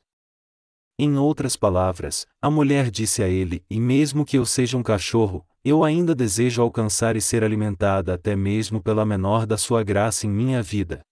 Em 0.98 1.18
outras 1.18 1.56
palavras, 1.56 2.26
a 2.40 2.50
mulher 2.50 2.90
disse 2.90 3.22
a 3.22 3.28
ele: 3.28 3.62
E 3.68 3.78
mesmo 3.78 4.24
que 4.24 4.38
eu 4.38 4.46
seja 4.46 4.78
um 4.78 4.82
cachorro, 4.82 5.46
eu 5.62 5.84
ainda 5.84 6.14
desejo 6.14 6.62
alcançar 6.62 7.16
e 7.16 7.20
ser 7.20 7.44
alimentada 7.44 8.14
até 8.14 8.34
mesmo 8.34 8.82
pela 8.82 9.04
menor 9.04 9.46
da 9.46 9.58
sua 9.58 9.82
graça 9.82 10.26
em 10.26 10.30
minha 10.30 10.62
vida. 10.62 11.02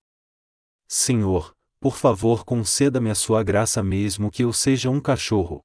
Senhor, 0.89 1.55
por 1.79 1.97
favor 1.97 2.47
conceda-me 2.47 3.11
a 3.11 3.15
sua 3.15 3.43
graça 3.43 3.83
mesmo 3.83 4.31
que 4.31 4.45
eu 4.45 4.53
seja 4.55 4.89
um 4.89 5.01
cachorro. 5.01 5.61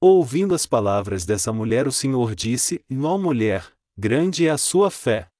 Ouvindo 0.00 0.52
as 0.52 0.66
palavras 0.66 1.24
dessa 1.24 1.52
mulher, 1.52 1.86
o 1.86 1.92
Senhor 1.92 2.34
disse: 2.34 2.84
Ó 3.04 3.16
mulher, 3.16 3.70
grande 3.96 4.48
é 4.48 4.50
a 4.50 4.58
sua 4.58 4.90
fé. 4.90 5.31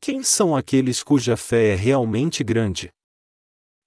Quem 0.00 0.22
são 0.22 0.54
aqueles 0.54 1.02
cuja 1.02 1.36
fé 1.36 1.72
é 1.72 1.74
realmente 1.74 2.44
grande? 2.44 2.90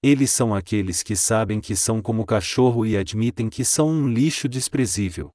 Eles 0.03 0.31
são 0.31 0.53
aqueles 0.53 1.03
que 1.03 1.15
sabem 1.15 1.59
que 1.59 1.75
são 1.75 2.01
como 2.01 2.25
cachorro 2.25 2.85
e 2.85 2.97
admitem 2.97 3.49
que 3.49 3.65
são 3.65 3.89
um 3.89 4.07
lixo 4.07 4.47
desprezível. 4.47 5.29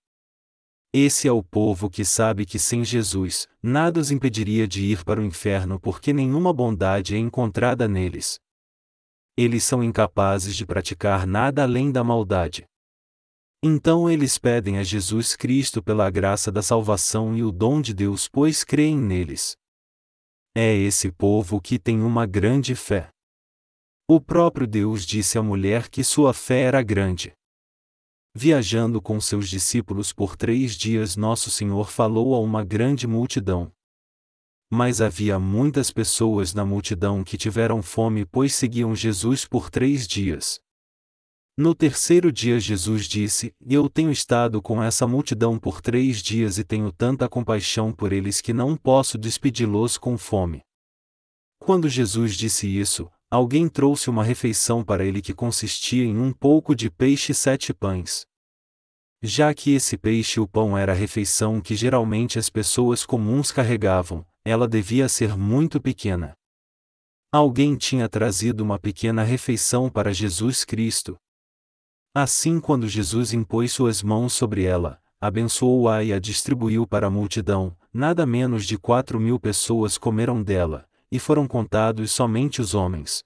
Esse 0.93 1.27
é 1.27 1.33
o 1.33 1.43
povo 1.43 1.91
que 1.91 2.05
sabe 2.05 2.47
que 2.47 2.59
sem 2.59 2.85
Jesus, 2.85 3.49
nada 3.63 4.01
os 4.01 4.11
impediria 4.11 4.67
de 4.67 4.85
ir 4.85 5.05
para 5.05 5.21
o 5.21 5.25
inferno 5.25 5.79
porque 5.81 6.13
nenhuma 6.13 6.53
bondade 6.53 7.15
é 7.15 7.19
encontrada 7.19 7.89
neles 7.89 8.39
eles 9.37 9.65
são 9.65 9.83
incapazes 9.83 10.55
de 10.55 10.65
praticar 10.65 11.27
nada 11.27 11.63
além 11.63 11.91
da 11.91 12.05
maldade. 12.05 12.67
Então 13.63 14.09
eles 14.09 14.39
pedem 14.39 14.79
a 14.79 14.83
Jesus 14.83 15.35
Cristo 15.35 15.83
pela 15.83 16.09
graça 16.11 16.53
da 16.53 16.63
salvação 16.63 17.37
e 17.37 17.43
o 17.43 17.51
dom 17.51 17.81
de 17.81 17.95
Deus, 17.95 18.29
pois 18.29 18.63
creem 18.63 18.97
neles. 18.97 19.57
É 20.57 20.73
esse 20.73 21.11
povo 21.11 21.61
que 21.61 21.79
tem 21.79 22.01
uma 22.01 22.27
grande 22.27 22.75
fé. 22.75 23.09
O 24.09 24.21
próprio 24.21 24.67
Deus 24.67 25.05
disse 25.05 25.37
à 25.37 25.43
mulher 25.43 25.89
que 25.89 26.05
sua 26.05 26.33
fé 26.33 26.61
era 26.61 26.83
grande. 26.83 27.33
Viajando 28.35 29.03
com 29.03 29.21
seus 29.21 29.49
discípulos 29.49 30.13
por 30.13 30.37
três 30.37 30.77
dias, 30.77 31.17
Nosso 31.17 31.51
Senhor 31.51 31.91
falou 31.91 32.35
a 32.35 32.41
uma 32.41 32.65
grande 32.65 33.07
multidão, 33.07 33.73
mas 34.75 35.01
havia 35.01 35.39
muitas 35.39 35.93
pessoas 35.93 36.53
na 36.53 36.65
multidão 36.65 37.23
que 37.23 37.37
tiveram 37.37 37.83
fome 37.83 38.25
pois 38.25 38.55
seguiam 38.55 38.95
Jesus 38.95 39.45
por 39.45 39.71
três 39.71 40.07
dias. 40.07 40.64
No 41.57 41.73
terceiro 41.73 42.33
dia 42.33 42.59
Jesus 42.59 43.07
disse: 43.07 43.55
Eu 43.65 43.89
tenho 43.89 44.11
estado 44.11 44.61
com 44.61 44.83
essa 44.83 45.07
multidão 45.07 45.57
por 45.57 45.81
três 45.81 46.21
dias 46.21 46.59
e 46.59 46.65
tenho 46.65 46.91
tanta 46.91 47.29
compaixão 47.29 47.93
por 47.93 48.13
eles 48.13 48.41
que 48.41 48.53
não 48.53 48.77
posso 48.77 49.17
despedi-los 49.17 49.97
com 49.97 50.19
fome. 50.19 50.63
Quando 51.61 51.89
Jesus 51.89 52.35
disse 52.35 52.67
isso, 52.67 53.09
alguém 53.31 53.69
trouxe 53.69 54.11
uma 54.11 54.25
refeição 54.25 54.83
para 54.83 55.05
ele 55.05 55.23
que 55.23 55.33
consistia 55.33 56.05
em 56.05 56.19
um 56.19 56.33
pouco 56.33 56.75
de 56.75 56.91
peixe 56.91 57.31
e 57.31 57.35
sete 57.35 57.73
pães. 57.73 58.27
Já 59.23 59.55
que 59.55 59.73
esse 59.75 59.97
peixe 59.97 60.41
e 60.41 60.43
o 60.43 60.49
pão 60.49 60.77
era 60.77 60.91
a 60.91 60.95
refeição 60.97 61.61
que 61.61 61.77
geralmente 61.77 62.37
as 62.37 62.51
pessoas 62.51 63.07
comuns 63.07 63.53
carregavam, 63.53 64.27
ela 64.45 64.67
devia 64.67 65.09
ser 65.09 65.39
muito 65.39 65.81
pequena. 65.81 66.35
Alguém 67.33 67.77
tinha 67.77 68.09
trazido 68.09 68.63
uma 68.63 68.79
pequena 68.79 69.23
refeição 69.23 69.89
para 69.89 70.13
Jesus 70.13 70.65
Cristo. 70.65 71.17
Assim, 72.17 72.61
quando 72.61 72.87
Jesus 72.87 73.33
impôs 73.33 73.73
suas 73.73 74.01
mãos 74.01 74.35
sobre 74.35 74.63
ela, 74.63 75.03
abençoou-a 75.21 76.05
e 76.05 76.13
a 76.13 76.21
distribuiu 76.21 76.87
para 76.87 77.09
a 77.09 77.11
multidão, 77.11 77.77
nada 77.93 78.25
menos 78.25 78.67
de 78.67 78.79
quatro 78.79 79.19
mil 79.19 79.41
pessoas 79.41 79.99
comeram 79.99 80.41
dela, 80.41 80.89
e 81.11 81.19
foram 81.19 81.49
contados 81.49 82.13
somente 82.13 82.61
os 82.61 82.73
homens. 82.73 83.25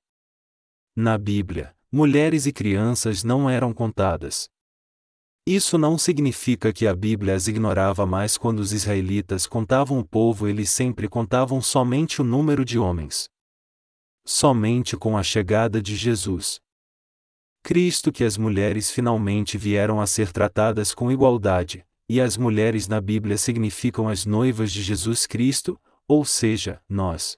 Na 0.96 1.18
Bíblia, 1.18 1.76
mulheres 1.92 2.46
e 2.46 2.52
crianças 2.52 3.22
não 3.22 3.48
eram 3.50 3.74
contadas. 3.74 4.48
Isso 5.46 5.76
não 5.76 5.98
significa 5.98 6.72
que 6.72 6.86
a 6.86 6.94
Bíblia 6.94 7.34
as 7.34 7.46
ignorava 7.46 8.06
mais 8.06 8.38
quando 8.38 8.60
os 8.60 8.72
israelitas 8.72 9.46
contavam 9.46 9.98
o 9.98 10.04
povo, 10.04 10.48
eles 10.48 10.70
sempre 10.70 11.08
contavam 11.08 11.60
somente 11.60 12.22
o 12.22 12.24
número 12.24 12.64
de 12.64 12.78
homens. 12.78 13.28
Somente 14.26 14.96
com 14.96 15.16
a 15.16 15.22
chegada 15.22 15.82
de 15.82 15.94
Jesus. 15.94 16.58
Cristo 17.68 18.10
que 18.10 18.24
as 18.24 18.38
mulheres 18.38 18.90
finalmente 18.90 19.58
vieram 19.58 20.00
a 20.00 20.06
ser 20.06 20.32
tratadas 20.32 20.94
com 20.94 21.12
igualdade, 21.12 21.84
e 22.08 22.18
as 22.18 22.34
mulheres 22.34 22.88
na 22.88 22.98
Bíblia 22.98 23.36
significam 23.36 24.08
as 24.08 24.24
noivas 24.24 24.72
de 24.72 24.82
Jesus 24.82 25.26
Cristo, 25.26 25.78
ou 26.08 26.24
seja, 26.24 26.80
nós. 26.88 27.36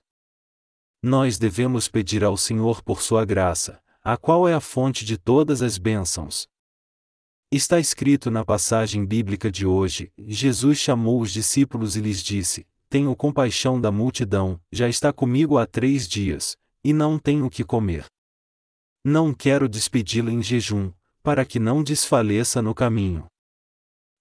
Nós 1.02 1.36
devemos 1.36 1.88
pedir 1.88 2.22
ao 2.22 2.36
Senhor 2.36 2.80
por 2.80 3.02
sua 3.02 3.24
graça, 3.24 3.82
a 4.04 4.16
qual 4.16 4.48
é 4.48 4.54
a 4.54 4.60
fonte 4.60 5.04
de 5.04 5.18
todas 5.18 5.62
as 5.62 5.76
bênçãos, 5.78 6.48
Está 7.52 7.80
escrito 7.80 8.30
na 8.30 8.44
passagem 8.44 9.04
bíblica 9.04 9.50
de 9.50 9.66
hoje: 9.66 10.12
Jesus 10.16 10.78
chamou 10.78 11.20
os 11.20 11.32
discípulos 11.32 11.96
e 11.96 12.00
lhes 12.00 12.22
disse: 12.22 12.64
Tenho 12.88 13.16
compaixão 13.16 13.80
da 13.80 13.90
multidão, 13.90 14.60
já 14.70 14.88
está 14.88 15.12
comigo 15.12 15.58
há 15.58 15.66
três 15.66 16.06
dias, 16.06 16.56
e 16.84 16.92
não 16.92 17.18
tenho 17.18 17.46
o 17.46 17.50
que 17.50 17.64
comer. 17.64 18.06
Não 19.04 19.32
quero 19.32 19.66
despedi-la 19.66 20.30
em 20.30 20.42
jejum, 20.42 20.92
para 21.22 21.46
que 21.46 21.58
não 21.58 21.82
desfaleça 21.82 22.60
no 22.60 22.74
caminho. 22.74 23.26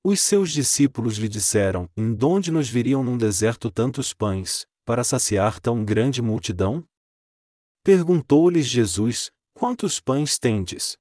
Os 0.01 0.21
seus 0.21 0.51
discípulos 0.51 1.17
lhe 1.17 1.27
disseram: 1.27 1.89
Em 1.97 2.13
donde 2.13 2.49
nos 2.49 2.69
viriam 2.69 3.03
num 3.03 3.17
deserto 3.17 3.69
tantos 3.69 4.13
pães, 4.13 4.65
para 4.85 5.03
saciar 5.03 5.59
tão 5.59 5.83
grande 5.83 6.21
multidão? 6.21 6.85
Perguntou-lhes 7.83 8.65
Jesus: 8.67 9.29
Quantos 9.53 9.99
pães 9.99 10.39
tendes? 10.39 10.97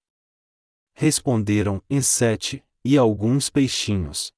Responderam, 0.95 1.81
em 1.89 2.03
sete, 2.03 2.65
e 2.85 2.99
alguns 2.99 3.49
peixinhos. 3.49 4.33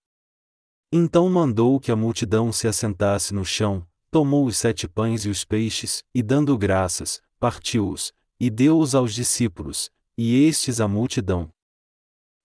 Então 0.92 1.30
mandou 1.30 1.80
que 1.80 1.90
a 1.90 1.96
multidão 1.96 2.52
se 2.52 2.68
assentasse 2.68 3.32
no 3.32 3.44
chão, 3.44 3.86
tomou 4.10 4.44
os 4.44 4.58
sete 4.58 4.86
pães 4.86 5.24
e 5.24 5.30
os 5.30 5.44
peixes, 5.46 6.04
e 6.14 6.22
dando 6.22 6.58
graças, 6.58 7.22
partiu-os, 7.38 8.12
e 8.40 8.48
deu-os 8.48 8.94
aos 8.94 9.12
discípulos, 9.12 9.90
e 10.16 10.44
estes 10.46 10.80
à 10.80 10.88
multidão. 10.88 11.52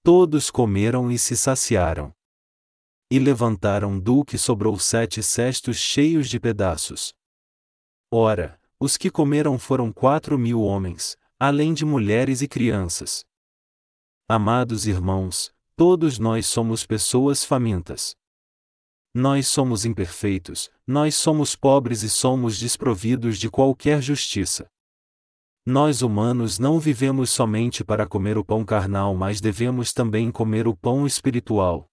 Todos 0.03 0.51
comeram 0.51 1.09
e 1.09 1.17
se 1.17 1.37
saciaram. 1.37 2.13
E 3.09 3.17
levantaram 3.17 3.97
do 3.97 4.25
que 4.25 4.37
sobrou 4.37 4.77
sete 4.77 5.23
cestos 5.23 5.77
cheios 5.77 6.29
de 6.29 6.39
pedaços. 6.39 7.13
Ora, 8.11 8.59
os 8.77 8.97
que 8.97 9.09
comeram 9.09 9.57
foram 9.57 9.91
quatro 9.91 10.37
mil 10.37 10.61
homens, 10.61 11.17
além 11.39 11.73
de 11.73 11.85
mulheres 11.85 12.41
e 12.41 12.47
crianças. 12.47 13.23
Amados 14.27 14.85
irmãos, 14.85 15.53
todos 15.75 16.19
nós 16.19 16.45
somos 16.45 16.85
pessoas 16.85 17.45
famintas. 17.45 18.15
Nós 19.13 19.47
somos 19.47 19.85
imperfeitos, 19.85 20.69
nós 20.85 21.15
somos 21.15 21.55
pobres 21.55 22.03
e 22.03 22.09
somos 22.09 22.59
desprovidos 22.59 23.37
de 23.39 23.49
qualquer 23.49 24.01
justiça. 24.01 24.69
Nós 25.68 26.03
humanos 26.03 26.59
não 26.59 26.80
vivemos 26.80 27.32
somente 27.32 27.84
para 27.84 28.05
comer 28.05 28.38
o 28.38 28.45
pão 28.45 28.63
carnal, 28.63 29.16
mas 29.16 29.41
devemos 29.41 29.91
também 29.91 30.30
comer 30.30 30.68
o 30.68 30.76
pão 30.76 31.07
espiritual. 31.07 31.89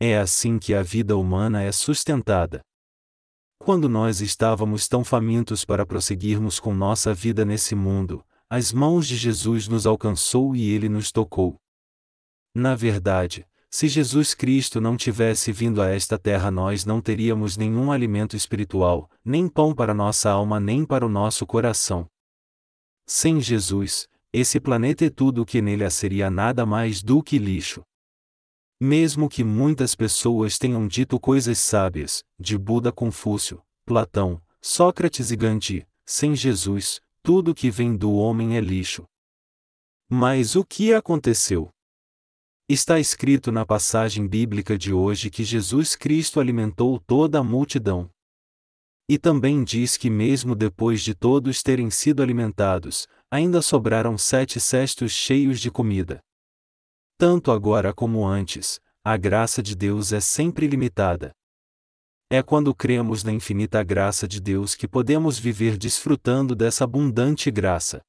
É 0.00 0.18
assim 0.18 0.58
que 0.58 0.74
a 0.74 0.82
vida 0.82 1.16
humana 1.16 1.62
é 1.62 1.70
sustentada. 1.70 2.60
Quando 3.60 3.88
nós 3.88 4.20
estávamos 4.20 4.88
tão 4.88 5.04
famintos 5.04 5.64
para 5.64 5.86
prosseguirmos 5.86 6.58
com 6.58 6.74
nossa 6.74 7.14
vida 7.14 7.44
nesse 7.44 7.76
mundo, 7.76 8.24
as 8.50 8.72
mãos 8.72 9.06
de 9.06 9.14
Jesus 9.14 9.68
nos 9.68 9.86
alcançou 9.86 10.56
e 10.56 10.68
ele 10.68 10.88
nos 10.88 11.12
tocou. 11.12 11.54
Na 12.52 12.74
verdade, 12.74 13.46
se 13.70 13.86
Jesus 13.86 14.34
Cristo 14.34 14.80
não 14.80 14.96
tivesse 14.96 15.52
vindo 15.52 15.80
a 15.80 15.88
esta 15.88 16.18
terra, 16.18 16.50
nós 16.50 16.84
não 16.84 17.00
teríamos 17.00 17.56
nenhum 17.56 17.92
alimento 17.92 18.34
espiritual, 18.34 19.08
nem 19.24 19.46
pão 19.46 19.72
para 19.72 19.94
nossa 19.94 20.28
alma, 20.32 20.58
nem 20.58 20.84
para 20.84 21.06
o 21.06 21.08
nosso 21.08 21.46
coração. 21.46 22.08
Sem 23.14 23.42
Jesus, 23.42 24.08
esse 24.32 24.58
planeta 24.58 25.04
e 25.04 25.10
tudo 25.10 25.42
o 25.42 25.44
que 25.44 25.60
nele 25.60 25.84
há 25.84 25.90
seria 25.90 26.30
nada 26.30 26.64
mais 26.64 27.02
do 27.02 27.22
que 27.22 27.36
lixo. 27.36 27.82
Mesmo 28.80 29.28
que 29.28 29.44
muitas 29.44 29.94
pessoas 29.94 30.56
tenham 30.56 30.88
dito 30.88 31.20
coisas 31.20 31.58
sábias, 31.58 32.24
de 32.40 32.56
Buda 32.56 32.90
Confúcio, 32.90 33.62
Platão, 33.84 34.40
Sócrates 34.62 35.30
e 35.30 35.36
Gandhi, 35.36 35.86
sem 36.06 36.34
Jesus, 36.34 37.02
tudo 37.22 37.54
que 37.54 37.70
vem 37.70 37.94
do 37.94 38.14
homem 38.14 38.56
é 38.56 38.62
lixo. 38.62 39.04
Mas 40.08 40.56
o 40.56 40.64
que 40.64 40.94
aconteceu? 40.94 41.68
Está 42.66 42.98
escrito 42.98 43.52
na 43.52 43.66
passagem 43.66 44.26
bíblica 44.26 44.78
de 44.78 44.90
hoje 44.90 45.28
que 45.28 45.44
Jesus 45.44 45.94
Cristo 45.94 46.40
alimentou 46.40 46.98
toda 46.98 47.40
a 47.40 47.44
multidão. 47.44 48.08
E 49.08 49.18
também 49.18 49.64
diz 49.64 49.96
que, 49.96 50.08
mesmo 50.08 50.54
depois 50.54 51.02
de 51.02 51.14
todos 51.14 51.62
terem 51.62 51.90
sido 51.90 52.22
alimentados, 52.22 53.06
ainda 53.30 53.60
sobraram 53.60 54.16
sete 54.16 54.60
cestos 54.60 55.12
cheios 55.12 55.60
de 55.60 55.70
comida. 55.70 56.20
Tanto 57.18 57.50
agora 57.50 57.92
como 57.92 58.26
antes, 58.26 58.80
a 59.04 59.16
graça 59.16 59.62
de 59.62 59.74
Deus 59.74 60.12
é 60.12 60.20
sempre 60.20 60.66
limitada. 60.66 61.32
É 62.30 62.42
quando 62.42 62.74
cremos 62.74 63.22
na 63.22 63.32
infinita 63.32 63.82
graça 63.82 64.26
de 64.26 64.40
Deus 64.40 64.74
que 64.74 64.88
podemos 64.88 65.38
viver 65.38 65.76
desfrutando 65.76 66.54
dessa 66.54 66.84
abundante 66.84 67.50
graça. 67.50 68.00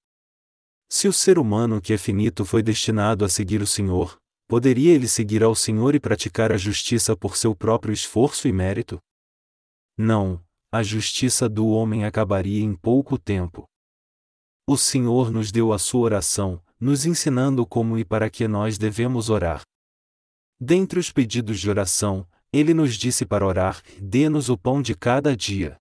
Se 0.89 1.07
o 1.07 1.13
ser 1.13 1.37
humano 1.39 1.81
que 1.81 1.91
é 1.91 1.97
finito 1.97 2.45
foi 2.45 2.61
destinado 2.63 3.25
a 3.25 3.29
seguir 3.29 3.61
o 3.61 3.67
Senhor, 3.67 4.17
poderia 4.47 4.93
ele 4.93 5.07
seguir 5.07 5.43
ao 5.43 5.55
Senhor 5.55 5.95
e 5.95 5.99
praticar 5.99 6.51
a 6.51 6.57
justiça 6.57 7.17
por 7.17 7.35
seu 7.35 7.55
próprio 7.55 7.93
esforço 7.93 8.47
e 8.47 8.53
mérito? 8.53 8.99
Não, 9.97 10.39
a 10.73 10.81
justiça 10.81 11.47
do 11.47 11.67
homem 11.67 12.03
acabaria 12.03 12.63
em 12.63 12.75
pouco 12.75 13.15
tempo. 13.15 13.69
O 14.67 14.75
Senhor 14.75 15.29
nos 15.29 15.51
deu 15.51 15.71
a 15.71 15.77
sua 15.77 16.01
oração, 16.01 16.59
nos 16.79 17.05
ensinando 17.05 17.63
como 17.63 17.95
e 17.95 18.03
para 18.03 18.27
que 18.27 18.47
nós 18.47 18.75
devemos 18.75 19.29
orar. 19.29 19.61
Dentre 20.59 20.99
os 20.99 21.11
pedidos 21.11 21.59
de 21.59 21.69
oração, 21.69 22.27
ele 22.51 22.73
nos 22.73 22.95
disse 22.95 23.23
para 23.23 23.45
orar: 23.45 23.83
dê-nos 24.01 24.49
o 24.49 24.57
pão 24.57 24.81
de 24.81 24.95
cada 24.95 25.37
dia. 25.37 25.77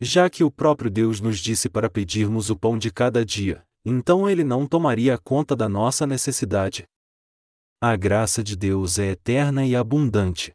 Já 0.00 0.30
que 0.30 0.42
o 0.42 0.50
próprio 0.50 0.90
Deus 0.90 1.20
nos 1.20 1.38
disse 1.38 1.68
para 1.68 1.90
pedirmos 1.90 2.48
o 2.48 2.56
pão 2.56 2.78
de 2.78 2.90
cada 2.90 3.22
dia, 3.22 3.62
então 3.84 4.30
ele 4.30 4.44
não 4.44 4.66
tomaria 4.66 5.18
conta 5.18 5.54
da 5.54 5.68
nossa 5.68 6.06
necessidade. 6.06 6.86
A 7.82 7.96
graça 7.96 8.42
de 8.42 8.56
Deus 8.56 8.98
é 8.98 9.10
eterna 9.10 9.66
e 9.66 9.76
abundante. 9.76 10.54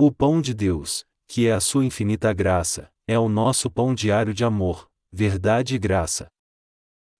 O 0.00 0.10
pão 0.10 0.40
de 0.40 0.54
Deus, 0.54 1.04
que 1.28 1.46
é 1.46 1.52
a 1.52 1.60
sua 1.60 1.84
infinita 1.84 2.32
graça, 2.32 2.88
é 3.06 3.18
o 3.18 3.28
nosso 3.28 3.70
pão 3.70 3.94
diário 3.94 4.32
de 4.32 4.44
amor, 4.44 4.88
verdade 5.12 5.74
e 5.74 5.78
graça. 5.78 6.26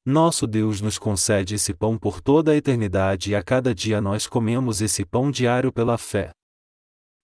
Nosso 0.04 0.46
Deus 0.46 0.80
nos 0.80 0.98
concede 0.98 1.54
esse 1.54 1.74
pão 1.74 1.98
por 1.98 2.22
toda 2.22 2.52
a 2.52 2.56
eternidade 2.56 3.30
e 3.30 3.34
a 3.36 3.42
cada 3.42 3.74
dia 3.74 4.00
nós 4.00 4.26
comemos 4.26 4.80
esse 4.80 5.04
pão 5.04 5.30
diário 5.30 5.70
pela 5.70 5.98
fé. 5.98 6.30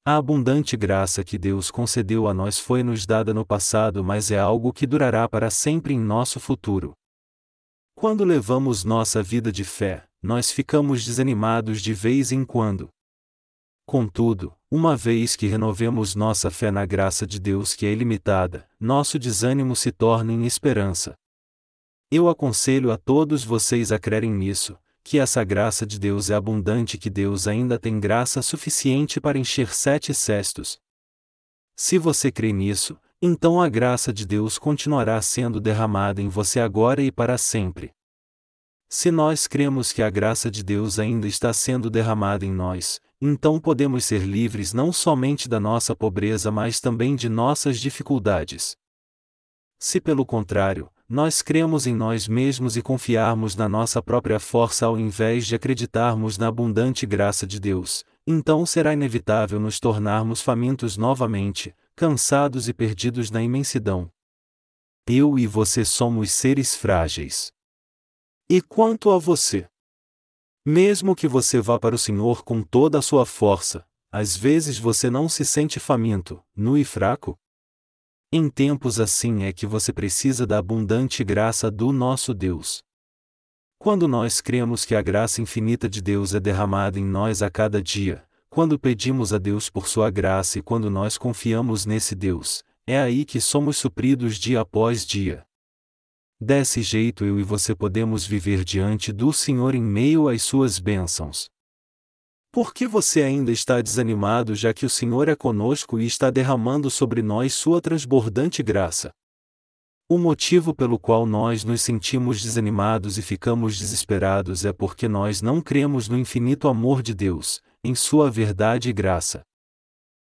A 0.06 0.18
abundante 0.18 0.76
graça 0.76 1.24
que 1.24 1.38
Deus 1.38 1.70
concedeu 1.70 2.28
a 2.28 2.34
nós 2.34 2.58
foi 2.58 2.82
nos 2.82 3.06
dada 3.06 3.32
no 3.32 3.46
passado, 3.46 4.04
mas 4.04 4.30
é 4.30 4.38
algo 4.38 4.70
que 4.70 4.86
durará 4.86 5.26
para 5.26 5.48
sempre 5.48 5.94
em 5.94 5.98
nosso 5.98 6.38
futuro. 6.38 6.92
Quando 7.94 8.22
levamos 8.22 8.84
nossa 8.84 9.22
vida 9.22 9.50
de 9.50 9.64
fé, 9.64 10.04
nós 10.22 10.50
ficamos 10.50 11.06
desanimados 11.06 11.80
de 11.80 11.94
vez 11.94 12.32
em 12.32 12.44
quando. 12.44 12.90
Contudo, 13.86 14.54
uma 14.76 14.96
vez 14.96 15.36
que 15.36 15.46
renovemos 15.46 16.16
nossa 16.16 16.50
fé 16.50 16.68
na 16.68 16.84
graça 16.84 17.24
de 17.24 17.38
Deus 17.38 17.76
que 17.76 17.86
é 17.86 17.92
ilimitada, 17.92 18.68
nosso 18.80 19.20
desânimo 19.20 19.76
se 19.76 19.92
torna 19.92 20.32
em 20.32 20.46
esperança. 20.46 21.14
Eu 22.10 22.28
aconselho 22.28 22.90
a 22.90 22.96
todos 22.96 23.44
vocês 23.44 23.92
a 23.92 24.00
crerem 24.00 24.32
nisso, 24.32 24.76
que 25.04 25.16
essa 25.16 25.44
graça 25.44 25.86
de 25.86 25.96
Deus 25.96 26.28
é 26.28 26.34
abundante 26.34 26.98
que 26.98 27.08
Deus 27.08 27.46
ainda 27.46 27.78
tem 27.78 28.00
graça 28.00 28.42
suficiente 28.42 29.20
para 29.20 29.38
encher 29.38 29.72
sete 29.72 30.12
cestos. 30.12 30.76
Se 31.76 31.96
você 31.96 32.32
crê 32.32 32.52
nisso, 32.52 32.98
então 33.22 33.62
a 33.62 33.68
graça 33.68 34.12
de 34.12 34.26
Deus 34.26 34.58
continuará 34.58 35.22
sendo 35.22 35.60
derramada 35.60 36.20
em 36.20 36.28
você 36.28 36.58
agora 36.58 37.00
e 37.00 37.12
para 37.12 37.38
sempre. 37.38 37.92
Se 38.88 39.12
nós 39.12 39.46
cremos 39.46 39.92
que 39.92 40.02
a 40.02 40.10
graça 40.10 40.50
de 40.50 40.64
Deus 40.64 40.98
ainda 40.98 41.28
está 41.28 41.52
sendo 41.52 41.88
derramada 41.88 42.44
em 42.44 42.50
nós, 42.50 43.00
então 43.26 43.58
podemos 43.58 44.04
ser 44.04 44.20
livres 44.20 44.74
não 44.74 44.92
somente 44.92 45.48
da 45.48 45.58
nossa 45.58 45.96
pobreza, 45.96 46.50
mas 46.50 46.78
também 46.78 47.16
de 47.16 47.26
nossas 47.26 47.80
dificuldades. 47.80 48.76
Se 49.78 49.98
pelo 49.98 50.26
contrário, 50.26 50.90
nós 51.08 51.40
cremos 51.40 51.86
em 51.86 51.94
nós 51.94 52.28
mesmos 52.28 52.76
e 52.76 52.82
confiarmos 52.82 53.56
na 53.56 53.66
nossa 53.66 54.02
própria 54.02 54.38
força 54.38 54.84
ao 54.84 54.98
invés 54.98 55.46
de 55.46 55.54
acreditarmos 55.54 56.36
na 56.36 56.48
abundante 56.48 57.06
graça 57.06 57.46
de 57.46 57.58
Deus, 57.58 58.04
então 58.26 58.66
será 58.66 58.92
inevitável 58.92 59.58
nos 59.58 59.80
tornarmos 59.80 60.42
famintos 60.42 60.98
novamente, 60.98 61.74
cansados 61.96 62.68
e 62.68 62.74
perdidos 62.74 63.30
na 63.30 63.42
imensidão. 63.42 64.10
Eu 65.08 65.38
e 65.38 65.46
você 65.46 65.82
somos 65.82 66.30
seres 66.30 66.74
frágeis. 66.74 67.50
E 68.50 68.60
quanto 68.60 69.10
a 69.10 69.18
você? 69.18 69.66
Mesmo 70.66 71.14
que 71.14 71.28
você 71.28 71.60
vá 71.60 71.78
para 71.78 71.94
o 71.94 71.98
Senhor 71.98 72.42
com 72.42 72.62
toda 72.62 72.98
a 72.98 73.02
sua 73.02 73.26
força, 73.26 73.86
às 74.10 74.34
vezes 74.34 74.78
você 74.78 75.10
não 75.10 75.28
se 75.28 75.44
sente 75.44 75.78
faminto, 75.78 76.42
nu 76.56 76.78
e 76.78 76.84
fraco? 76.84 77.38
Em 78.32 78.48
tempos 78.48 78.98
assim 78.98 79.42
é 79.42 79.52
que 79.52 79.66
você 79.66 79.92
precisa 79.92 80.46
da 80.46 80.56
abundante 80.56 81.22
graça 81.22 81.70
do 81.70 81.92
nosso 81.92 82.32
Deus. 82.32 82.82
Quando 83.78 84.08
nós 84.08 84.40
cremos 84.40 84.86
que 84.86 84.94
a 84.94 85.02
graça 85.02 85.42
infinita 85.42 85.86
de 85.86 86.00
Deus 86.00 86.34
é 86.34 86.40
derramada 86.40 86.98
em 86.98 87.04
nós 87.04 87.42
a 87.42 87.50
cada 87.50 87.82
dia, 87.82 88.24
quando 88.48 88.78
pedimos 88.78 89.34
a 89.34 89.38
Deus 89.38 89.68
por 89.68 89.86
sua 89.86 90.08
graça 90.08 90.58
e 90.58 90.62
quando 90.62 90.88
nós 90.88 91.18
confiamos 91.18 91.84
nesse 91.84 92.14
Deus, 92.14 92.64
é 92.86 92.98
aí 92.98 93.26
que 93.26 93.38
somos 93.38 93.76
supridos 93.76 94.38
dia 94.38 94.62
após 94.62 95.04
dia. 95.04 95.44
Desse 96.46 96.82
jeito 96.82 97.24
eu 97.24 97.40
e 97.40 97.42
você 97.42 97.74
podemos 97.74 98.26
viver 98.26 98.64
diante 98.64 99.10
do 99.14 99.32
Senhor 99.32 99.74
em 99.74 99.80
meio 99.82 100.28
às 100.28 100.42
suas 100.42 100.78
bênçãos. 100.78 101.48
Por 102.52 102.74
que 102.74 102.86
você 102.86 103.22
ainda 103.22 103.50
está 103.50 103.80
desanimado 103.80 104.54
já 104.54 104.74
que 104.74 104.84
o 104.84 104.90
Senhor 104.90 105.26
é 105.30 105.34
conosco 105.34 105.98
e 105.98 106.04
está 106.04 106.28
derramando 106.28 106.90
sobre 106.90 107.22
nós 107.22 107.54
sua 107.54 107.80
transbordante 107.80 108.62
graça? 108.62 109.10
O 110.06 110.18
motivo 110.18 110.74
pelo 110.74 110.98
qual 110.98 111.24
nós 111.24 111.64
nos 111.64 111.80
sentimos 111.80 112.42
desanimados 112.42 113.16
e 113.16 113.22
ficamos 113.22 113.78
desesperados 113.78 114.66
é 114.66 114.72
porque 114.74 115.08
nós 115.08 115.40
não 115.40 115.62
cremos 115.62 116.10
no 116.10 116.18
infinito 116.18 116.68
amor 116.68 117.02
de 117.02 117.14
Deus, 117.14 117.62
em 117.82 117.94
Sua 117.94 118.30
verdade 118.30 118.90
e 118.90 118.92
graça. 118.92 119.40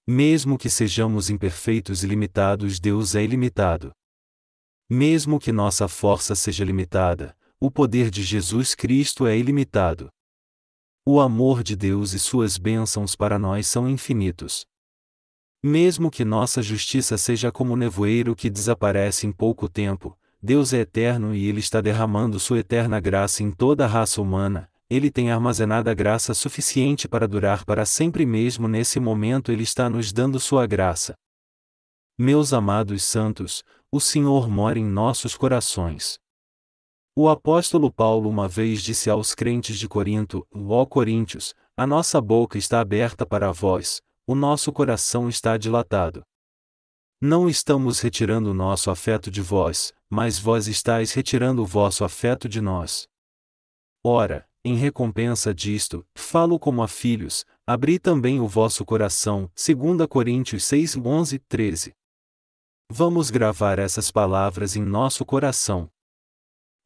Mesmo 0.06 0.58
que 0.58 0.68
sejamos 0.68 1.30
imperfeitos 1.30 2.04
e 2.04 2.06
limitados, 2.06 2.78
Deus 2.78 3.14
é 3.14 3.24
ilimitado. 3.24 3.94
Mesmo 4.94 5.40
que 5.40 5.50
nossa 5.52 5.88
força 5.88 6.34
seja 6.34 6.62
limitada, 6.62 7.34
o 7.58 7.70
poder 7.70 8.10
de 8.10 8.22
Jesus 8.22 8.74
Cristo 8.74 9.26
é 9.26 9.34
ilimitado. 9.34 10.10
O 11.06 11.18
amor 11.18 11.62
de 11.62 11.74
Deus 11.74 12.12
e 12.12 12.18
suas 12.18 12.58
bênçãos 12.58 13.16
para 13.16 13.38
nós 13.38 13.66
são 13.66 13.88
infinitos. 13.88 14.66
Mesmo 15.64 16.10
que 16.10 16.26
nossa 16.26 16.60
justiça 16.60 17.16
seja 17.16 17.50
como 17.50 17.74
nevoeiro 17.74 18.36
que 18.36 18.50
desaparece 18.50 19.26
em 19.26 19.32
pouco 19.32 19.66
tempo, 19.66 20.14
Deus 20.42 20.74
é 20.74 20.80
eterno 20.80 21.34
e 21.34 21.46
Ele 21.46 21.60
está 21.60 21.80
derramando 21.80 22.38
sua 22.38 22.58
eterna 22.58 23.00
graça 23.00 23.42
em 23.42 23.50
toda 23.50 23.86
a 23.86 23.88
raça 23.88 24.20
humana, 24.20 24.68
Ele 24.90 25.10
tem 25.10 25.30
armazenada 25.30 25.94
graça 25.94 26.34
suficiente 26.34 27.08
para 27.08 27.26
durar 27.26 27.64
para 27.64 27.86
sempre 27.86 28.26
mesmo 28.26 28.68
nesse 28.68 29.00
momento 29.00 29.50
Ele 29.50 29.62
está 29.62 29.88
nos 29.88 30.12
dando 30.12 30.38
sua 30.38 30.66
graça. 30.66 31.14
Meus 32.24 32.52
amados 32.52 33.02
santos, 33.02 33.64
o 33.90 33.98
Senhor 33.98 34.48
mora 34.48 34.78
em 34.78 34.84
nossos 34.84 35.36
corações. 35.36 36.20
O 37.16 37.28
apóstolo 37.28 37.92
Paulo 37.92 38.30
uma 38.30 38.46
vez 38.46 38.80
disse 38.80 39.10
aos 39.10 39.34
crentes 39.34 39.76
de 39.76 39.88
Corinto: 39.88 40.46
Ó 40.54 40.86
Coríntios, 40.86 41.52
a 41.76 41.84
nossa 41.84 42.20
boca 42.20 42.56
está 42.56 42.78
aberta 42.78 43.26
para 43.26 43.50
vós, 43.50 44.00
o 44.24 44.36
nosso 44.36 44.72
coração 44.72 45.28
está 45.28 45.56
dilatado. 45.56 46.22
Não 47.20 47.48
estamos 47.48 47.98
retirando 47.98 48.52
o 48.52 48.54
nosso 48.54 48.88
afeto 48.88 49.28
de 49.28 49.42
vós, 49.42 49.92
mas 50.08 50.38
vós 50.38 50.68
estáis 50.68 51.12
retirando 51.12 51.60
o 51.60 51.66
vosso 51.66 52.04
afeto 52.04 52.48
de 52.48 52.60
nós. 52.60 53.08
Ora, 54.06 54.48
em 54.64 54.76
recompensa 54.76 55.52
disto, 55.52 56.06
falo 56.14 56.56
como 56.56 56.84
a 56.84 56.86
filhos, 56.86 57.44
abri 57.66 57.98
também 57.98 58.38
o 58.38 58.46
vosso 58.46 58.84
coração, 58.84 59.50
2 59.56 60.06
Coríntios 60.08 60.62
6, 60.62 60.98
11, 60.98 61.38
13. 61.40 61.92
Vamos 62.94 63.30
gravar 63.30 63.78
essas 63.78 64.10
palavras 64.10 64.76
em 64.76 64.82
nosso 64.82 65.24
coração. 65.24 65.88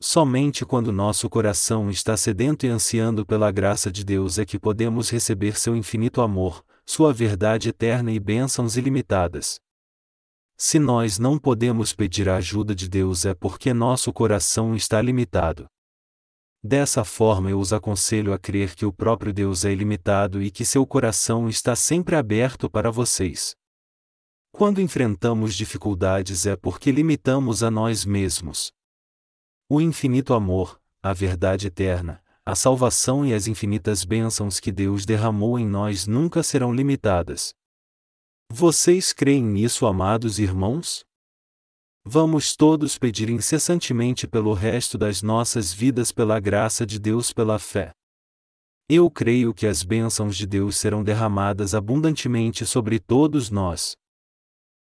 Somente 0.00 0.64
quando 0.64 0.92
nosso 0.92 1.28
coração 1.28 1.90
está 1.90 2.16
sedento 2.16 2.64
e 2.64 2.68
ansiando 2.68 3.26
pela 3.26 3.50
graça 3.50 3.90
de 3.90 4.04
Deus 4.04 4.38
é 4.38 4.44
que 4.44 4.56
podemos 4.56 5.10
receber 5.10 5.58
seu 5.58 5.74
infinito 5.74 6.20
amor, 6.20 6.64
sua 6.86 7.12
verdade 7.12 7.70
eterna 7.70 8.12
e 8.12 8.20
bênçãos 8.20 8.76
ilimitadas. 8.76 9.58
Se 10.56 10.78
nós 10.78 11.18
não 11.18 11.40
podemos 11.40 11.92
pedir 11.92 12.28
a 12.28 12.36
ajuda 12.36 12.72
de 12.72 12.88
Deus 12.88 13.24
é 13.24 13.34
porque 13.34 13.74
nosso 13.74 14.12
coração 14.12 14.76
está 14.76 15.02
limitado. 15.02 15.66
Dessa 16.62 17.02
forma 17.02 17.50
eu 17.50 17.58
os 17.58 17.72
aconselho 17.72 18.32
a 18.32 18.38
crer 18.38 18.76
que 18.76 18.86
o 18.86 18.92
próprio 18.92 19.32
Deus 19.32 19.64
é 19.64 19.72
ilimitado 19.72 20.40
e 20.40 20.52
que 20.52 20.64
seu 20.64 20.86
coração 20.86 21.48
está 21.48 21.74
sempre 21.74 22.14
aberto 22.14 22.70
para 22.70 22.92
vocês. 22.92 23.56
Quando 24.56 24.80
enfrentamos 24.80 25.54
dificuldades 25.54 26.46
é 26.46 26.56
porque 26.56 26.90
limitamos 26.90 27.62
a 27.62 27.70
nós 27.70 28.06
mesmos. 28.06 28.72
O 29.68 29.82
infinito 29.82 30.32
amor, 30.32 30.80
a 31.02 31.12
verdade 31.12 31.66
eterna, 31.66 32.22
a 32.42 32.54
salvação 32.54 33.26
e 33.26 33.34
as 33.34 33.46
infinitas 33.46 34.02
bênçãos 34.02 34.58
que 34.58 34.72
Deus 34.72 35.04
derramou 35.04 35.58
em 35.58 35.66
nós 35.66 36.06
nunca 36.06 36.42
serão 36.42 36.72
limitadas. 36.72 37.52
Vocês 38.50 39.12
creem 39.12 39.44
nisso, 39.44 39.84
amados 39.86 40.38
irmãos? 40.38 41.04
Vamos 42.02 42.56
todos 42.56 42.96
pedir 42.96 43.28
incessantemente 43.28 44.26
pelo 44.26 44.54
resto 44.54 44.96
das 44.96 45.20
nossas 45.20 45.70
vidas 45.70 46.12
pela 46.12 46.40
graça 46.40 46.86
de 46.86 46.98
Deus 46.98 47.30
pela 47.30 47.58
fé. 47.58 47.90
Eu 48.88 49.10
creio 49.10 49.52
que 49.52 49.66
as 49.66 49.82
bênçãos 49.82 50.34
de 50.34 50.46
Deus 50.46 50.78
serão 50.78 51.04
derramadas 51.04 51.74
abundantemente 51.74 52.64
sobre 52.64 52.98
todos 52.98 53.50
nós. 53.50 53.94